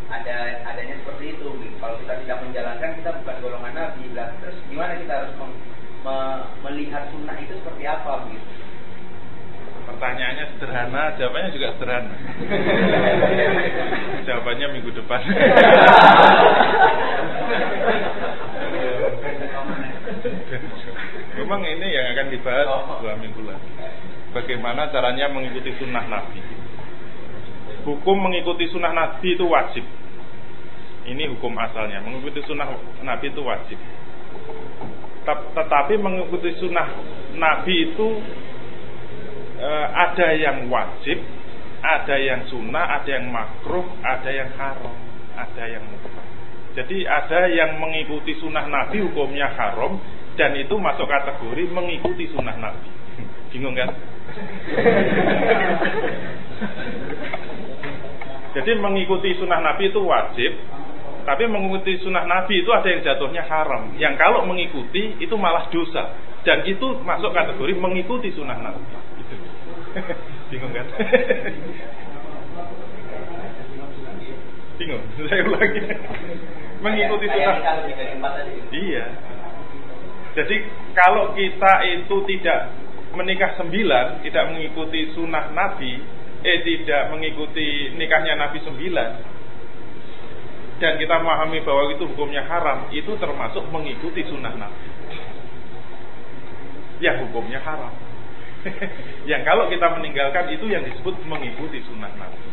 ada 0.10 0.38
adanya 0.66 0.96
seperti 1.04 1.38
itu. 1.38 1.48
Gitu. 1.60 1.76
Kalau 1.78 2.00
kita 2.02 2.18
tidak 2.24 2.38
menjalankan 2.42 2.92
kita 2.98 3.10
bukan 3.22 3.38
golongan 3.44 3.74
Nabi. 3.76 4.04
Lah, 4.16 4.34
terus 4.42 4.58
gimana 4.72 4.98
kita 4.98 5.14
harus 5.22 5.32
me 6.00 6.16
melihat 6.64 7.12
sunnah 7.12 7.36
itu 7.38 7.54
seperti 7.60 7.84
apa 7.84 8.24
begitu? 8.26 8.48
Pertanyaannya 9.90 10.46
sederhana, 10.54 11.18
jawabannya 11.18 11.50
juga 11.50 11.74
sederhana. 11.76 12.14
jawabannya 14.28 14.68
minggu 14.78 14.92
depan. 14.96 15.22
Memang 21.50 21.66
ini 21.66 21.88
yang 21.90 22.14
akan 22.14 22.28
dibahas 22.30 23.02
dua 23.02 23.18
minggu 23.18 23.42
lagi. 23.42 23.70
Bagaimana 24.38 24.94
caranya 24.94 25.34
mengikuti 25.34 25.74
sunnah 25.82 26.06
Nabi? 26.06 26.38
Hukum 27.90 28.22
mengikuti 28.22 28.70
sunnah 28.70 28.94
Nabi 28.94 29.34
itu 29.34 29.50
wajib. 29.50 29.82
Ini 31.10 31.26
hukum 31.34 31.58
asalnya. 31.58 32.06
Mengikuti 32.06 32.46
sunnah 32.46 32.70
Nabi 33.02 33.34
itu 33.34 33.42
wajib 33.42 33.82
tetapi 35.54 36.00
mengikuti 36.00 36.56
sunnah 36.58 36.88
Nabi 37.38 37.92
itu 37.92 38.08
e, 39.60 39.70
ada 39.94 40.28
yang 40.34 40.66
wajib, 40.72 41.20
ada 41.84 42.16
yang 42.18 42.42
sunnah, 42.50 43.02
ada 43.02 43.10
yang 43.10 43.28
makruh, 43.30 43.86
ada 44.02 44.30
yang 44.32 44.50
haram, 44.58 44.96
ada 45.38 45.64
yang 45.70 45.84
mubah. 45.86 46.26
Jadi 46.78 47.04
ada 47.04 47.50
yang 47.50 47.82
mengikuti 47.82 48.38
sunnah 48.40 48.66
Nabi 48.70 49.04
hukumnya 49.04 49.52
haram 49.54 50.00
dan 50.40 50.56
itu 50.56 50.72
masuk 50.80 51.04
kategori 51.04 51.68
mengikuti 51.68 52.32
sunnah 52.32 52.56
Nabi. 52.56 52.88
Bingung 53.52 53.76
kan? 53.76 53.92
Jadi 58.56 58.72
mengikuti 58.80 59.36
sunnah 59.36 59.60
Nabi 59.60 59.92
itu 59.92 60.00
wajib, 60.00 60.56
tapi 61.28 61.44
mengikuti 61.44 62.00
sunnah 62.00 62.24
Nabi 62.24 62.64
itu 62.64 62.72
ada 62.72 62.88
yang 62.88 63.04
jatuhnya 63.04 63.44
haram. 63.52 63.92
Yang 64.00 64.16
kalau 64.16 64.48
mengikuti 64.48 65.20
itu 65.20 65.36
malah 65.36 65.68
dosa. 65.68 66.16
Dan 66.48 66.64
itu 66.64 67.04
masuk 67.04 67.36
kategori 67.36 67.76
mengikuti 67.76 68.32
sunnah 68.32 68.56
Nabi. 68.64 68.80
Gitu. 69.20 69.36
Bingung 70.56 70.72
kan? 70.72 70.88
Bingung. 74.80 75.04
Saya 75.28 75.44
ulangi. 75.44 75.82
Mengikuti 76.80 77.26
sunnah. 77.28 77.56
Iya. 78.72 79.06
Jadi 80.38 80.56
kalau 80.94 81.34
kita 81.34 81.74
itu 81.90 82.16
tidak 82.30 82.60
menikah 83.18 83.58
sembilan, 83.58 84.22
tidak 84.22 84.54
mengikuti 84.54 85.10
sunnah 85.18 85.50
Nabi, 85.50 85.98
eh 86.46 86.60
tidak 86.62 87.10
mengikuti 87.10 87.98
nikahnya 87.98 88.38
Nabi 88.38 88.60
sembilan, 88.62 89.12
dan 90.80 90.96
kita 91.02 91.16
memahami 91.20 91.60
bahwa 91.66 91.92
itu 91.92 92.04
hukumnya 92.06 92.46
haram, 92.46 92.88
itu 92.94 93.12
termasuk 93.18 93.66
mengikuti 93.74 94.22
sunnah 94.30 94.54
Nabi. 94.54 94.86
Ya 97.02 97.18
hukumnya 97.20 97.60
haram. 97.64 97.92
yang 99.30 99.42
kalau 99.48 99.72
kita 99.72 99.88
meninggalkan 99.98 100.52
itu 100.52 100.68
yang 100.68 100.84
disebut 100.84 101.16
mengikuti 101.26 101.82
sunnah 101.90 102.12
Nabi. 102.16 102.44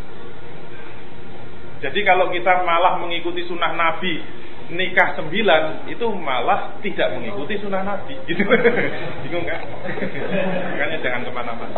Jadi 1.76 2.00
kalau 2.08 2.32
kita 2.32 2.64
malah 2.64 2.96
mengikuti 3.04 3.44
sunnah 3.44 3.76
Nabi 3.76 4.45
nikah 4.66 5.14
sembilan 5.14 5.86
itu 5.86 6.06
malah 6.10 6.74
tidak 6.82 7.14
mengikuti 7.14 7.54
sunnah 7.62 7.86
Nabi. 7.86 8.18
Gitu. 8.26 8.42
Bingung 9.26 9.46
kan? 9.46 9.60
Makanya 10.74 10.98
jangan 11.02 11.20
ke 11.22 11.30
mana-mana. 11.30 11.76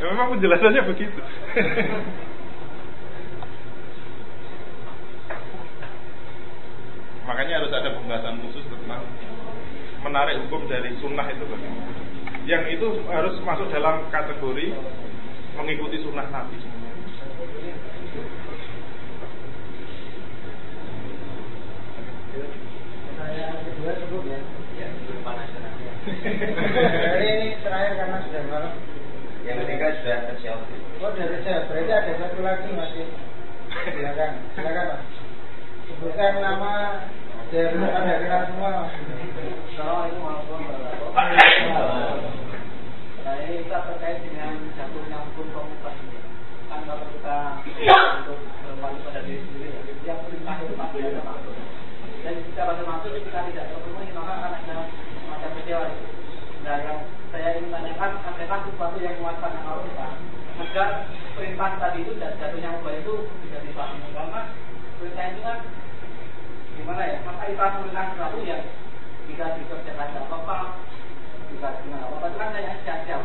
Memang 0.00 0.32
penjelasannya 0.34 0.82
begitu. 0.88 1.20
Makanya 7.28 7.54
harus 7.62 7.70
ada 7.70 7.94
pembahasan 7.94 8.42
khusus 8.42 8.64
tentang 8.66 9.06
menarik 10.02 10.40
hukum 10.48 10.66
dari 10.66 10.90
sunnah 10.98 11.28
itu 11.30 11.44
Yang 12.48 12.80
itu 12.80 12.88
harus 13.06 13.36
masuk 13.44 13.68
dalam 13.70 14.08
kategori 14.10 14.74
mengikuti 15.54 16.02
sunnah 16.02 16.26
Nabi. 16.32 16.79
Ini 27.20 27.46
terakhir 27.62 27.92
karena 27.94 28.18
sudah 28.26 28.42
malam. 28.50 28.74
Yang 29.46 29.56
ketiga 29.64 29.86
sudah 30.02 30.18
tersiap. 30.30 30.58
Oh, 31.00 31.10
sudah 31.14 31.26
tersiap. 31.30 31.60
Berarti 31.70 31.92
ada 31.94 32.12
satu 32.18 32.38
lagi 32.42 32.70
masih. 32.74 33.06
Silakan, 33.70 34.30
silakan. 34.58 35.00
Sebutkan 35.86 36.42
nama 36.42 37.06
Ya, 37.50 37.66
ada 37.66 38.22
kenal 38.22 38.46
semua. 38.46 38.86
Assalamualaikum 38.86 40.22
warahmatullahi 40.22 40.70
wabarakatuh. 41.02 42.30
Nah, 43.26 43.34
ini 43.42 43.66
kita 43.66 43.78
terkait 43.90 44.22
dengan 44.22 44.54
jatuhnya 44.78 45.18
hukum 45.18 45.50
komunitas 45.50 45.98
ini. 45.98 46.22
Kan 46.70 46.86
kalau 46.86 47.10
kita 47.10 47.58
untuk 48.22 48.38
berwali 48.38 49.02
pada 49.02 49.26
diri 49.26 49.42
sendiri, 49.42 49.66
ya, 49.74 49.82
yang 50.14 50.22
perintah 50.30 50.62
itu 50.62 50.78
pasti 50.78 50.98
ada 51.02 51.26
maksud. 51.26 51.58
Dan 52.20 52.36
jika 52.44 52.68
pada 52.68 52.84
maksud 52.84 53.16
kita 53.16 53.40
tidak 53.48 53.64
terpenuhi, 53.72 54.12
maka 54.12 54.32
akan 54.36 54.52
ada 54.60 54.76
semacam 55.24 55.50
kecewa 55.56 55.84
itu. 55.88 56.04
Nah, 56.60 56.76
yang 56.84 56.98
saya 57.32 57.48
ingin 57.56 57.72
tanyakan, 57.72 58.12
adalah 58.20 58.60
sesuatu 58.68 58.96
yang 59.00 59.16
menguatkan 59.16 59.56
akal 59.56 59.80
kita 59.88 60.08
agar 60.60 60.88
perintah 61.32 61.70
tadi 61.80 61.98
itu 62.04 62.12
dan 62.20 62.36
jatuhnya 62.36 62.76
ubah 62.76 62.92
itu 63.00 63.14
bisa 63.40 63.56
dipahami. 63.64 64.12
Karena 64.12 64.40
perintah 65.00 65.24
itu 65.32 65.40
kan 65.40 65.58
gimana 66.76 67.02
ya? 67.08 67.16
Maka 67.24 67.42
itu 67.48 67.56
melakukan 67.56 68.06
sesuatu 68.12 68.38
yang 68.44 68.62
bisa 69.24 69.44
dikerjakan. 69.56 70.06
Tidak 70.12 70.24
apa-apa. 70.28 70.58
Bisa 71.48 71.68
gimana? 71.80 72.04
Apa 72.04 72.26
itu 72.28 72.36
kan 72.36 72.52
hanya 72.52 72.72
sia-sia 72.84 73.16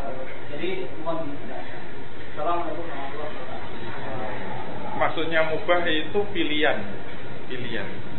jadi 0.56 0.70
mohon 1.04 1.28
dijelaskan. 1.36 1.84
Assalamualaikum 2.32 2.88
warahmatullahi 2.88 3.32
wabarakatuh. 3.44 4.96
Maksudnya 4.96 5.42
mubah 5.52 5.84
itu 5.84 6.20
pilihan. 6.32 6.80
Pilihan 7.52 8.15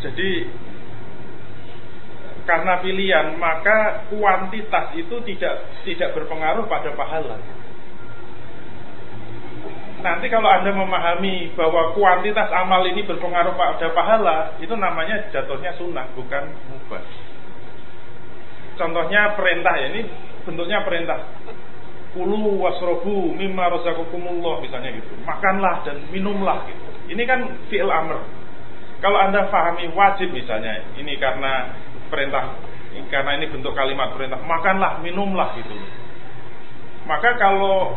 jadi 0.00 0.30
karena 2.48 2.80
pilihan 2.80 3.36
maka 3.36 4.08
kuantitas 4.10 4.96
itu 4.96 5.16
tidak 5.28 5.70
tidak 5.86 6.16
berpengaruh 6.16 6.66
pada 6.66 6.90
pahala 6.96 7.38
nanti 10.00 10.26
kalau 10.32 10.48
Anda 10.48 10.72
memahami 10.72 11.52
bahwa 11.54 11.92
kuantitas 11.92 12.48
amal 12.50 12.82
ini 12.88 13.04
berpengaruh 13.04 13.54
pada 13.54 13.92
pahala, 13.92 14.56
itu 14.58 14.72
namanya 14.72 15.28
jatuhnya 15.28 15.76
sunnah, 15.76 16.08
bukan 16.16 16.48
mubah. 16.72 17.04
Contohnya 18.80 19.36
perintah 19.36 19.74
ya, 19.76 19.86
ini 19.92 20.02
bentuknya 20.48 20.80
perintah. 20.88 21.20
Kulu 22.16 22.58
wasrobu 22.58 23.36
mimma 23.38 23.70
rozakukumullah 23.70 24.64
misalnya 24.64 24.90
gitu. 24.98 25.14
Makanlah 25.22 25.86
dan 25.86 26.02
minumlah 26.10 26.66
gitu. 26.66 26.88
Ini 27.12 27.22
kan 27.28 27.40
fi'il 27.70 27.86
amr. 27.86 28.18
Kalau 29.00 29.16
Anda 29.16 29.48
pahami 29.48 29.88
wajib 29.96 30.28
misalnya, 30.32 30.84
ini 31.00 31.16
karena 31.16 31.72
perintah 32.12 32.52
karena 33.08 33.40
ini 33.40 33.48
bentuk 33.48 33.72
kalimat 33.72 34.12
perintah, 34.12 34.36
makanlah, 34.44 35.00
minumlah 35.00 35.56
gitu. 35.56 35.72
Maka 37.08 37.40
kalau 37.40 37.96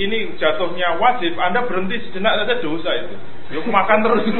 ini 0.00 0.34
jatuhnya 0.40 0.98
wajib, 0.98 1.36
Anda 1.36 1.68
berhenti 1.68 2.00
sejenak 2.08 2.42
saja 2.42 2.54
dosa 2.64 2.90
itu. 2.96 3.16
Yuk 3.52 3.68
makan 3.68 4.00
terus. 4.00 4.24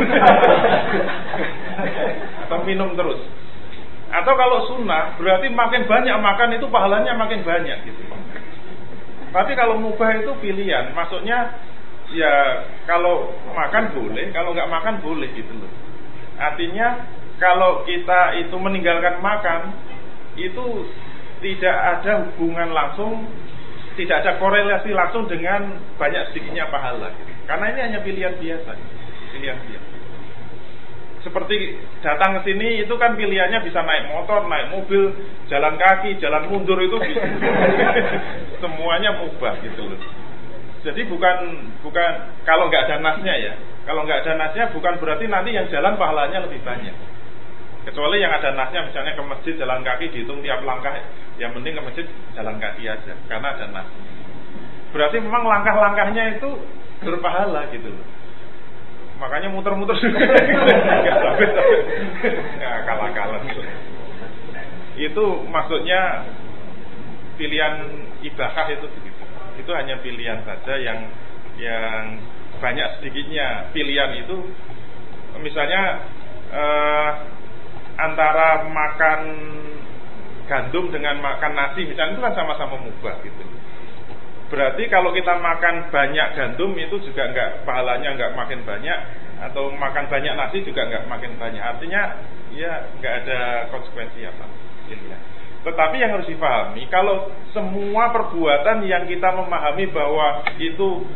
Atau 2.48 2.64
minum 2.64 2.96
terus. 2.96 3.20
Atau 4.12 4.32
kalau 4.36 4.68
sunnah, 4.68 5.16
berarti 5.16 5.48
makin 5.52 5.84
banyak 5.84 6.16
makan 6.20 6.56
itu 6.56 6.66
pahalanya 6.68 7.16
makin 7.16 7.44
banyak 7.44 7.84
gitu. 7.84 8.02
Tapi 9.32 9.52
kalau 9.56 9.80
mubah 9.80 10.20
itu 10.20 10.32
pilihan, 10.40 10.92
maksudnya 10.92 11.56
ya 12.12 12.64
kalau 12.84 13.32
makan 13.56 13.96
boleh, 13.96 14.28
kalau 14.32 14.52
nggak 14.52 14.68
makan 14.68 15.00
boleh 15.00 15.28
gitu 15.32 15.52
loh. 15.56 15.72
Artinya 16.38 16.88
kalau 17.36 17.82
kita 17.82 18.38
itu 18.44 18.56
meninggalkan 18.56 19.18
makan, 19.18 19.60
itu 20.38 20.86
tidak 21.42 21.76
ada 21.76 22.12
hubungan 22.32 22.70
langsung 22.70 23.26
tidak 23.92 24.24
ada 24.24 24.32
korelasi 24.40 24.90
langsung 24.92 25.28
dengan 25.28 25.76
banyak 26.00 26.32
sedikitnya 26.32 26.68
pahala. 26.72 27.12
Karena 27.44 27.64
ini 27.76 27.80
hanya 27.92 28.00
pilihan 28.00 28.34
biasa, 28.40 28.72
pilihan 29.36 29.58
biasa. 29.68 29.90
Seperti 31.22 31.78
datang 32.02 32.40
ke 32.40 32.50
sini 32.50 32.82
itu 32.82 32.94
kan 32.98 33.14
pilihannya 33.14 33.62
bisa 33.62 33.78
naik 33.86 34.10
motor, 34.10 34.42
naik 34.50 34.74
mobil, 34.74 35.12
jalan 35.46 35.78
kaki, 35.78 36.18
jalan 36.18 36.50
mundur 36.50 36.80
itu 36.82 36.98
bisa. 36.98 37.22
Semuanya 38.62 39.22
mubah 39.22 39.54
gitu 39.62 39.86
loh. 39.86 40.00
Jadi 40.82 41.06
bukan 41.06 41.36
bukan 41.86 42.12
kalau 42.42 42.66
nggak 42.66 42.90
ada 42.90 42.96
nasnya 42.98 43.34
ya. 43.38 43.54
Kalau 43.82 44.06
nggak 44.06 44.22
ada 44.22 44.32
nasnya 44.38 44.70
bukan 44.70 44.94
berarti 45.02 45.26
nanti 45.26 45.50
yang 45.58 45.66
jalan 45.66 45.98
pahalanya 45.98 46.46
lebih 46.46 46.62
banyak. 46.62 46.94
Kecuali 47.82 48.22
yang 48.22 48.30
ada 48.30 48.54
nasnya 48.54 48.86
misalnya 48.86 49.18
ke 49.18 49.22
masjid 49.26 49.54
jalan 49.58 49.82
kaki 49.82 50.14
dihitung 50.14 50.38
tiap 50.38 50.62
langkah, 50.62 50.94
yang 51.42 51.50
penting 51.50 51.74
ke 51.74 51.82
masjid 51.82 52.06
jalan 52.38 52.62
kaki 52.62 52.86
aja 52.86 53.12
karena 53.26 53.58
ada 53.58 53.66
nas. 53.74 53.88
Berarti 54.94 55.18
memang 55.18 55.42
langkah-langkahnya 55.42 56.38
itu 56.38 56.50
berpahala 57.02 57.66
gitu 57.74 57.90
loh. 57.90 58.06
Makanya 59.18 59.50
muter-muter 59.50 59.98
kalah-kalah. 62.86 63.42
Itu 64.94 65.24
maksudnya 65.50 66.26
pilihan 67.34 67.74
ibahah 68.22 68.66
itu 68.70 68.86
begitu. 68.86 69.22
Itu 69.58 69.70
hanya 69.74 69.98
pilihan 69.98 70.38
saja 70.46 70.74
yang 70.78 70.98
yang 71.58 72.18
banyak 72.62 73.02
sedikitnya 73.02 73.74
pilihan 73.74 74.22
itu 74.22 74.36
misalnya 75.42 76.06
eh, 76.54 77.10
antara 77.98 78.70
makan 78.70 79.20
gandum 80.46 80.90
dengan 80.94 81.18
makan 81.18 81.52
nasi 81.58 81.82
misalnya 81.86 82.14
itu 82.14 82.22
kan 82.22 82.34
sama-sama 82.38 82.78
mubah 82.78 83.18
gitu. 83.26 83.42
Berarti 84.52 84.84
kalau 84.92 85.16
kita 85.16 85.40
makan 85.40 85.88
banyak 85.88 86.28
gandum 86.36 86.76
itu 86.76 87.00
juga 87.08 87.32
nggak 87.32 87.64
pahalanya 87.64 88.12
nggak 88.14 88.36
makin 88.36 88.60
banyak 88.68 88.98
atau 89.42 89.72
makan 89.72 90.12
banyak 90.12 90.34
nasi 90.36 90.60
juga 90.60 90.86
nggak 90.86 91.08
makin 91.08 91.32
banyak. 91.40 91.62
Artinya 91.62 92.20
ya 92.52 92.92
nggak 93.00 93.14
ada 93.24 93.40
konsekuensi 93.72 94.28
apa. 94.28 94.44
Ya. 94.92 95.18
Tetapi 95.62 95.96
yang 96.04 96.20
harus 96.20 96.28
dipahami 96.28 96.84
kalau 96.92 97.32
semua 97.56 98.12
perbuatan 98.12 98.84
yang 98.84 99.08
kita 99.08 99.30
memahami 99.32 99.88
bahwa 99.88 100.44
itu 100.60 101.06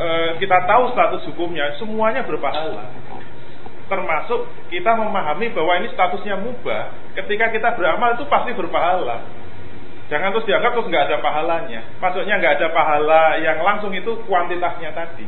e, 0.00 0.08
kita 0.40 0.64
tahu 0.64 0.96
status 0.96 1.22
hukumnya 1.28 1.76
semuanya 1.76 2.24
berpahala 2.24 2.88
termasuk 3.90 4.46
kita 4.70 4.94
memahami 4.94 5.50
bahwa 5.50 5.82
ini 5.82 5.90
statusnya 5.90 6.38
mubah. 6.38 6.94
Ketika 7.18 7.50
kita 7.50 7.74
beramal 7.74 8.14
itu 8.14 8.24
pasti 8.30 8.54
berpahala. 8.54 9.26
Jangan 10.06 10.30
terus 10.30 10.46
dianggap 10.46 10.78
terus 10.78 10.86
nggak 10.86 11.04
ada 11.10 11.18
pahalanya. 11.18 11.80
Maksudnya 11.98 12.38
nggak 12.38 12.54
ada 12.62 12.68
pahala 12.70 13.22
yang 13.42 13.58
langsung 13.66 13.90
itu 13.90 14.14
kuantitasnya 14.30 14.94
tadi. 14.94 15.26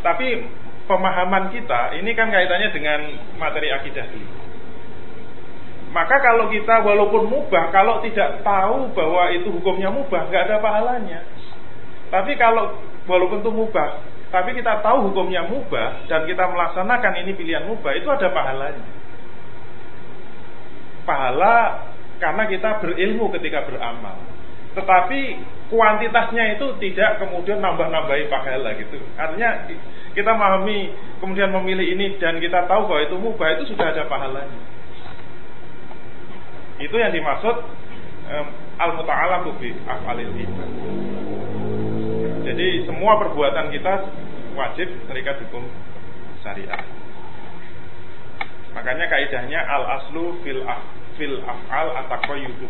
Tapi 0.00 0.48
pemahaman 0.88 1.52
kita 1.52 2.00
ini 2.00 2.16
kan 2.16 2.32
kaitannya 2.32 2.68
dengan 2.72 3.00
materi 3.36 3.68
akidah 3.76 4.08
ini. 4.08 4.48
Maka 5.88 6.20
kalau 6.20 6.52
kita 6.52 6.84
walaupun 6.84 7.32
mubah, 7.32 7.72
kalau 7.72 8.04
tidak 8.04 8.44
tahu 8.44 8.92
bahwa 8.92 9.32
itu 9.32 9.48
hukumnya 9.48 9.88
mubah, 9.88 10.28
nggak 10.28 10.44
ada 10.48 10.56
pahalanya. 10.60 11.24
Tapi 12.08 12.32
kalau 12.40 12.80
walaupun 13.04 13.44
itu 13.44 13.52
mubah, 13.52 14.00
tapi 14.28 14.52
kita 14.56 14.84
tahu 14.84 15.08
hukumnya 15.08 15.44
mubah 15.48 16.04
dan 16.08 16.28
kita 16.28 16.44
melaksanakan 16.48 17.12
ini 17.24 17.32
pilihan 17.32 17.64
mubah 17.64 17.92
itu 17.96 18.08
ada 18.08 18.28
pahalanya. 18.28 18.84
Pahala 21.08 21.56
karena 22.20 22.44
kita 22.44 22.84
berilmu 22.84 23.32
ketika 23.32 23.64
beramal. 23.64 24.20
Tetapi 24.76 25.20
kuantitasnya 25.72 26.60
itu 26.60 26.76
tidak 26.76 27.24
kemudian 27.24 27.64
nambah-nambahi 27.64 28.28
pahala 28.28 28.76
gitu. 28.76 29.00
Artinya 29.16 29.64
kita 30.12 30.30
memahami 30.36 30.92
kemudian 31.24 31.48
memilih 31.48 31.88
ini 31.96 32.20
dan 32.20 32.36
kita 32.36 32.68
tahu 32.68 32.84
bahwa 32.84 33.00
itu 33.00 33.16
mubah 33.16 33.48
itu 33.56 33.72
sudah 33.72 33.96
ada 33.96 34.04
pahalanya. 34.06 34.60
Itu 36.78 36.94
yang 36.94 37.10
dimaksud 37.10 37.56
um, 38.28 38.46
al-muta'alaku 38.78 39.50
bi 39.58 39.74
af'alil 39.88 40.30
iman. 40.30 40.70
Jadi 42.58 42.90
semua 42.90 43.14
perbuatan 43.22 43.70
kita 43.70 43.94
wajib 44.58 44.90
terikat 45.06 45.38
hukum 45.46 45.62
syariat. 46.42 46.82
Makanya 48.74 49.06
kaidahnya 49.06 49.62
al 49.62 49.86
aslu 50.02 50.42
fil 50.42 50.66
af, 50.66 50.82
fil 51.14 51.38
af'al 51.38 51.94
ataqayyudu 52.02 52.66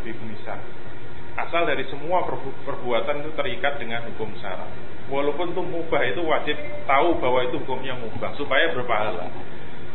Asal 1.41 1.73
dari 1.73 1.89
semua 1.89 2.21
perbuatan 2.69 3.25
itu 3.25 3.33
terikat 3.33 3.81
dengan 3.81 4.05
hukum 4.13 4.29
syara. 4.45 4.69
Walaupun 5.09 5.57
itu 5.57 5.63
mubah 5.65 6.05
itu 6.05 6.21
wajib 6.21 6.61
tahu 6.85 7.17
bahwa 7.25 7.49
itu 7.49 7.57
hukumnya 7.57 7.97
mubah 7.97 8.37
supaya 8.37 8.69
berpahala. 8.77 9.25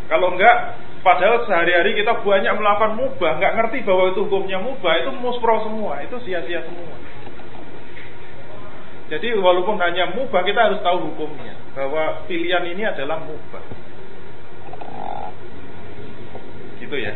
Kalau 0.09 0.33
enggak, 0.33 0.73
padahal 1.05 1.45
sehari-hari 1.45 2.01
kita 2.01 2.17
banyak 2.25 2.49
melakukan 2.57 2.97
mubah, 2.97 3.37
enggak 3.37 3.53
ngerti 3.61 3.85
bahwa 3.85 4.09
itu 4.09 4.25
hukumnya 4.25 4.57
mubah, 4.57 5.05
itu 5.05 5.11
muspro 5.21 5.69
semua, 5.69 6.01
itu 6.01 6.17
sia-sia 6.25 6.65
semua. 6.65 6.97
Jadi 9.11 9.35
walaupun 9.35 9.75
hanya 9.83 10.15
mubah 10.15 10.41
kita 10.47 10.71
harus 10.71 10.79
tahu 10.79 11.11
hukumnya 11.11 11.53
bahwa 11.75 12.23
pilihan 12.29 12.63
ini 12.63 12.83
adalah 12.87 13.19
mubah. 13.23 13.63
Gitu 16.79 16.95
ya. 16.97 17.13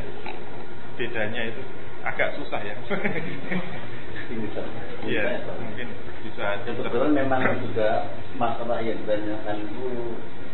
Bedanya 0.99 1.41
itu 1.47 1.61
agak 2.03 2.35
susah 2.39 2.59
ya. 2.63 2.75
Iya, 5.07 5.39
mungkin 5.63 5.87
bisa. 6.27 6.59
Kebetulan 6.67 7.15
memang 7.15 7.47
juga 7.63 8.11
masalah 8.35 8.83
yang 8.83 8.99
ditanyakan 9.07 9.63
itu 9.63 9.87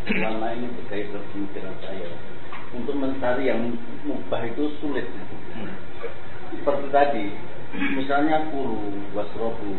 selama 0.05 0.53
ini 0.53 0.67
terkait 0.83 1.09
dengan 1.09 1.25
pemikiran 1.33 1.75
saya. 1.81 2.09
Untuk 2.73 2.95
mencari 2.97 3.49
yang 3.49 3.73
mubah 4.05 4.45
itu 4.45 4.69
sulit. 4.77 5.09
Hmm. 5.57 5.73
Seperti 6.53 6.87
tadi, 6.93 7.23
misalnya 7.73 8.53
kuru, 8.53 8.93
wasrobu, 9.17 9.73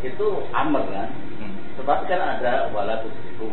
itu 0.00 0.26
amr 0.56 0.84
kan? 0.88 1.10
Hmm. 1.36 1.56
tetapi 1.76 2.02
kan 2.08 2.20
ada 2.40 2.72
wala 2.72 3.04
itu. 3.04 3.50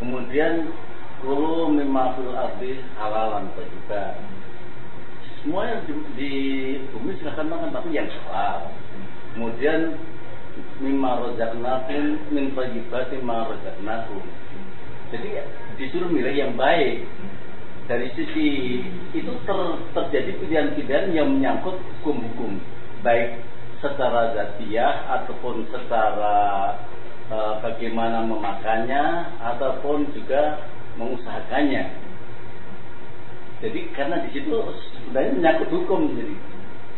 Kemudian 0.00 0.72
kulu 1.20 1.68
mimma 1.72 2.16
fil 2.16 2.32
ardi 2.32 2.80
halalan 2.96 3.48
juga 3.56 4.16
semua 5.40 5.68
yang 5.68 5.80
di, 5.84 5.92
di 6.16 6.32
bumi 6.88 7.12
silahkan 7.20 7.48
makan 7.48 7.76
tapi 7.76 7.92
yang 7.92 8.08
halal. 8.24 8.72
Kemudian 9.36 10.00
mimma 10.80 11.20
rojaknakum 11.20 12.16
min 12.32 12.56
fajibati 12.56 13.20
ma 13.20 13.44
rojaknakum 13.52 14.24
jadi 15.12 15.46
disuruh 15.78 16.10
milih 16.10 16.34
yang 16.34 16.52
baik. 16.58 17.06
Dari 17.84 18.08
sisi 18.16 18.80
itu 19.12 19.32
ter, 19.44 19.58
terjadi 19.92 20.40
pilihan-pilihan 20.40 21.12
yang 21.12 21.28
menyangkut 21.28 21.76
hukum-hukum 22.00 22.56
baik 23.04 23.44
secara 23.84 24.32
zatiah 24.32 25.04
ataupun 25.20 25.68
secara 25.68 26.36
e, 27.28 27.36
bagaimana 27.60 28.24
memakannya 28.24 29.36
ataupun 29.44 30.08
juga 30.16 30.64
mengusahakannya. 30.96 31.84
Jadi 33.60 33.80
karena 33.92 34.24
di 34.24 34.28
situ 34.32 34.56
sebenarnya 35.04 35.36
menyangkut 35.36 35.68
hukum 35.68 36.16
jadi 36.16 36.34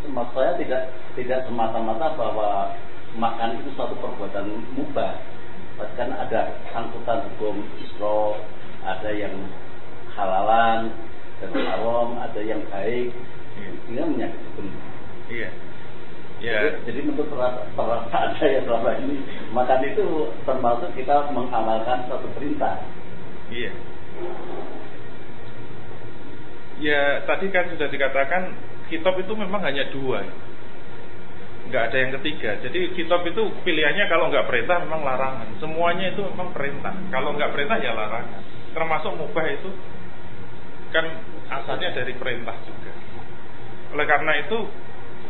maksud 0.07 0.39
saya 0.39 0.55
tidak 0.63 0.83
tidak 1.19 1.41
semata-mata 1.51 2.15
bahwa 2.15 2.71
makan 3.19 3.59
itu 3.59 3.75
suatu 3.75 3.99
perbuatan 3.99 4.47
mubah. 4.79 5.19
Bahkan 5.77 6.09
ada 6.09 6.57
sangkutan 6.73 7.27
hukum 7.35 7.61
isro, 7.83 8.41
ada 8.81 9.11
yang 9.13 9.35
halalan, 10.17 10.95
dan 11.43 11.53
haram, 11.53 12.17
ada 12.17 12.41
yang 12.41 12.63
baik. 12.73 13.13
Ini 13.91 14.01
menyangkut 14.01 14.43
hukum. 14.55 14.67
Iya. 15.29 15.51
Ya. 16.37 16.69
Jadi, 16.69 16.93
jadi 16.93 17.01
menurut 17.09 17.33
perasaan 17.73 18.31
saya 18.37 18.61
selama 18.61 18.93
ini 19.01 19.25
makan 19.57 19.81
itu 19.89 20.29
termasuk 20.45 20.93
kita 20.93 21.33
mengamalkan 21.33 22.05
satu 22.13 22.29
perintah. 22.37 22.85
Iya. 23.49 23.73
Ya 26.77 27.25
tadi 27.25 27.49
kan 27.49 27.73
sudah 27.73 27.89
dikatakan 27.89 28.53
kitab 28.93 29.17
itu 29.17 29.33
memang 29.33 29.65
hanya 29.65 29.89
dua, 29.89 30.29
nggak 31.73 31.83
ada 31.89 31.97
yang 31.97 32.13
ketiga. 32.21 32.61
Jadi 32.61 32.93
kitab 32.93 33.25
itu 33.25 33.43
pilihannya 33.65 34.05
kalau 34.13 34.29
nggak 34.29 34.45
perintah 34.45 34.85
memang 34.85 35.03
larangan. 35.03 35.49
Semuanya 35.57 36.13
itu 36.13 36.21
memang 36.21 36.53
perintah. 36.53 36.93
Kalau 37.09 37.33
nggak 37.33 37.51
perintah 37.57 37.81
ya 37.81 37.97
larangan. 37.97 38.45
Termasuk 38.77 39.13
mubah 39.17 39.47
itu 39.49 39.71
kan 40.93 41.07
asalnya 41.49 41.97
dari 41.97 42.13
perintah 42.13 42.55
juga. 42.69 42.93
Oleh 43.97 44.07
karena 44.07 44.33
itu 44.45 44.59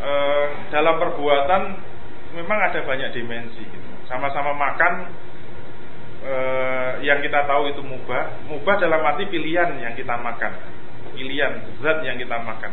e, 0.01 0.13
dalam 0.73 0.97
perbuatan 1.01 1.63
memang 2.37 2.59
ada 2.71 2.81
banyak 2.85 3.11
dimensi 3.17 3.63
gitu. 3.65 3.89
Sama-sama 4.07 4.53
makan 4.55 4.93
e, 6.23 6.35
yang 7.05 7.19
kita 7.25 7.45
tahu 7.49 7.73
itu 7.73 7.83
mubah, 7.83 8.49
mubah 8.51 8.75
dalam 8.81 9.01
arti 9.05 9.29
pilihan 9.29 9.77
yang 9.81 9.95
kita 9.97 10.15
makan. 10.17 10.53
Pilihan 11.17 11.81
zat 11.81 12.05
yang 12.05 12.21
kita 12.21 12.37
makan. 12.45 12.73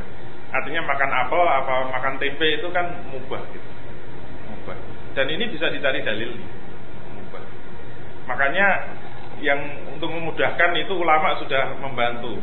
Artinya 0.54 0.82
makan 0.86 1.10
apel 1.10 1.44
apa 1.48 1.76
makan 1.90 2.14
tempe 2.22 2.45
itu 2.45 2.68
kan 2.70 2.86
mubah 3.10 3.41
gitu. 3.50 3.70
Mubah. 4.52 4.78
Dan 5.18 5.26
ini 5.32 5.50
bisa 5.50 5.72
dicari 5.72 6.04
dalil 6.04 6.38
mubah. 7.18 7.44
Makanya 8.30 8.68
yang 9.41 9.60
untuk 9.91 10.08
memudahkan 10.12 10.72
itu 10.80 10.94
ulama 10.95 11.36
sudah 11.41 11.76
membantu 11.84 12.40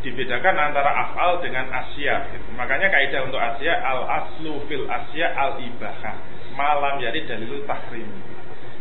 dibedakan 0.00 0.56
antara 0.56 0.90
afal 1.08 1.40
dengan 1.44 1.68
asya. 1.68 2.32
Gitu. 2.32 2.48
Makanya 2.56 2.88
kaidah 2.88 3.20
untuk 3.28 3.40
asya 3.40 3.74
al 3.84 4.00
aslu 4.08 4.64
fil 4.66 4.88
asya 4.88 5.26
al 5.36 5.60
ibahah. 5.60 6.16
Malam 6.56 7.00
jadi 7.00 7.20
dalil 7.28 7.64
tahrim. 7.68 8.08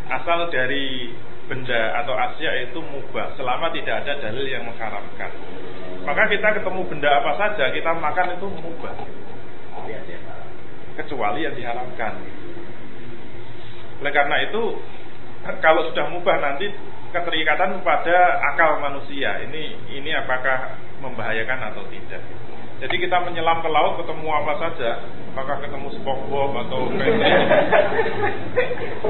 Asal 0.10 0.50
dari 0.50 1.14
benda 1.46 1.98
atau 2.02 2.14
asya 2.14 2.70
itu 2.70 2.80
mubah 2.82 3.34
selama 3.36 3.74
tidak 3.74 4.06
ada 4.06 4.14
dalil 4.30 4.46
yang 4.48 4.64
mengharamkan. 4.66 5.32
Maka 6.06 6.24
kita 6.32 6.48
ketemu 6.62 6.82
benda 6.88 7.10
apa 7.10 7.32
saja 7.36 7.66
kita 7.74 7.92
makan 8.00 8.28
itu 8.40 8.48
mubah. 8.48 8.96
Kecuali 10.98 11.40
yang 11.48 11.56
diharamkan. 11.56 12.14
Oleh 14.00 14.14
karena 14.16 14.36
itu 14.48 14.64
kalau 15.60 15.88
sudah 15.92 16.06
mubah 16.12 16.38
nanti 16.40 16.72
keterikatan 17.12 17.82
pada 17.82 18.18
akal 18.54 18.80
manusia. 18.80 19.42
Ini 19.48 19.94
ini 20.00 20.12
apakah 20.16 20.89
membahayakan 21.00 21.74
atau 21.74 21.84
tidak? 21.92 22.24
Jadi 22.80 22.96
kita 22.96 23.18
menyelam 23.28 23.60
ke 23.60 23.68
laut 23.68 24.00
ketemu 24.00 24.28
apa 24.32 24.54
saja, 24.56 25.04
apakah 25.36 25.60
ketemu 25.60 25.92
SpongeBob 26.00 26.56
atau. 26.64 26.88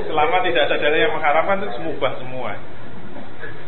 Selama 0.09 0.37
tidak 0.41 0.61
ada 0.65 0.75
dalil 0.81 0.99
yang 1.05 1.13
mengharapkan 1.13 1.61
itu 1.61 1.77
mubah 1.85 2.17
semua. 2.17 2.57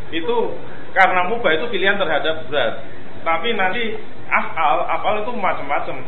Itu 0.10 0.58
karena 0.98 1.30
mubah 1.30 1.54
itu 1.54 1.66
pilihan 1.70 2.02
terhadap 2.02 2.50
berat. 2.50 2.82
Tapi 3.22 3.54
nanti 3.54 3.94
afal, 4.26 4.90
afal 4.90 5.22
itu 5.22 5.32
macam-macam. 5.38 6.02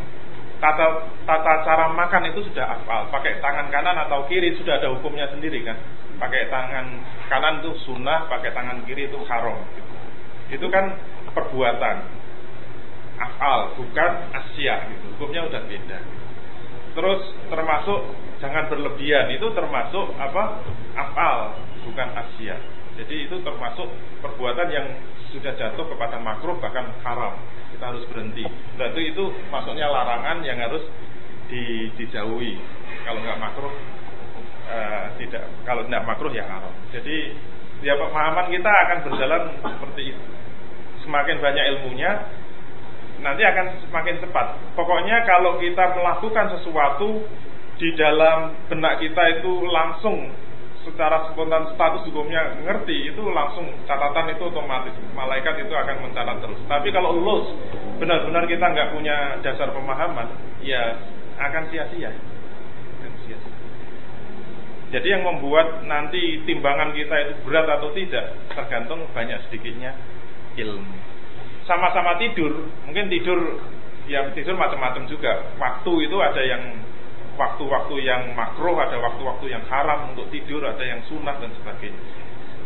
Tata, 0.57 1.11
tata 1.27 1.53
cara 1.61 1.91
makan 1.93 2.33
itu 2.33 2.49
sudah 2.49 2.65
afal. 2.79 3.13
Pakai 3.13 3.37
tangan 3.45 3.69
kanan 3.69 3.99
atau 4.09 4.25
kiri 4.25 4.57
sudah 4.57 4.81
ada 4.81 4.89
hukumnya 4.89 5.29
sendiri 5.29 5.61
kan. 5.61 5.77
Pakai 6.17 6.49
tangan 6.49 6.97
kanan 7.29 7.61
itu 7.61 7.77
sunnah, 7.85 8.25
pakai 8.25 8.49
tangan 8.57 8.81
kiri 8.89 9.05
itu 9.05 9.21
haram. 9.29 9.59
Itu 10.53 10.69
kan 10.69 10.93
perbuatan 11.33 11.95
afal 13.17 13.59
bukan 13.77 14.11
asya 14.33 14.75
gitu. 14.93 15.05
Hukumnya 15.17 15.49
udah 15.49 15.61
beda. 15.65 15.99
Terus 16.93 17.21
termasuk 17.49 17.99
jangan 18.37 18.69
berlebihan 18.69 19.33
itu 19.33 19.47
termasuk 19.57 20.13
apa? 20.21 20.61
afal 20.93 21.57
bukan 21.89 22.09
asya. 22.13 22.57
Jadi 22.93 23.25
itu 23.25 23.41
termasuk 23.41 23.89
perbuatan 24.21 24.69
yang 24.69 24.85
sudah 25.33 25.49
jatuh 25.57 25.89
kepada 25.89 26.21
makruh 26.21 26.53
bahkan 26.61 26.85
haram. 27.01 27.33
Kita 27.73 27.89
harus 27.89 28.05
berhenti. 28.13 28.45
Berarti 28.77 29.01
itu 29.09 29.33
masuknya 29.49 29.89
larangan 29.89 30.45
yang 30.45 30.61
harus 30.61 30.85
di, 31.49 31.89
dijauhi. 31.97 32.61
Kalau 33.01 33.19
nggak 33.25 33.41
makruh 33.41 33.73
uh, 34.69 35.05
tidak. 35.17 35.49
Kalau 35.65 35.81
tidak 35.89 36.05
makruh 36.05 36.29
ya 36.29 36.45
haram. 36.45 36.73
Jadi 36.93 37.33
ya 37.81 37.97
pemahaman 37.97 38.53
kita 38.53 38.69
akan 38.69 38.97
berjalan 39.09 39.41
seperti 39.65 40.01
itu. 40.13 40.23
Semakin 41.03 41.43
banyak 41.43 41.65
ilmunya, 41.75 42.11
nanti 43.23 43.43
akan 43.43 43.65
semakin 43.87 44.19
cepat. 44.23 44.59
Pokoknya 44.75 45.23
kalau 45.27 45.59
kita 45.59 45.95
melakukan 45.95 46.59
sesuatu 46.59 47.23
di 47.79 47.89
dalam 47.99 48.55
benak 48.71 49.03
kita 49.03 49.39
itu 49.39 49.67
langsung 49.67 50.31
secara 50.83 51.31
spontan 51.31 51.71
status 51.73 52.03
hukumnya 52.11 52.59
ngerti 52.59 53.07
itu 53.07 53.23
langsung 53.31 53.63
catatan 53.87 54.35
itu 54.35 54.43
otomatis. 54.47 54.91
Malaikat 55.15 55.63
itu 55.63 55.71
akan 55.71 56.07
mencatat 56.07 56.37
terus. 56.43 56.59
Tapi 56.67 56.91
kalau 56.91 57.15
lulus 57.15 57.55
benar-benar 57.97 58.43
kita 58.45 58.65
nggak 58.67 58.91
punya 58.91 59.39
dasar 59.39 59.71
pemahaman 59.71 60.27
ya 60.59 60.99
akan 61.39 61.63
sia-sia. 61.71 62.11
Jadi 64.93 65.09
yang 65.09 65.25
membuat 65.25 65.81
nanti 65.89 66.45
timbangan 66.45 66.93
kita 66.93 67.15
itu 67.25 67.33
berat 67.49 67.65
atau 67.65 67.89
tidak 67.97 68.37
tergantung 68.53 69.09
banyak 69.09 69.41
sedikitnya 69.49 69.97
ilmu 70.57 71.13
sama-sama 71.63 72.19
tidur, 72.19 72.67
mungkin 72.87 73.07
tidur 73.07 73.39
ya 74.07 74.27
tidur 74.35 74.55
macam-macam 74.59 75.07
juga. 75.07 75.55
Waktu 75.55 75.93
itu 76.07 76.17
ada 76.19 76.41
yang 76.43 76.63
waktu-waktu 77.39 77.95
yang 78.03 78.35
makruh, 78.35 78.77
ada 78.77 78.99
waktu-waktu 78.99 79.45
yang 79.49 79.63
haram 79.71 80.13
untuk 80.13 80.29
tidur, 80.29 80.61
ada 80.63 80.83
yang 80.83 81.01
sunat 81.07 81.39
dan 81.39 81.51
sebagainya. 81.59 81.99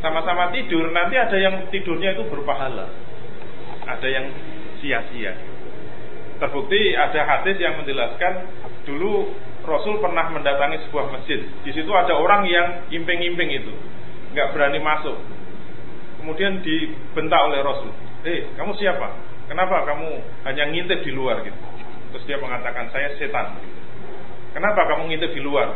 Sama-sama 0.02 0.54
tidur, 0.54 0.94
nanti 0.94 1.18
ada 1.18 1.38
yang 1.38 1.70
tidurnya 1.74 2.14
itu 2.18 2.24
berpahala, 2.30 2.86
ada 3.86 4.08
yang 4.08 4.30
sia-sia. 4.78 5.34
Terbukti 6.38 6.94
ada 6.94 7.18
hadis 7.26 7.58
yang 7.58 7.82
menjelaskan 7.82 8.46
dulu 8.86 9.34
Rasul 9.66 9.98
pernah 9.98 10.30
mendatangi 10.30 10.86
sebuah 10.86 11.10
masjid. 11.10 11.42
Di 11.66 11.72
situ 11.74 11.90
ada 11.90 12.14
orang 12.14 12.46
yang 12.46 12.68
imping-imping 12.94 13.50
itu, 13.58 13.74
nggak 14.38 14.54
berani 14.54 14.78
masuk. 14.80 15.18
Kemudian 16.28 16.60
dibentak 16.60 17.40
oleh 17.40 17.64
Rasul 17.64 17.88
eh 18.28 18.52
kamu 18.60 18.76
siapa? 18.76 19.16
Kenapa 19.48 19.88
kamu 19.88 20.20
hanya 20.44 20.68
ngintip 20.68 21.08
di 21.08 21.16
luar 21.16 21.40
gitu? 21.40 21.56
Terus 22.12 22.24
dia 22.28 22.36
mengatakan 22.36 22.92
saya 22.92 23.16
setan. 23.16 23.56
Kenapa 24.52 24.92
kamu 24.92 25.08
ngintip 25.08 25.32
di 25.32 25.40
luar? 25.40 25.72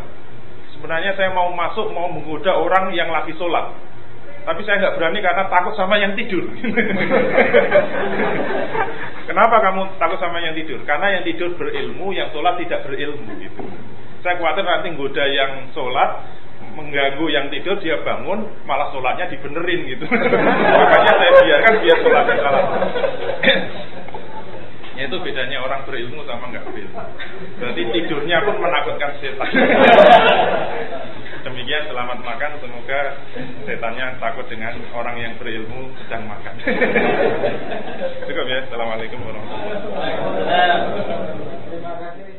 Sebenarnya 0.75 1.15
saya 1.15 1.31
mau 1.31 1.55
masuk 1.55 1.95
mau 1.95 2.11
menggoda 2.11 2.51
orang 2.51 2.91
yang 2.91 3.07
lagi 3.07 3.31
sholat. 3.39 3.71
Tapi 4.43 4.59
saya 4.67 4.83
nggak 4.83 4.95
berani 4.99 5.23
karena 5.23 5.47
takut 5.47 5.71
sama 5.79 5.95
yang 6.03 6.11
tidur. 6.19 6.43
Kenapa 9.31 9.55
kamu 9.63 9.81
takut 9.95 10.19
sama 10.19 10.43
yang 10.43 10.51
tidur? 10.51 10.83
Karena 10.83 11.15
yang 11.15 11.23
tidur 11.23 11.55
berilmu, 11.55 12.11
yang 12.11 12.27
sholat 12.35 12.59
tidak 12.59 12.83
berilmu 12.83 13.39
gitu. 13.39 13.63
Saya 14.19 14.35
khawatir 14.35 14.67
nanti 14.67 14.91
goda 14.99 15.23
yang 15.29 15.71
sholat 15.71 16.40
mengganggu 16.73 17.25
yang 17.31 17.47
tidur 17.51 17.77
dia 17.79 17.99
bangun 18.03 18.47
malah 18.63 18.91
sholatnya 18.91 19.27
dibenerin 19.31 19.81
gitu. 19.87 20.05
Makanya 20.81 21.13
saya 21.15 21.31
biarkan 21.43 21.73
biar 21.83 21.97
sholatnya 22.03 22.35
salah. 22.39 22.63
Ya 24.91 25.09
itu 25.09 25.17
bedanya 25.23 25.65
orang 25.65 25.81
berilmu 25.89 26.21
sama 26.29 26.51
nggak 26.53 26.61
berilmu. 26.61 27.01
Berarti 27.57 27.81
tidurnya 27.89 28.37
pun 28.45 28.53
menakutkan 28.61 29.17
setan. 29.17 29.49
Demikian 31.47 31.89
selamat 31.89 32.21
makan. 32.21 32.51
Semoga 32.61 33.17
setannya 33.65 34.21
takut 34.21 34.45
dengan 34.45 34.77
orang 34.93 35.17
yang 35.17 35.33
berilmu 35.41 35.89
sedang 36.05 36.29
makan. 36.29 36.53
Cukup 38.29 38.45
ya. 38.45 38.61
Assalamualaikum 38.69 39.25
warahmatullahi 39.25 40.13
wabarakatuh 41.73 42.30